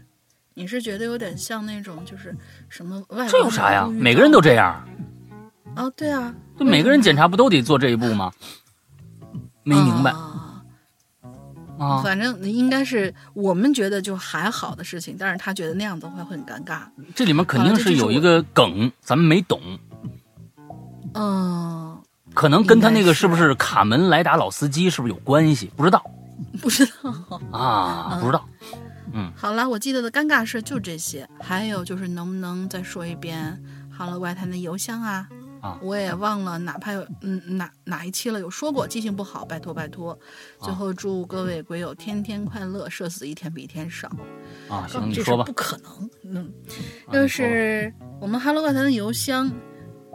[0.56, 2.36] 你是觉得有点像那种就是
[2.70, 3.88] 什么外这有啥呀？
[3.88, 4.88] 每个人都这样，
[5.76, 8.32] 啊，对啊，对每个人检查不都得做这一步吗？
[9.64, 10.49] 没明白啊
[11.80, 12.02] 啊！
[12.04, 16.82] 反正应该是我们觉得就还好的事情，但是他觉得那样子会会很尴尬。
[17.16, 19.62] 这里面肯定是有一个梗，咱们没懂，
[21.14, 21.98] 嗯，
[22.34, 25.72] 可能跟他那个是不是卡门来打老司机是不是有关系？
[25.76, 26.04] 不知道
[26.62, 27.40] 不知道。
[27.52, 28.46] 啊，不知道。
[29.12, 33.60] 嗯好了，我记得的尴尬事就这些，还有就是能不能再说一遍
[33.96, 35.28] 《好了外滩》的邮箱啊？
[35.62, 40.18] 啊我也忘了，哪怕有嗯哪哪一期了有说过，记性不好，拜托拜托。
[40.62, 44.10] 最后祝各位鬼友天天快乐，社死一天比一天少。
[44.70, 45.54] 啊，行，你说吧不。
[45.54, 46.54] 可能，嗯，
[47.08, 49.52] 啊就，是我们哈喽怪谈的邮箱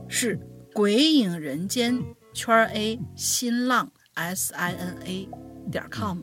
[0.09, 0.39] 是
[0.73, 2.03] 鬼影人间
[2.33, 5.29] 圈 A 新浪 S I N A
[5.71, 6.19] 点 com，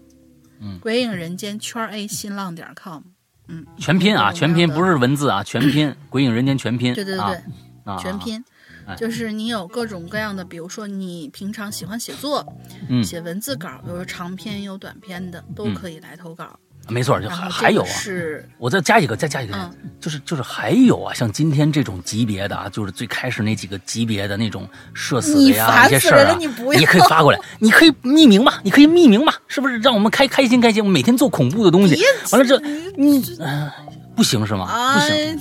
[0.59, 3.03] 嗯鬼影人间圈 A 新浪点 com，
[3.47, 6.93] 嗯，全拼啊，全拼不是文字啊，全拼， 鬼影人间全拼。
[6.93, 7.43] 对对对
[7.83, 8.43] 啊全拼。
[8.85, 12.45] 哎就是你有各种各样的，比如说你平常喜欢写作，
[12.89, 16.59] 嗯写文字稿，有长篇有短篇的，都嗯可以来投稿。
[16.89, 30.81] 没错，就还还有啊，是我再加一个，再加一个，嗯就是就是还有啊，像今天这种级别的啊，就是最开始那几个级别的那种社死的你呀，烦死一些事儿啊，你不要也可以发过来，你可以匿名嘛，你可以匿名嘛，是不是让我们开开心开心？
[30.81, 31.95] 我们每天做恐怖的东西，
[32.31, 32.59] 完了这
[32.97, 33.71] 你、呃、
[34.15, 34.95] 不行是吗？
[34.95, 35.37] 不行，哎，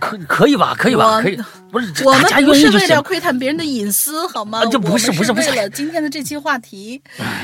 [0.00, 0.74] 可可以吧？
[0.76, 1.20] 可以吧？
[1.22, 1.38] 可以，
[1.70, 3.02] 不是我们家不是为了。
[3.02, 4.60] 窥探别人的隐私，好吗？
[4.60, 7.00] 啊这不是不是不是为了今天的这期话题，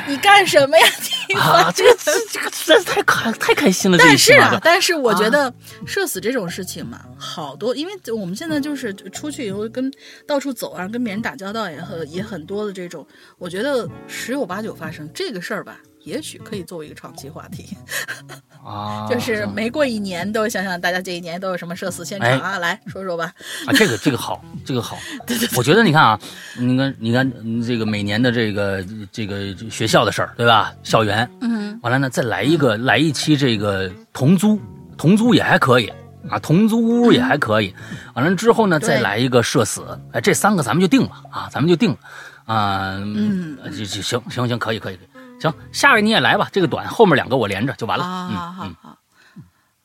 [0.08, 0.86] 你干什么呀？
[1.28, 5.54] 你啊，这个这这个实在是太开太开心了，但是啊，但是我觉啊得
[5.86, 9.92] 社死这种事情嘛，好多，因为我们现在就是出去以后跟
[10.26, 13.06] 到处走啊，跟别人打交道也很也很多的这种，
[13.38, 15.78] 我觉得十有八九发生这个事儿吧。
[16.06, 17.76] 也许可以作为一个长期话题，
[18.64, 23.24] 啊，就是没过一年都想想大家这一年都有什么社死现场啊，来说说吧。
[23.66, 24.96] 啊，这个这个好，这个好。
[25.58, 26.20] 我觉得你看啊，
[26.56, 30.72] 你看你看嗯这个每年的这个这个学校的事儿，对吧？
[30.84, 34.60] 校园，嗯，完了呢，再来一个来一期这个同租，
[34.96, 35.92] 同租也还可以
[36.30, 37.74] 啊，同租屋也还可以。
[38.14, 41.98] 完了之后呢，再来一个社死，哎，这三个咱们就定了啊，咱们就定了
[42.44, 44.98] 啊，嗯就就行行行，可以可以，
[45.40, 48.04] 行，下位你也来吧，这个短，后面两个我连着就完了。
[48.04, 48.98] 好，好嗯嗯，好。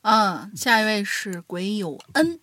[0.02, 2.40] 嗯，下一位是鬼友恩，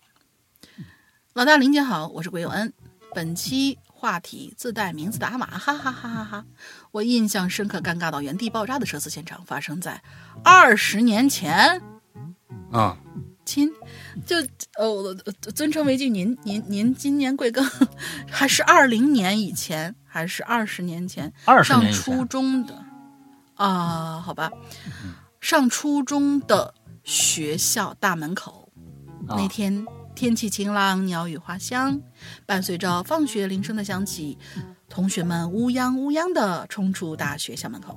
[1.34, 2.72] 老大林姐好，我是鬼友恩。
[3.12, 6.44] 本期话题自带名字的阿玛，哈哈哈哈哈！
[6.92, 10.00] 我印象深刻、尴尬到原地爆炸的社死现场发生在
[10.44, 11.82] 二十年前。
[12.70, 12.96] 啊，
[13.44, 13.68] 亲，
[14.24, 14.36] 就
[14.78, 15.12] 呃，我
[15.52, 17.68] 尊称为句，您您您今年贵庚？
[18.30, 21.32] 还是二零年以前，还是二十年前？
[21.44, 22.84] 二十上初年以前，中的
[23.60, 24.50] 啊，好吧，
[25.38, 26.72] 上初中的
[27.04, 28.72] 学校大门口，
[29.28, 29.84] 啊那天
[30.14, 32.00] 天气晴朗，鸟语花香，
[32.46, 34.38] 伴随着放学铃声的响起，
[34.88, 37.94] 同学们乌泱乌泱的冲出大学校门口，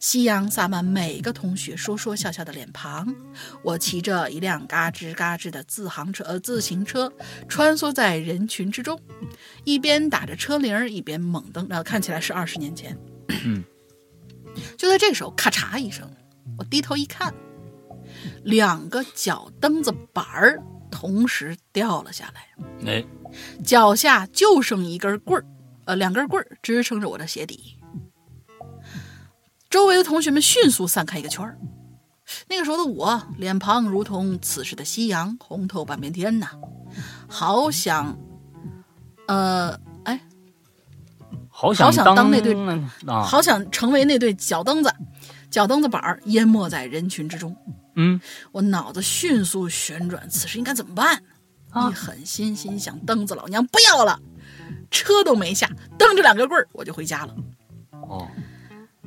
[0.00, 3.14] 夕阳洒满每个同学说说笑笑的脸庞。
[3.62, 7.12] 我骑着一辆嘎吱嘎吱的自行车，呃，自行车
[7.46, 8.98] 穿梭在人群之中，
[9.64, 12.98] 一边打着车铃儿，一边猛蹬，然后看起来是二十年前。
[14.58, 16.10] 嗯，就在这个时候，咔嚓一声，
[16.58, 17.32] 我低头一看，
[18.44, 23.04] 两个脚蹬子板儿同时掉了下来，哎，
[23.64, 25.46] 脚下就剩一根棍儿，
[25.84, 27.76] 呃，两根棍儿支撑着我的鞋底。
[29.70, 31.58] 周围的同学们迅速散开一个圈儿。
[32.46, 36.48] 那个时候的我，脸庞如同此时的夕阳，红透半边天呐，
[37.26, 38.18] 好想，
[39.26, 39.80] 呃，哎，
[41.60, 42.54] 好想当那对
[43.04, 44.94] 啊，好想成为那对脚蹬子，
[45.50, 47.56] 脚蹬子板儿淹没在人群之中。
[47.96, 48.20] 嗯，
[48.52, 51.20] 我脑子迅速旋转，此时应该怎么办？
[51.70, 54.20] 啊一狠心，心想蹬子老娘不要了，
[54.88, 55.68] 车都没下，
[55.98, 57.34] 蹬着两个棍儿我就回家了。
[57.90, 58.28] 哦，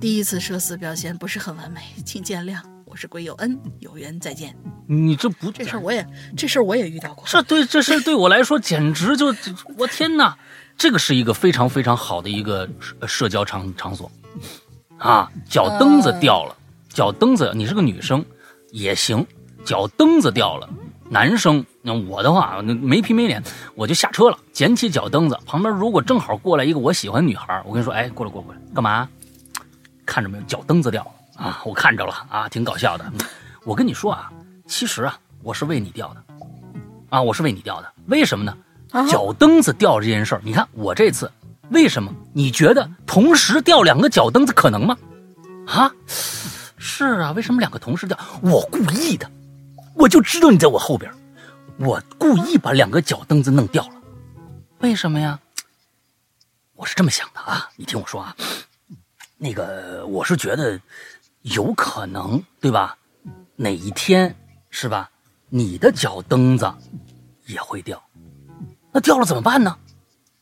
[0.01, 2.59] 第一次社死表现不是很完美，请见谅。
[2.83, 4.53] 我是鬼有恩，有缘再见。
[4.85, 6.05] 你这不这事儿我也，
[6.35, 7.23] 这事儿我也遇到过。
[7.25, 9.33] 这对这事对我来说简直就，
[9.77, 10.37] 我天哪！
[10.81, 14.11] 这个是一个非常非常好的一个社社交场场所
[14.97, 15.31] 啊！
[15.47, 16.55] 脚蹬子掉了，
[16.89, 18.25] 脚蹬子，你是个女生
[18.71, 19.23] 也行，
[19.63, 20.67] 脚蹬子掉了，
[21.07, 23.43] 男生那我的话没皮没脸，
[23.75, 29.07] 我就下车了，捡起脚蹬子，旁边如果正好过来一个我喜欢的女孩，我跟你说，哎，过来过来过来，干嘛？
[30.03, 31.61] 看着没有，脚蹬子掉了啊！
[31.63, 33.05] 我看着了啊，挺搞笑的。
[33.65, 34.33] 我跟你说啊，
[34.65, 36.23] 其实啊，我是为你掉的。
[37.11, 38.57] 啊，我是为你掉的，为什么呢？
[39.09, 41.31] 脚蹬子掉这件事儿，你看我这次
[41.69, 42.13] 为什么？
[42.33, 44.97] 你觉得同时掉两个脚蹬子可能吗？
[45.67, 45.91] 啊，
[46.77, 48.17] 是啊，为什么两个同时掉？
[48.41, 49.29] 我故意的，
[49.95, 51.11] 我就知道你在我后边，
[51.77, 53.93] 我故意把两个脚蹬子弄掉了，
[54.79, 55.39] 为什么呀？
[56.75, 58.35] 我是这么想的啊，你听我说啊，
[59.37, 60.79] 那个我是觉得
[61.43, 62.97] 有可能，对吧？
[63.55, 64.35] 哪一天
[64.71, 65.09] 是吧？
[65.49, 66.69] 你的脚蹬子
[67.45, 68.01] 也会掉，
[68.91, 69.75] 那掉了怎么办呢？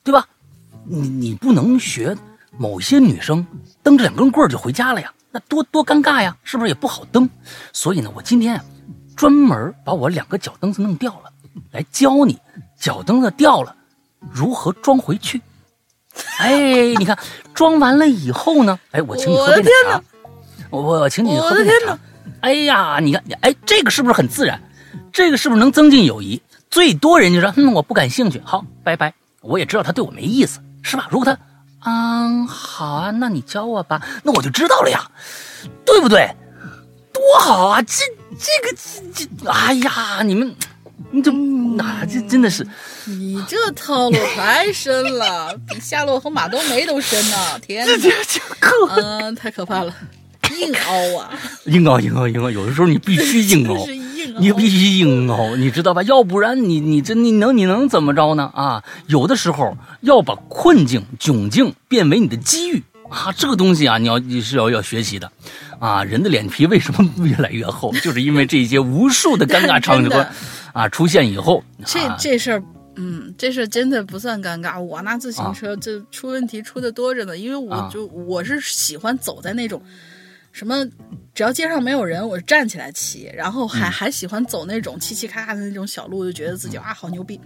[0.03, 0.27] 对吧？
[0.85, 2.17] 你你不能学
[2.57, 3.45] 某些女生
[3.83, 7.29] 蹬着两根棍儿就回家了呀，那多多尴尬呀，是不是也不好蹬？
[7.73, 8.63] 所以呢，我今天啊，
[9.15, 11.31] 专门把我两个脚蹬子弄掉了，
[11.71, 12.39] 来教你
[12.79, 13.75] 脚蹬子掉了
[14.31, 15.41] 如何装回去。
[16.39, 17.17] 哎，你看
[17.53, 20.01] 装完了以后呢，哎，我请你喝杯奶茶，
[20.71, 21.99] 我我请你喝杯奶茶。
[22.41, 24.59] 哎呀，你看，哎，这个是不是很自然？
[25.11, 26.41] 这个是不是能增进友谊？
[26.69, 29.13] 最多人就说，嗯，我不感兴趣，好，拜拜。
[29.41, 31.07] 我也知道他对我没意思，是吧？
[31.09, 31.37] 如果他，
[31.85, 35.09] 嗯，好啊，那你教我吧，那我就知道了呀，
[35.85, 36.29] 对不对？
[37.11, 37.81] 多好啊！
[37.81, 38.03] 这
[38.37, 38.77] 这个
[39.13, 40.55] 这这，哎呀，你们
[41.11, 42.65] 你怎么哪这真的是
[43.05, 47.57] 你这套路太深了，比夏洛和马冬梅都深呐！
[47.61, 49.93] 天哪， 这这可嗯，太可怕了，
[50.57, 51.29] 硬凹啊，
[51.65, 53.87] 硬凹硬凹硬凹，有的时候你必须 硬凹。
[54.37, 56.01] 你必须硬凹，你知道吧？
[56.03, 58.49] 要不然你你这你能你能怎么着呢？
[58.53, 65.29] 啊，有的时候要把困境窘境变为你的机遇啊，这个东西啊，你要你是要要学习的，
[65.79, 67.91] 啊，人的脸皮为什么越来越厚？
[68.01, 70.31] 就是因为这些无数的尴尬场合 真的
[70.71, 72.63] 啊出现以后，这啊、这事儿，
[72.95, 74.79] 嗯，这事儿真的不算尴尬。
[74.79, 79.81] 我拿自行车这出问题出的多着呢，因为我啊就我是喜欢走在那种
[80.59, 80.85] 什么，
[81.33, 87.39] 只要街上没有人，我就站起来骑，然后还、还喜欢走那种嘁嘁咔咔的那种小路，就觉得自己啊好牛逼。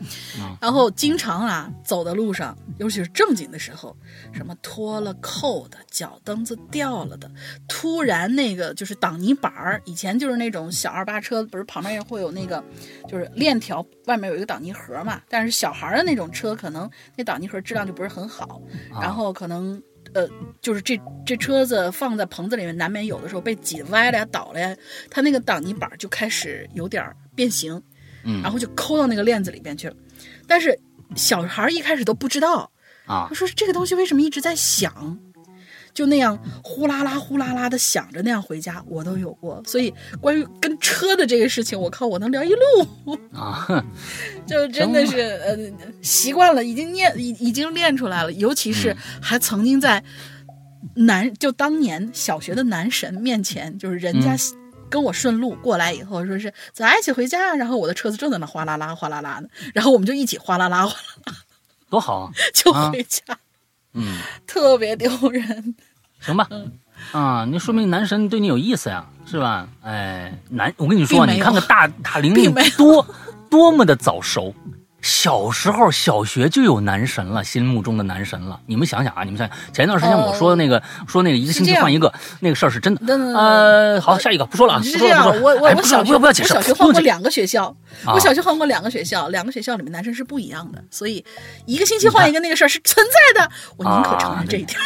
[0.59, 3.95] 然后经常啊走的路上，尤其是正经的时候，
[4.31, 7.29] 什么脱了扣的、脚蹬子掉了的，
[7.67, 12.63] 突然那个就是挡泥板儿，以前就是那种小二八车，不是旁边会有那个
[13.07, 15.21] 就是链条，外面有一个挡泥盒嘛。
[15.29, 18.59] 但是小孩儿的那种车，可能那挡泥盒质量就不是很好，
[18.99, 19.79] 然后可能
[20.13, 20.27] 呃，
[20.61, 24.75] 就是这这车子放在棚子里面，难免有的时候被挤歪了呀、倒了呀，
[25.09, 27.03] 它那个挡泥板就开始有点
[27.35, 27.81] 变形，
[28.23, 29.95] 嗯然后就抠到那个链子里边去了。
[30.47, 30.77] 但是
[31.15, 32.71] 小孩一开始都不知道，
[33.05, 35.19] 啊他说这个东西为什么一直在响，
[35.93, 39.61] 就那样呼啦啦呼啦啦的响着那样回家，我都有过。
[39.65, 43.67] 所以关于跟车的这个事情，我靠，我能聊一路，啊，
[44.47, 45.57] 就真的是呃
[46.01, 48.31] 习惯了，已经练已已经练出来了。
[48.33, 50.03] 尤其是还曾经在
[50.95, 54.35] 男就当年小学的男神面前，就是人家。
[54.89, 61.33] 跟我顺路过来以后，说是咱一起回家，然后我的车子正在那哗啦啦哗啦啦的，然后我们就一起哗啦啦哗啦啦
[61.89, 62.31] 多好啊！
[62.53, 63.23] 就啊回家，
[63.93, 65.75] 嗯，特别丢人。
[66.19, 66.47] 行吧，
[67.11, 69.67] 啊，那说明男神对你有意思呀，是吧？
[69.81, 73.05] 哎，男，我跟你说你看看大大玲玲多
[73.49, 74.53] 多么的早熟，
[75.03, 78.57] 小时候小学就有男神了，心目中的男神了。
[78.65, 83.15] 你们想想啊，你们想想，前一段时间我说那个、说那个一个星期换一个那个事儿是真的。
[83.37, 85.61] 呃，好，下一个不说了啊，不是这样说了不说，了。
[85.61, 87.65] 我我我小学不要不要解释，我小学换过两个学校，
[88.05, 91.23] 啊我小学换过两个学校，两个学校里面男生是不一样的，所以
[91.65, 93.05] 一个星期换一个那个事儿是存
[93.35, 94.79] 在的，我宁可承认这一条。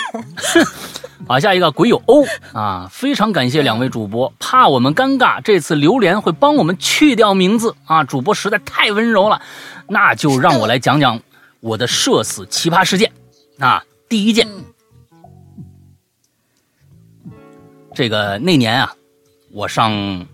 [1.27, 9.41] 好，下一个鬼友欧啊，非常感谢两位主播，怕我们尴尬，这次榴莲会帮我们去掉名字啊，主播实在太温柔了，
[9.89, 11.21] 那就让我来讲讲
[11.59, 13.11] 我的社死奇葩事件。
[13.59, 14.65] 啊，第一件，嗯。
[17.95, 18.93] 这个那年啊，
[19.49, 20.25] 我上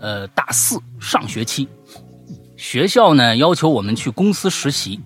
[0.00, 1.68] 呃大四上学期，
[2.56, 5.00] 学校呢要求我们去公司实习，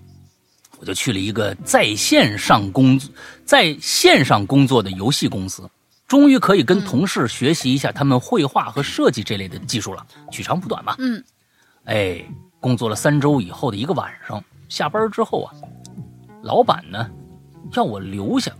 [0.79, 2.99] 我就去了一个在线上工
[3.45, 5.69] 在线上工作的游戏公司，
[6.07, 10.95] 终于可以跟同事学习一下他们绘画和设计这类的技术了，取长补短嘛。
[10.97, 11.23] 嗯。
[11.83, 12.25] 哎，
[12.61, 15.51] 工作了三周以后的一个晚上，下班之后啊，
[16.43, 17.09] 老板呢
[17.73, 18.51] 要我留下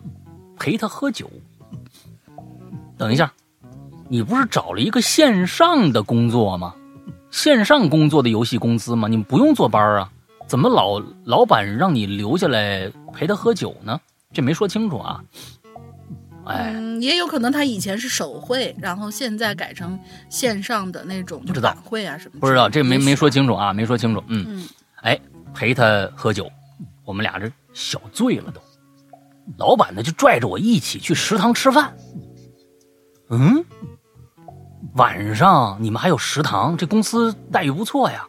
[0.58, 1.30] 陪他喝酒。
[2.98, 3.32] 等一下，
[4.10, 6.74] 你不是找了一个线上的工作吗？
[7.30, 9.08] 线上工作的游戏公司吗？
[9.08, 10.12] 你们不用坐班啊？
[10.48, 14.02] 怎么老老板让你留下来陪他喝酒呢？
[14.34, 15.24] 这没说清楚啊。
[16.46, 20.00] 哎，嗯，也有可能他以前是手绘，然后现在改成
[20.30, 22.40] 线上的那种就不知道版绘啊什么的。
[22.40, 24.24] 不知道这没没说清楚啊，没说清楚。
[24.28, 24.70] 嗯，嗯
[25.04, 25.20] 哎，
[25.54, 26.52] 陪他喝酒，
[27.06, 28.62] 我们俩这小醉了都。
[29.58, 31.94] 老板呢就拽着我一起去食堂吃饭。
[33.30, 33.64] 嗯，
[34.96, 38.28] 晚上你们还有食堂，这公司待遇不错呀。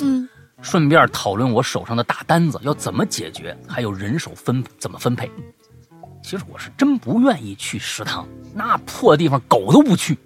[0.00, 0.28] 嗯
[0.62, 5.30] 顺便讨论我手上的大单子要怎么解决，还有人手分怎么分配。
[6.26, 10.18] 其实我是真不愿意去食堂，那破地方狗都不去。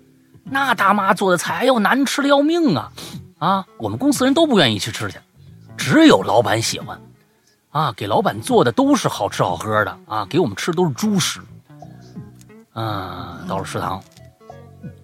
[0.44, 2.90] 那大妈做的菜，哎呦难吃的要命啊！
[3.38, 5.18] 啊，我们公司人都不愿意去吃去，
[5.76, 6.98] 只有老板喜欢。
[7.68, 11.38] 啊，给老板做的都是好吃好喝的啊，给我们吃的都是猪食。
[12.72, 14.02] 啊，到了食堂，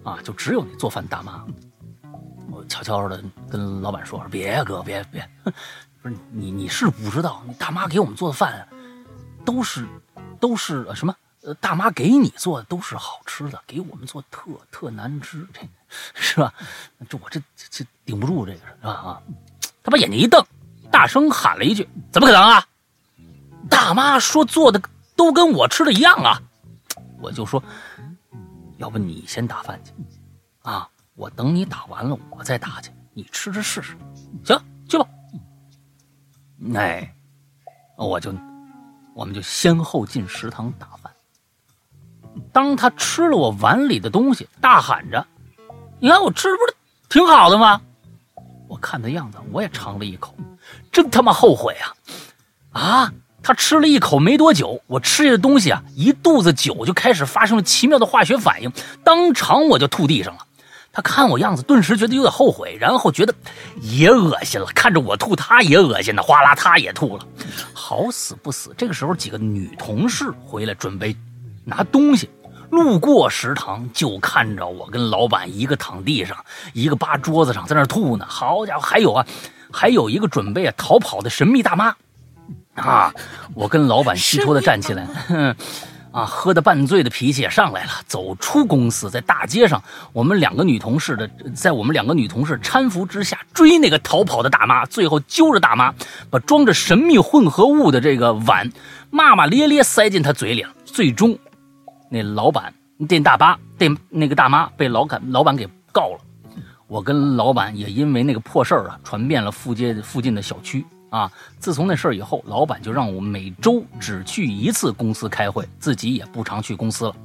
[0.01, 1.45] 啊，就只有那做饭大妈。
[2.49, 5.29] 我悄悄的跟老板说：“别呀哥，别别，
[6.01, 8.67] 不是你你是不知道，你大妈给我们做的饭，
[9.45, 9.85] 都是
[10.39, 11.15] 都是什么？
[11.43, 14.41] 呃，大妈给你做的都是好吃的，给我们做特
[14.71, 15.61] 特难吃，这
[16.19, 16.53] 是吧？
[17.07, 18.91] 这我这这这顶不住这个是吧？
[18.91, 19.21] 啊！
[19.83, 20.43] 他把眼睛一瞪，
[20.91, 22.67] 大声喊了一句：“怎么可能啊？
[23.69, 24.81] 大妈说做的
[25.15, 26.41] 都跟我吃的一样啊！”
[27.21, 27.63] 我就说
[28.77, 29.93] ：“要不你先打饭去
[30.63, 30.89] 啊？
[31.15, 33.97] 我等你打完了，我再打去，你吃着试试。
[34.43, 34.59] 行，
[34.89, 35.07] 去吧。”
[36.75, 37.15] 哎，
[37.95, 38.33] 我就
[39.17, 41.11] 我们就先后进食堂打饭。
[42.53, 45.25] 当他吃了我碗里的东西，大喊着
[45.99, 46.75] ：“你看我吃的不是
[47.09, 47.81] 挺好的吗？”
[48.69, 50.35] 我看他样子，我也尝了一口，
[50.91, 51.97] 真他妈后悔啊！
[52.79, 58.71] 啊，他吃了一口没多久，我吃下的东西啊，一肚子酒就开始发生了奇妙的化学反应，
[59.03, 60.45] 当场我就吐地上了。
[60.97, 63.31] 他看我样子，顿时觉得有点后悔，然后觉得
[63.83, 67.23] 也恶心了，看着我吐，他也恶心的，哗啦，他也吐了。
[67.71, 71.15] 好死不死，这个时候几个女同事回来准备
[71.63, 72.27] 拿东西，
[72.71, 76.35] 路过食堂就看着我跟老板一个躺地上，
[76.73, 78.25] 一个扒桌子上在那吐呢。
[78.27, 79.23] 好家伙，还有啊，
[79.71, 81.95] 还有一个准备啊逃跑的神秘大妈
[82.73, 83.13] 啊！
[83.53, 85.55] 我跟老板虚脱的站起来，哼。
[86.17, 87.91] 啊，喝的半醉的脾气也上来了。
[88.07, 89.83] 走出公司，在大街上，
[90.13, 95.93] 我们两个女同事的，在我们两个女同事搀扶之下追那个逃跑的大妈，最后揪着大妈，
[96.31, 98.71] 把装着神秘混合物的这个碗
[99.11, 100.73] 骂骂咧咧塞进她嘴里了。
[100.85, 101.37] 最终，
[102.09, 106.19] 那老板那大巴那那个大妈被老板老板给告了。
[106.87, 110.83] 我跟老板也因为那个破事儿啊，传遍了附近附近的小区。
[111.09, 111.31] 啊！
[111.59, 117.15] 自从那事儿以后，老板就让我每周只去一次公司开会，自己也不常去公司了。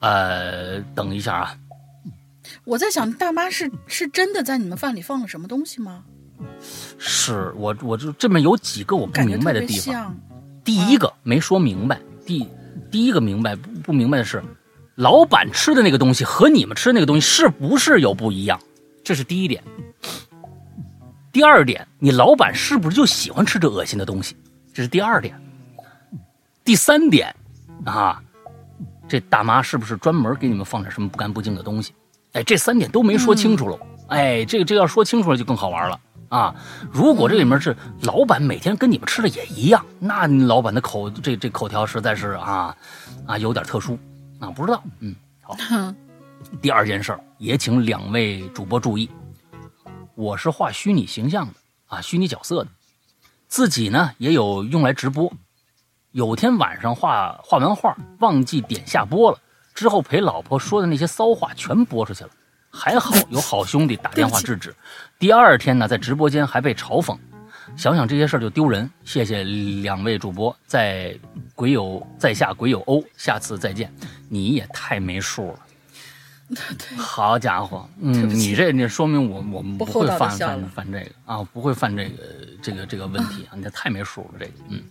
[0.00, 1.56] 呃，等一下啊！
[2.64, 6.04] 我在想，大妈是是真的在你们饭里放了什么东西吗？
[6.98, 10.16] 是我，我就这边有几个我不明白的地方。
[10.64, 12.46] 第一个没说明白，第
[12.90, 14.42] 第一个明白不不明白的是，
[14.94, 18.60] 老板吃的那个东西和你们吃的那个东西是不是有不一样？
[19.02, 19.62] 这是第一点。
[21.38, 24.34] 第二点，你老板是不是就喜欢吃这恶心的东西？
[24.74, 25.40] 这是第二点。
[26.64, 27.32] 第三点，
[27.84, 28.20] 啊，
[29.06, 31.92] 这大妈是不是专门给你们放点什么不干不净的东西？
[32.32, 33.78] 哎，这三点都没说清楚喽。
[34.08, 36.52] 哎，这个这要说清楚了就更好玩了啊！
[36.90, 42.76] 如果这里面是老板每天跟你们吃的也一样，那老板的口这这口条实在是啊
[43.26, 43.96] 啊有点特殊
[44.40, 44.82] 啊，不知道。
[44.98, 45.56] 嗯，好。
[46.60, 49.08] 第二件事儿也请两位主播注意。
[50.18, 51.54] 我是画虚拟形象的
[51.86, 52.70] 啊，虚拟角色的，
[53.46, 55.32] 自己呢也有用来直播。
[56.10, 59.38] 有天晚上画画完画，忘记点下播了，
[59.76, 62.30] 之后陪老婆说的那些骚话全播出去了。
[62.68, 64.74] 还好有好兄弟打电话制止。
[65.20, 67.16] 第二天呢，在直播间还被嘲讽，
[67.76, 68.90] 想想这些事儿就丢人。
[69.04, 71.16] 谢谢两位主播，在
[71.54, 73.94] 鬼友在下鬼友欧，下次再见。
[74.28, 75.60] 你也太没数了。
[76.96, 82.10] 好家伙，嗯，你这你说明我我们不会犯犯犯这个啊，不会犯这个
[82.62, 84.82] 这个这个问题啊，你这太没数了，这个，嗯，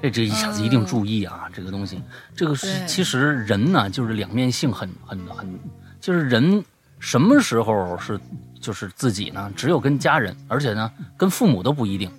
[0.00, 2.00] 这这一下子一定注意啊，这个东西，
[2.34, 5.58] 这个是其实人呢就是两面性很很很，
[6.00, 6.64] 就是人
[6.98, 8.18] 什么时候是
[8.60, 9.52] 就是自己呢？
[9.54, 12.10] 只有跟家人，而且呢跟父母都不一定。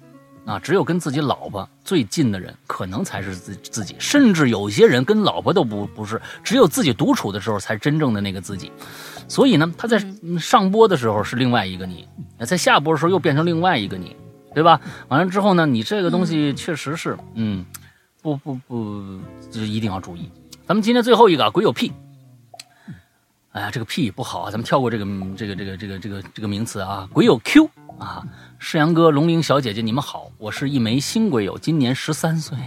[0.45, 8.71] 啊，只有跟自己老婆最近的人，可能才是自自己，甚至有些人跟老婆都不不是，只有自己独处的时候才真正的那个自己。
[9.27, 9.99] 所以呢，他在
[10.39, 12.07] 上播的时候是另外一个你，
[12.45, 14.15] 在下播的时候又变成另外一个你，
[14.53, 14.79] 对吧？
[15.07, 17.65] 完了之后呢，你这个东西确实是，嗯，
[18.21, 19.19] 不不不，
[19.49, 20.29] 就是一定要注意。
[20.67, 21.91] 咱们今天最后一个鬼有屁，
[23.53, 25.05] 哎呀，这个屁不好啊，咱们跳过这个
[25.35, 27.67] 这个这个这个这个这个名词啊，鬼有 Q
[27.97, 28.23] 啊。
[28.67, 32.57] 世阳哥、龙鳞小姐姐，你们好，我是一枚新鬼友，今年十三岁。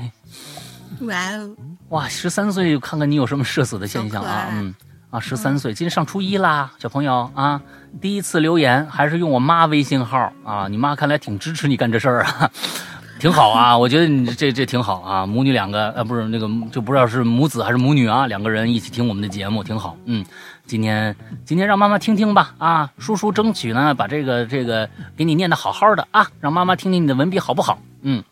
[1.02, 1.56] 哇哦，
[1.88, 4.46] 哇，十三岁，看看你有什么社死的现象啊？
[4.52, 4.72] 嗯，
[5.10, 7.60] 啊，十三岁，今天上初一啦，小朋友啊，
[8.00, 12.48] 第一次留言还是用我妈微信号啊，你妈看来挺支持你干这事儿啊，
[13.18, 20.24] 挺好啊，我觉得你这这挺好啊，母女两个，呃，不是那个就不知道是母子还是母女啊，两个人一起听我们的节目，挺好，嗯。
[20.68, 21.16] 今天，
[21.46, 22.92] 今天让妈妈听听吧啊！
[22.98, 27.78] 叔叔争取呢，把这个这个给你念的好好的啊，让妈妈听听你的文笔好不好？
[28.02, 28.22] 嗯，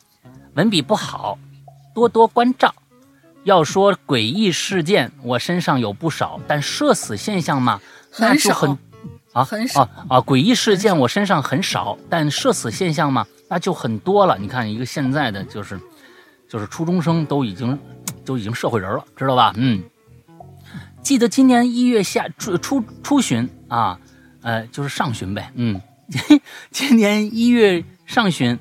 [0.52, 1.38] 文笔不好，
[1.94, 2.74] 多多关照。
[3.44, 7.80] 要说诡异事件，我身上有不少，但社死现象嘛，
[8.18, 8.76] 那就很
[9.32, 10.20] 啊很少啊！
[10.20, 14.36] 诡异事件我身上很少，但社死现象嘛，那就很多了。
[14.38, 15.80] 你看一个现在的就是，
[16.46, 17.78] 就是初中生都已经
[18.26, 19.54] 都已经社会人了，知道吧？
[19.56, 19.82] 嗯。
[21.06, 23.96] 记得今年一月下初初初旬啊，
[24.42, 25.80] 呃，就是上旬呗，嗯，
[26.72, 28.58] 今年一月上旬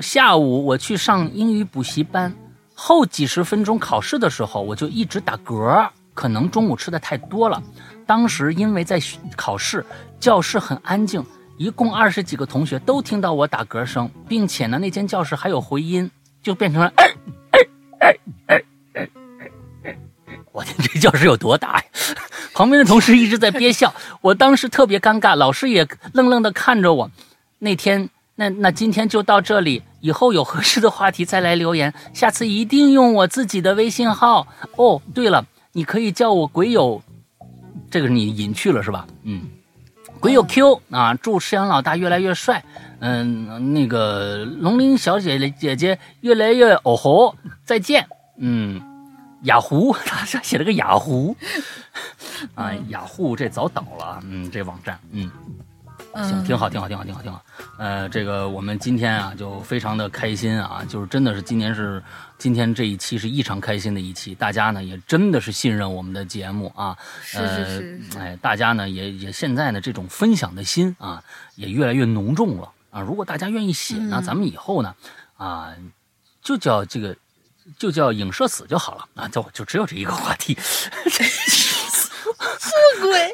[0.00, 2.34] 下午我去上英语补习班，
[2.72, 7.62] 后几十分钟考试的时候，我就一直打嗝，可能中午吃的太多了。
[8.06, 8.98] 当时因为在
[9.36, 9.84] 考试，
[10.18, 11.22] 教室很安静，
[11.58, 16.10] 一共二十几个同学都听到我打嗝声，并且呢，那间教室还有回音，
[16.42, 16.90] 就变成了。
[20.54, 21.84] 我天，这教室有多大呀？
[22.54, 27.10] 旁边的同事一直在憋笑，我当时特别尴尬，老师也愣愣的看着我。
[27.58, 35.02] 那天，那那今天就到这里，以后有合适的话题再来留言，下次一定用我自己的微信号哦。
[35.12, 37.02] 对了，你可以叫我鬼友，
[37.90, 39.04] 这个你隐去了是吧？
[39.24, 39.42] 嗯，
[40.20, 42.64] 鬼友 Q 啊，祝石阳老大越来越帅。
[43.00, 48.06] 嗯，那个龙鳞小姐姐姐姐越来越哦吼，再见。
[48.38, 48.80] 嗯，
[49.44, 51.36] 雅虎 他写了个雅虎
[52.54, 54.20] 啊，雅虎这早倒了啊。
[54.24, 55.30] 嗯，这网站，嗯。
[56.12, 57.44] 行，嗯，挺好，挺好，挺好，挺好，挺好。
[57.76, 62.00] 呃，这个我们今天啊，就非常的开心啊，就是真的是今年是
[62.38, 71.22] 今天这一期是异常开心的一期，大家呢也真的是信任我们的节目啊，是呃，是是是哎，大家呢也也现在呢这种分享的心啊
[71.56, 73.00] 也越来越浓重了啊。
[73.00, 74.94] 如果大家愿意写呢，嗯咱们以后呢
[75.36, 75.74] 啊
[76.42, 77.16] 就叫这个
[77.78, 80.54] 就叫影射死就好了啊，就就只有这一个话题。
[83.00, 83.30] 不鬼。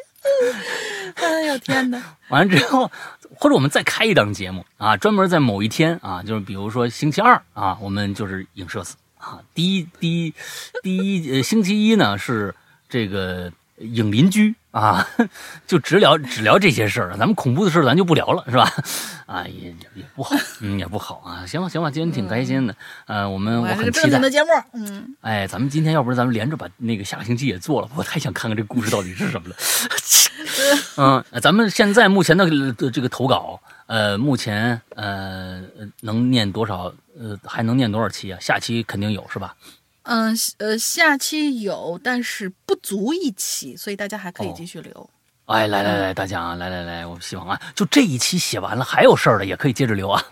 [1.17, 2.01] 哎呦天哪！
[2.29, 2.91] 完了之后，
[3.37, 9.41] 或者我们再开一档节目啊，专门在某一天啊，就是比如说星期二啊，我们就是影射死啊。
[9.55, 10.35] 第一第一
[10.83, 12.55] 第一呃星期一呢是
[12.89, 15.07] 这个影邻居啊，
[15.67, 18.71] 就只聊只聊这些事儿，咱们恐怖的事儿咱就不聊了，是吧？
[19.27, 21.47] 啊，也也也不好，嗯，也不好啊。
[21.47, 22.75] 行吧行吧，今天挺开心的，
[23.07, 24.31] 呃，我们我很期待正经的。
[24.31, 24.49] 节目。
[24.75, 29.57] 嗯，哎，咱们今天要不然咱们连着把那个下个星期也做了，我太想看看这故事到底是什么了。
[30.97, 32.45] 嗯，呃咱们现在目前的
[32.75, 36.93] 的这个投稿，呃，目前呃呃能念多少？
[37.19, 38.39] 呃，还能念多少期啊？
[38.41, 39.55] 下期肯定有是吧？
[40.03, 45.11] 嗯呃，下期有，但是不足一期，所以大家还可以哦继续留。
[45.47, 50.25] 哎，来来来，大家啊，来来来，我希望啊，就这一期写完了，还有事儿的也可以接着留啊。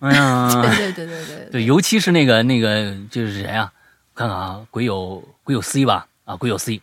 [0.00, 3.72] 哎呀， 对对对对对对，尤其是那个那个就是谁啊？
[4.14, 6.80] 看看啊，鬼友鬼友 C 吧，啊，鬼友 C，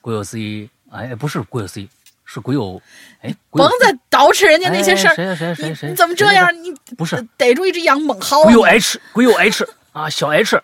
[0.00, 1.88] 鬼友 C，哎，不是鬼友 C，
[2.24, 2.80] 是鬼友，
[3.22, 5.12] 哎，甭再捯饬人家那些事儿。
[5.12, 5.88] 哎谁呀谁呀谁呀谁呀？
[5.88, 6.48] 你你怎么这样？
[6.62, 8.44] 你不是逮住一只羊猛薅啊。
[8.44, 10.62] 鬼友 H，鬼友 H 啊，小 H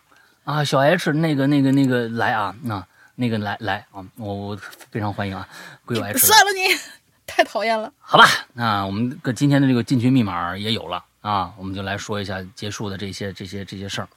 [0.48, 2.82] 啊，小 H 那个那个那个来啊，那
[3.16, 5.46] 那个来来啊，我我非常欢迎啊，
[5.84, 6.18] 鬼友 H 来。
[6.18, 6.74] 算了你，
[7.26, 7.92] 太讨厌了。
[7.98, 14.08] 好吧，那我们个今天的这个进群密码也有了啊，我们就来说一下结束的这些这些这些事儿。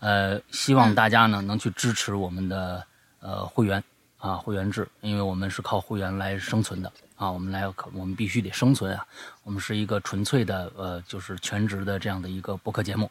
[0.00, 2.84] 呃，希望大家呢能去支持我们的
[3.20, 3.82] 呃会员
[4.18, 9.06] 啊会员制，因为我们是靠会员来生存的啊，我们来我们必须得生存啊，
[9.44, 13.10] 我们是一个纯粹的呃就是全职的这样的一个播客节目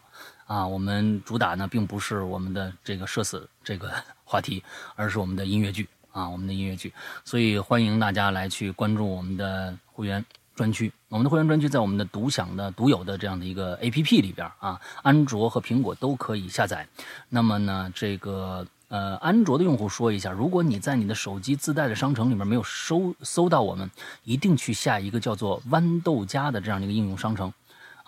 [0.50, 3.94] 啊，我们主打呢并不是我们的这个社死这个
[4.26, 4.64] 话题，
[4.96, 6.92] 而是我们的音乐剧啊，我们的音乐剧，
[7.24, 10.92] 所以欢迎大家来去关注我们的会员专区。
[11.08, 16.88] 我们的会员专区在我们的独享的、独有的这样的一个 APP 里边啊，安卓和苹果都可以下载。
[17.30, 23.88] 那么呢，这个呃，安卓的用户说一下，如果你在你的手机自带的商城里面没有搜搜到我们，
[24.24, 27.54] 一定去下一个叫做豌豆荚的这样的一个应用商城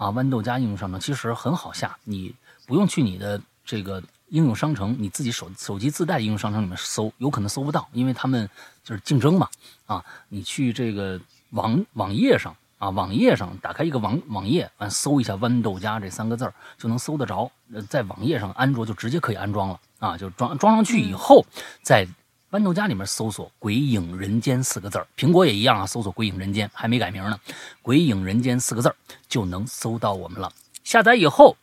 [0.01, 0.11] 啊。
[0.11, 2.33] 豌豆荚应用商城其实很好下，你
[2.65, 8.49] 不用去你的这个应用商城，你自己手手机自带的应用商城里面搜，有可能搜不到，因为他们
[8.83, 9.47] 就是竞争嘛
[9.85, 10.03] 啊。
[10.29, 11.19] 你去这个
[11.51, 17.51] 网网页上啊，网页上打开一个网网页，完搜一下“豌豆荚”这三个字儿就能搜得着。
[17.73, 21.45] 呃，在网页上安卓就直接可以安装了啊，就装装上去以后，
[21.83, 22.07] 在
[22.51, 27.39] 豌豆荚里面搜索“鬼影人间”四个字儿，苹果也一样啊，搜索“鬼影人间”还没改名呢
[27.81, 28.95] ，“鬼影人间”四个字儿
[29.27, 30.51] 就能搜到我们了。
[30.83, 31.55] 下载以后。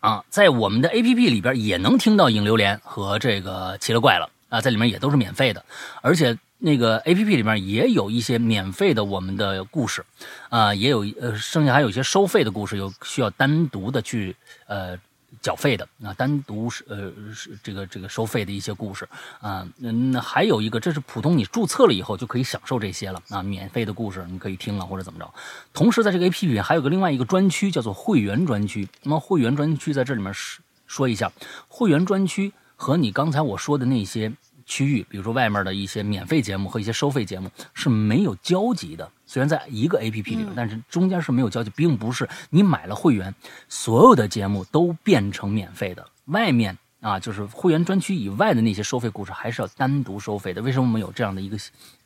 [0.00, 5.64] 啊，在我们的 A P P 里边也能听到影榴莲和这个奇了怪了啊，在里面也都是免费的，
[6.00, 10.04] 而且那个 A P P 里面也有一些免费的我们的故事，
[10.48, 14.96] 啊，也有呃，剩下还有一些收费的故事，有需要单独的去呃
[15.42, 19.08] 缴费的啊，单独是呃是这个这个收费的一些故事
[19.40, 25.34] 啊，嗯，还有一个，这是普通你注册了以后就可以享受这些了啊，免费的故事你可以听了或者怎么着。
[25.72, 31.30] 同时在这个 A P P 里还有个另外一个专区叫做会员专区，那么会员专区在这里面说说一下，
[31.68, 34.32] 会员专区和你刚才我说的那些
[34.66, 39.10] 区域，比如说外面的一些免费节目和一些收费节目是没有交集的。
[39.24, 43.34] 虽然在一个 A P P 里面，但是中间是没有交集，并不是你买了会员，
[43.68, 46.06] 所有的节目都变成免费的。
[46.26, 50.60] 外面啊，就是会员专区以外的那些收费故事，还是要单独收费的。
[50.60, 51.56] 为什么我们有这样的一个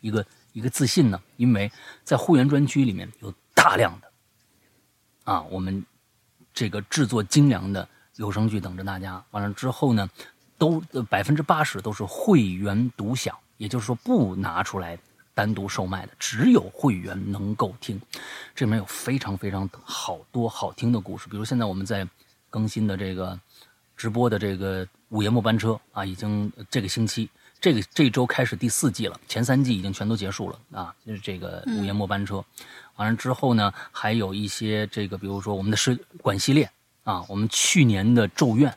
[0.00, 1.20] 一个一个自信呢？
[1.36, 1.70] 因为
[2.04, 4.12] 在会员专区里面有大量的
[5.24, 5.84] 啊，我们
[6.52, 9.22] 这个制作精良的有声剧等着大家。
[9.30, 10.08] 完了之后呢，
[10.60, 10.78] 都
[11.08, 14.98] 百分之八十都是会员独享，也就是说不拿出来
[15.32, 17.98] 单独售卖的，只有会员能够听。
[18.54, 22.06] 这里面有非常非常好多好听的故事，比如现在我们在
[22.50, 23.40] 更新的这个
[23.96, 27.30] 直播的这个《午夜末班车》啊，已经这个星期。
[27.62, 32.36] 这个这周开始第四季了，前三季已经全都结束了啊，就是这个《午夜末班车》
[32.96, 36.70] 完了之后呢，还有一些这个，比如说我们的是管系列
[37.04, 38.70] 啊，我们去年的《咒怨》，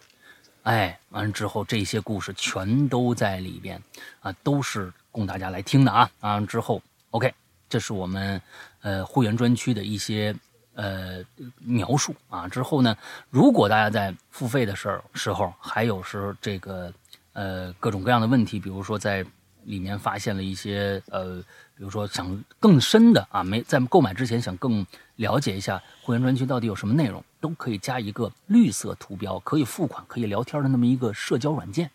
[0.63, 3.81] 哎，完了之后这些故事全都在里边
[4.21, 6.09] 啊，都是供大家来听的啊。
[6.21, 6.81] 啊，之后
[7.11, 7.33] OK，
[7.69, 8.41] 这是我们
[8.81, 10.33] 呃会员专区的一些
[10.75, 11.23] 呃
[11.59, 12.47] 描述啊。
[12.47, 12.97] 之后呢，
[13.29, 16.93] 如果大家在付费的时候时候，还有时候这个
[17.33, 19.25] 呃各种各样的问题，比如说在
[19.65, 21.41] 里面发现了一些呃，
[21.75, 24.85] 比如说想更深的啊，没在购买之前想更
[25.17, 31.91] 了解一下会员专区到底有什么内容，都可以加一个绿色图标，可以付款、可以聊天的那么一个社交软件。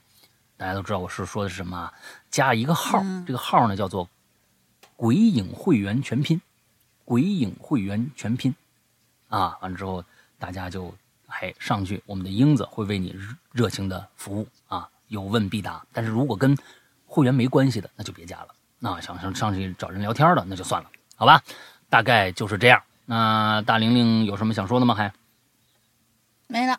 [0.58, 1.94] 大家都知道我是说的是什么啊？
[2.30, 4.06] 加一个号，这个号呢叫做
[4.94, 6.38] “鬼影会员全拼
[7.06, 8.54] ”，“鬼影会员全拼”
[9.28, 10.04] 啊，完了之后
[10.38, 10.94] 大家就
[11.28, 15.82] 哎上去，我们的英子会为你热热情的服务啊，有问必答。
[15.94, 16.54] 但是如果跟
[17.06, 18.48] 会员没关系的，那就别加了。
[18.78, 21.42] 那想上上去找人聊天的，那就算了，好吧？
[21.88, 22.82] 大概就是这样。
[23.06, 24.94] 那大玲玲有什么想说的吗？
[24.94, 25.10] 还
[26.48, 26.78] 没了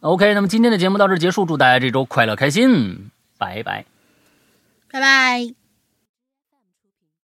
[0.00, 3.84] ，OK，那么今天的节目到这结束，祝大家这周快乐开心，拜拜。
[4.90, 5.63] 拜拜。